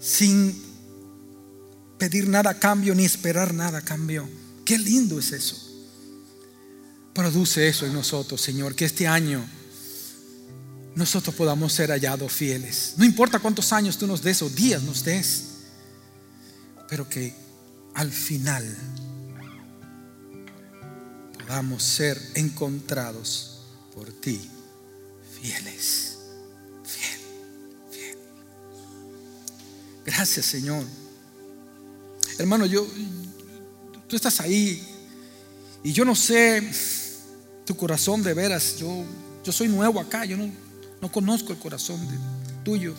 sin 0.00 0.60
pedir 1.98 2.28
nada 2.28 2.50
a 2.50 2.58
cambio 2.58 2.94
ni 2.94 3.04
esperar 3.04 3.52
nada 3.52 3.78
a 3.78 3.82
cambio. 3.82 4.28
Qué 4.64 4.78
lindo 4.78 5.18
es 5.18 5.32
eso. 5.32 5.60
Produce 7.12 7.68
eso 7.68 7.86
en 7.86 7.92
nosotros, 7.92 8.40
Señor, 8.40 8.74
que 8.74 8.86
este 8.86 9.06
año 9.06 9.44
nosotros 10.94 11.34
podamos 11.34 11.72
ser 11.72 11.90
hallados 11.90 12.32
fieles. 12.32 12.94
No 12.96 13.04
importa 13.04 13.38
cuántos 13.38 13.72
años 13.72 13.98
tú 13.98 14.06
nos 14.06 14.22
des 14.22 14.40
o 14.42 14.48
días 14.48 14.82
nos 14.82 15.04
des, 15.04 15.44
pero 16.88 17.08
que 17.08 17.34
al 17.94 18.10
final 18.10 18.64
podamos 21.46 21.82
ser 21.82 22.20
encontrados 22.34 23.58
por 23.94 24.10
ti 24.10 24.40
fieles. 25.40 26.18
Fiel, 26.84 27.20
fiel. 27.90 28.18
Gracias 30.06 30.46
Señor. 30.46 30.84
Hermano, 32.38 32.66
yo, 32.66 32.86
tú 34.08 34.16
estás 34.16 34.40
ahí 34.40 34.82
y 35.82 35.92
yo 35.92 36.04
no 36.04 36.16
sé 36.16 36.62
tu 37.66 37.76
corazón 37.76 38.22
de 38.22 38.32
veras. 38.32 38.76
Yo, 38.78 39.04
yo 39.44 39.52
soy 39.52 39.68
nuevo 39.68 40.00
acá, 40.00 40.24
yo 40.24 40.36
no, 40.36 40.50
no 41.00 41.12
conozco 41.12 41.52
el 41.52 41.58
corazón 41.58 42.00
tuyo. 42.64 42.94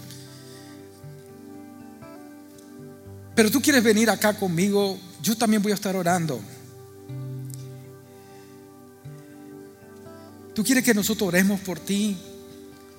Pero 3.34 3.52
tú 3.52 3.62
quieres 3.62 3.84
venir 3.84 4.10
acá 4.10 4.38
conmigo, 4.38 4.98
yo 5.22 5.36
también 5.36 5.62
voy 5.62 5.72
a 5.72 5.76
estar 5.76 5.96
orando. 5.96 6.40
Tú 10.56 10.64
quieres 10.64 10.86
que 10.86 10.94
nosotros 10.94 11.28
oremos 11.28 11.60
por 11.60 11.80
ti, 11.80 12.16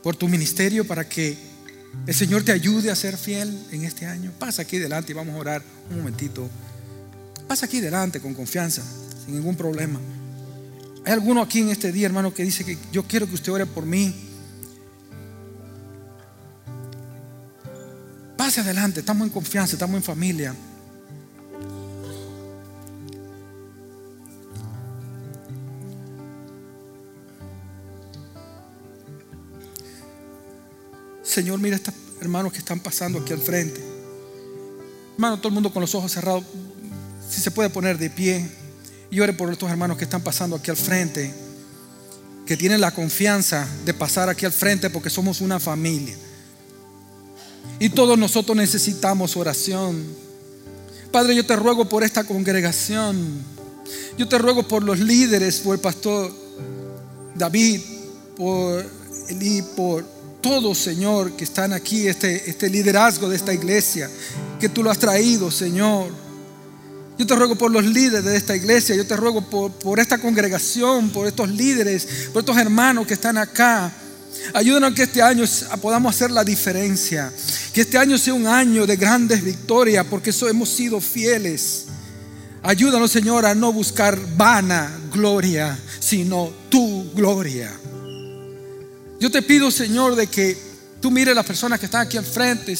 por 0.02 0.14
tu 0.14 0.28
ministerio, 0.28 0.86
para 0.86 1.08
que 1.08 1.38
el 2.06 2.14
Señor 2.14 2.44
te 2.44 2.52
ayude 2.52 2.90
a 2.90 2.94
ser 2.94 3.16
fiel 3.16 3.58
en 3.72 3.84
este 3.84 4.04
año. 4.04 4.30
Pasa 4.38 4.60
aquí 4.62 4.78
delante 4.78 5.12
y 5.12 5.14
vamos 5.14 5.34
a 5.34 5.38
orar 5.38 5.62
un 5.90 5.96
momentito. 5.96 6.50
Pasa 7.48 7.64
aquí 7.64 7.80
delante 7.80 8.20
con 8.20 8.34
confianza, 8.34 8.82
sin 9.24 9.36
ningún 9.36 9.56
problema. 9.56 9.98
Hay 11.06 11.12
alguno 11.14 11.40
aquí 11.40 11.60
en 11.60 11.70
este 11.70 11.92
día, 11.92 12.06
hermano, 12.06 12.34
que 12.34 12.44
dice 12.44 12.62
que 12.62 12.76
yo 12.92 13.04
quiero 13.04 13.26
que 13.26 13.34
usted 13.34 13.50
ore 13.50 13.64
por 13.64 13.86
mí. 13.86 14.14
Pase 18.36 18.60
adelante, 18.60 19.00
estamos 19.00 19.26
en 19.26 19.32
confianza, 19.32 19.76
estamos 19.76 19.96
en 19.96 20.02
familia. 20.02 20.54
Señor, 31.36 31.60
mira 31.60 31.76
a 31.76 31.76
estos 31.76 31.92
hermanos 32.22 32.50
que 32.50 32.60
están 32.60 32.80
pasando 32.80 33.18
aquí 33.18 33.34
al 33.34 33.42
frente. 33.42 33.78
Hermano, 35.16 35.36
todo 35.36 35.48
el 35.48 35.52
mundo 35.52 35.70
con 35.70 35.82
los 35.82 35.94
ojos 35.94 36.10
cerrados, 36.10 36.42
si 37.28 37.42
se 37.42 37.50
puede 37.50 37.68
poner 37.68 37.98
de 37.98 38.08
pie 38.08 38.48
y 39.10 39.20
ore 39.20 39.34
por 39.34 39.52
estos 39.52 39.70
hermanos 39.70 39.98
que 39.98 40.04
están 40.04 40.22
pasando 40.22 40.56
aquí 40.56 40.70
al 40.70 40.78
frente, 40.78 41.30
que 42.46 42.56
tienen 42.56 42.80
la 42.80 42.90
confianza 42.90 43.68
de 43.84 43.92
pasar 43.92 44.30
aquí 44.30 44.46
al 44.46 44.52
frente 44.52 44.88
porque 44.88 45.10
somos 45.10 45.42
una 45.42 45.60
familia. 45.60 46.16
Y 47.80 47.90
todos 47.90 48.16
nosotros 48.18 48.56
necesitamos 48.56 49.36
oración. 49.36 50.06
Padre, 51.12 51.36
yo 51.36 51.44
te 51.44 51.54
ruego 51.54 51.86
por 51.86 52.02
esta 52.02 52.24
congregación. 52.24 53.44
Yo 54.16 54.26
te 54.26 54.38
ruego 54.38 54.66
por 54.66 54.82
los 54.82 55.00
líderes, 55.00 55.58
por 55.58 55.74
el 55.74 55.82
pastor 55.82 56.32
David, 57.34 57.82
por 58.38 58.90
Eli, 59.28 59.60
por 59.76 60.15
todos, 60.46 60.78
Señor, 60.78 61.32
que 61.32 61.42
están 61.42 61.72
aquí, 61.72 62.06
este, 62.06 62.48
este 62.48 62.70
liderazgo 62.70 63.28
de 63.28 63.34
esta 63.34 63.52
iglesia, 63.52 64.08
que 64.60 64.68
tú 64.68 64.84
lo 64.84 64.92
has 64.92 64.98
traído, 64.98 65.50
Señor. 65.50 66.12
Yo 67.18 67.26
te 67.26 67.34
ruego 67.34 67.56
por 67.56 67.72
los 67.72 67.84
líderes 67.84 68.24
de 68.24 68.36
esta 68.36 68.54
iglesia, 68.54 68.94
yo 68.94 69.04
te 69.04 69.16
ruego 69.16 69.40
por, 69.42 69.72
por 69.72 69.98
esta 69.98 70.18
congregación, 70.18 71.10
por 71.10 71.26
estos 71.26 71.50
líderes, 71.50 72.28
por 72.32 72.42
estos 72.42 72.56
hermanos 72.58 73.08
que 73.08 73.14
están 73.14 73.38
acá. 73.38 73.92
Ayúdanos 74.54 74.94
que 74.94 75.02
este 75.02 75.20
año 75.20 75.44
podamos 75.82 76.14
hacer 76.14 76.30
la 76.30 76.44
diferencia. 76.44 77.32
Que 77.72 77.80
este 77.80 77.98
año 77.98 78.16
sea 78.16 78.34
un 78.34 78.46
año 78.46 78.86
de 78.86 78.94
grandes 78.94 79.42
victorias, 79.42 80.06
porque 80.08 80.30
eso 80.30 80.48
hemos 80.48 80.68
sido 80.68 81.00
fieles. 81.00 81.86
Ayúdanos, 82.62 83.10
Señor, 83.10 83.46
a 83.46 83.54
no 83.56 83.72
buscar 83.72 84.16
vana 84.36 84.96
gloria, 85.12 85.76
sino 85.98 86.52
tu 86.68 87.10
gloria. 87.14 87.72
Yo 89.18 89.30
te 89.30 89.42
pido, 89.42 89.70
Señor, 89.70 90.14
de 90.14 90.26
que 90.26 90.56
tú 91.00 91.10
mires 91.10 91.34
las 91.34 91.46
personas 91.46 91.80
que 91.80 91.86
están 91.86 92.02
aquí 92.06 92.16
al 92.16 92.24
frente, 92.24 92.76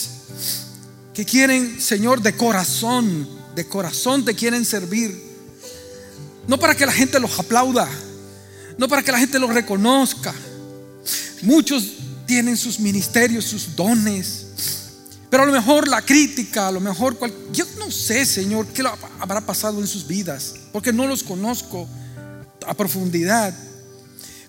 que 1.14 1.24
quieren, 1.24 1.80
Señor, 1.80 2.20
de 2.20 2.37
corazón, 2.37 3.26
de 3.55 3.66
corazón 3.66 4.24
te 4.24 4.34
quieren 4.34 4.64
servir. 4.64 5.18
No 6.47 6.59
para 6.59 6.74
que 6.74 6.84
la 6.84 6.93
gente 6.93 7.18
los 7.18 7.39
aplauda, 7.39 7.89
no 8.76 8.87
para 8.87 9.03
que 9.03 9.12
la 9.12 9.18
gente 9.18 9.39
los 9.39 9.53
reconozca. 9.53 10.34
Muchos 11.43 11.93
tienen 12.26 12.57
sus 12.57 12.78
ministerios, 12.78 13.47
sus 13.47 13.74
dones. 13.74 14.43
Pero 15.30 15.43
a 15.43 15.47
lo 15.47 15.53
mejor 15.53 15.89
la 15.89 16.03
crítica, 16.03 16.68
a 16.68 16.72
lo 16.72 16.80
mejor 16.80 17.16
yo 17.53 17.64
no 17.78 17.91
sé, 17.91 18.26
Señor, 18.26 18.66
qué 18.68 18.84
habrá 19.18 19.41
pasado 19.41 19.80
en 19.80 19.87
sus 19.87 20.07
vidas, 20.07 20.55
porque 20.72 20.93
no 20.93 21.07
los 21.07 21.22
conozco 21.22 21.89
a 22.66 22.74
profundidad. 22.74 23.55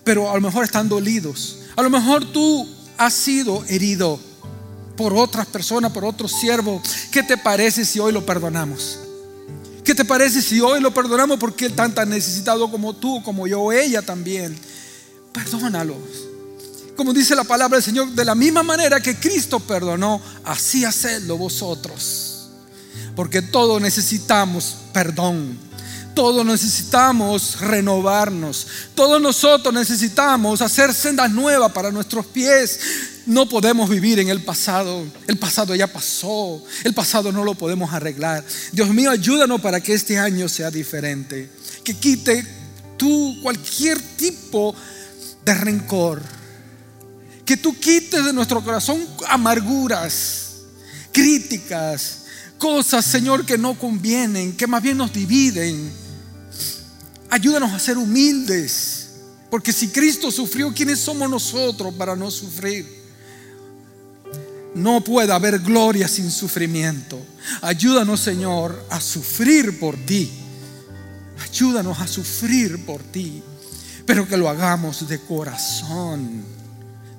Pero 0.04 0.30
a 0.30 0.34
lo 0.34 0.40
mejor 0.40 0.64
están 0.64 0.88
dolidos. 0.88 1.58
A 1.78 1.82
lo 1.82 1.90
mejor 1.90 2.24
tú 2.24 2.68
has 2.96 3.14
sido 3.14 3.64
herido 3.68 4.18
por 4.96 5.14
otras 5.14 5.46
personas, 5.46 5.92
por 5.92 6.04
otros 6.04 6.32
siervos. 6.32 6.82
¿Qué 7.12 7.22
te 7.22 7.36
parece 7.36 7.84
si 7.84 8.00
hoy 8.00 8.12
lo 8.12 8.26
perdonamos? 8.26 8.98
¿Qué 9.84 9.94
te 9.94 10.04
parece 10.04 10.42
si 10.42 10.60
hoy 10.60 10.80
lo 10.80 10.92
perdonamos 10.92 11.38
porque 11.38 11.66
él 11.66 11.74
tan 11.74 11.94
tan 11.94 12.08
necesitado 12.08 12.68
como 12.68 12.96
tú, 12.96 13.22
como 13.22 13.46
yo, 13.46 13.70
ella 13.70 14.02
también? 14.02 14.58
Perdónalos. 15.32 15.98
Como 16.96 17.12
dice 17.12 17.36
la 17.36 17.44
palabra 17.44 17.76
del 17.76 17.84
Señor, 17.84 18.08
de 18.08 18.24
la 18.24 18.34
misma 18.34 18.64
manera 18.64 19.00
que 19.00 19.14
Cristo 19.14 19.60
perdonó, 19.60 20.20
así 20.46 20.84
hacedlo 20.84 21.38
vosotros. 21.38 22.48
Porque 23.14 23.40
todos 23.40 23.80
necesitamos 23.80 24.78
perdón. 24.92 25.67
Todos 26.18 26.44
necesitamos 26.44 27.60
renovarnos. 27.60 28.66
Todos 28.96 29.22
nosotros 29.22 29.72
necesitamos 29.72 30.60
hacer 30.60 30.92
sendas 30.92 31.30
nuevas 31.30 31.70
para 31.70 31.92
nuestros 31.92 32.26
pies. 32.26 32.80
No 33.26 33.48
podemos 33.48 33.88
vivir 33.88 34.18
en 34.18 34.28
el 34.28 34.42
pasado. 34.42 35.04
El 35.28 35.38
pasado 35.38 35.76
ya 35.76 35.86
pasó. 35.86 36.60
El 36.82 36.92
pasado 36.92 37.30
no 37.30 37.44
lo 37.44 37.54
podemos 37.54 37.92
arreglar. 37.92 38.44
Dios 38.72 38.88
mío, 38.88 39.12
ayúdanos 39.12 39.60
para 39.60 39.80
que 39.80 39.94
este 39.94 40.18
año 40.18 40.48
sea 40.48 40.72
diferente. 40.72 41.50
Que 41.84 41.94
quite 41.94 42.44
tú 42.96 43.38
cualquier 43.40 44.00
tipo 44.16 44.74
de 45.44 45.54
rencor. 45.54 46.20
Que 47.44 47.56
tú 47.56 47.78
quites 47.78 48.24
de 48.24 48.32
nuestro 48.32 48.60
corazón 48.64 49.06
amarguras, 49.28 50.62
críticas, 51.12 52.24
cosas, 52.58 53.04
Señor, 53.04 53.46
que 53.46 53.56
no 53.56 53.78
convienen, 53.78 54.56
que 54.56 54.66
más 54.66 54.82
bien 54.82 54.96
nos 54.96 55.12
dividen. 55.12 56.07
Ayúdanos 57.30 57.72
a 57.72 57.78
ser 57.78 57.98
humildes. 57.98 59.08
Porque 59.50 59.72
si 59.72 59.88
Cristo 59.88 60.30
sufrió, 60.30 60.72
¿quiénes 60.74 61.00
somos 61.00 61.28
nosotros 61.28 61.94
para 61.94 62.14
no 62.14 62.30
sufrir? 62.30 62.86
No 64.74 65.02
puede 65.02 65.32
haber 65.32 65.58
gloria 65.60 66.06
sin 66.06 66.30
sufrimiento. 66.30 67.18
Ayúdanos, 67.62 68.20
Señor, 68.20 68.86
a 68.90 69.00
sufrir 69.00 69.78
por 69.78 69.96
ti. 69.96 70.30
Ayúdanos 71.42 71.98
a 72.00 72.06
sufrir 72.06 72.84
por 72.84 73.02
ti. 73.02 73.42
Pero 74.04 74.28
que 74.28 74.36
lo 74.36 74.48
hagamos 74.48 75.08
de 75.08 75.18
corazón. 75.20 76.44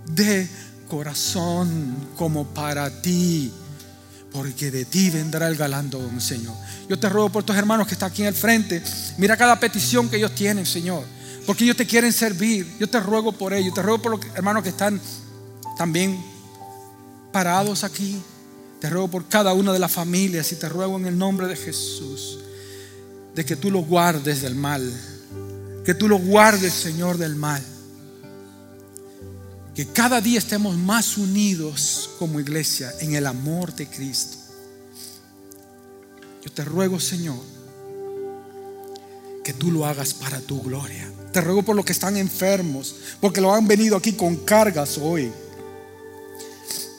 De 0.06 0.48
corazón 0.88 1.96
como 2.16 2.46
para 2.48 3.02
ti 3.02 3.52
porque 4.32 4.72
de 4.72 4.86
ti 4.86 5.10
vendrá 5.10 5.48
el 5.48 5.56
galardón, 5.56 6.22
Señor. 6.22 6.56
Yo 6.88 7.00
te 7.00 7.10
ruego 7.10 7.30
por 7.30 7.44
tus 7.44 7.56
hermanos 7.56 7.88
que 7.88 7.94
están 7.94 8.12
aquí 8.12 8.22
en 8.22 8.28
el 8.28 8.34
frente. 8.34 8.82
Mira 9.18 9.36
cada 9.38 9.60
petición 9.60 10.10
que 10.10 10.18
ellos 10.18 10.36
tienen, 10.36 10.66
Señor, 10.66 11.04
porque 11.46 11.64
ellos 11.64 11.78
te 11.78 11.86
quieren 11.86 12.14
servir. 12.14 12.68
Yo 12.80 12.88
te 12.88 13.00
ruego 13.00 13.32
por 13.32 13.54
ellos, 13.54 13.74
te 13.74 13.82
ruego 13.82 14.02
por 14.02 14.12
los 14.12 14.36
hermanos 14.36 14.64
que 14.64 14.70
están 14.70 15.00
también 15.78 16.20
parados 17.32 17.84
aquí. 17.84 18.22
Te 18.80 18.90
ruego 18.90 19.10
por 19.10 19.28
cada 19.28 19.54
una 19.54 19.74
de 19.74 19.80
las 19.80 19.92
familias 19.92 20.52
y 20.52 20.56
te 20.56 20.70
ruego 20.70 20.98
en 20.98 21.06
el 21.06 21.18
nombre 21.18 21.48
de 21.48 21.56
Jesús 21.56 22.40
de 23.36 23.46
que 23.46 23.56
tú 23.56 23.72
los 23.72 23.86
guardes 23.86 24.42
del 24.42 24.56
mal. 24.56 24.82
Que 25.86 25.94
tú 25.94 26.08
los 26.08 26.22
guardes, 26.22 26.74
Señor, 26.74 27.18
del 27.18 27.36
mal. 27.36 27.62
Que 29.80 29.88
cada 29.88 30.20
día 30.20 30.40
estemos 30.40 30.76
más 30.76 31.18
unidos 31.18 32.10
como 32.20 32.42
iglesia 32.42 32.94
en 33.00 33.16
el 33.16 33.26
amor 33.26 33.74
de 33.74 33.88
Cristo. 33.88 34.36
Yo 36.44 36.52
te 36.52 36.66
ruego, 36.66 37.00
Señor, 37.00 37.40
que 39.42 39.54
tú 39.54 39.72
lo 39.72 39.86
hagas 39.86 40.14
para 40.14 40.42
tu 40.42 40.62
gloria. 40.62 41.10
Te 41.32 41.40
ruego 41.40 41.64
por 41.64 41.78
los 41.78 41.86
que 41.86 41.94
están 41.94 42.18
enfermos, 42.18 42.94
porque 43.22 43.40
lo 43.40 43.54
han 43.54 43.70
venido 43.70 43.96
aquí 43.96 44.12
con 44.12 44.36
cargas 44.44 44.98
hoy. 44.98 45.32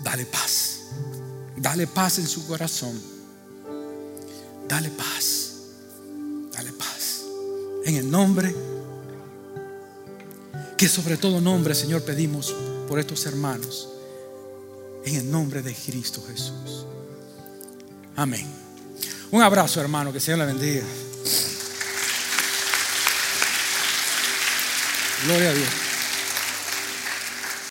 Dale 0.02 0.24
paz. 0.24 0.78
Dale 1.58 1.86
paz 1.86 2.18
en 2.18 2.26
su 2.26 2.46
corazón. 2.46 2.98
Dale 4.66 4.88
paz. 4.88 5.52
Dale 6.50 6.72
paz. 6.72 7.24
En 7.84 7.96
el 7.96 8.10
nombre 8.10 8.54
que 10.78 10.88
sobre 10.88 11.18
todo 11.18 11.42
nombre, 11.42 11.74
Señor, 11.74 12.04
pedimos 12.04 12.54
por 12.90 12.98
estos 12.98 13.24
hermanos. 13.24 13.88
En 15.04 15.14
el 15.14 15.30
nombre 15.30 15.62
de 15.62 15.72
Cristo 15.72 16.20
Jesús. 16.26 16.84
Amén. 18.16 18.44
Un 19.30 19.40
abrazo, 19.42 19.80
hermano. 19.80 20.12
Que 20.12 20.18
Señor 20.18 20.40
la 20.40 20.46
bendiga. 20.46 20.82
Gloria 25.24 25.50
a 25.50 25.54
Dios. 25.54 25.89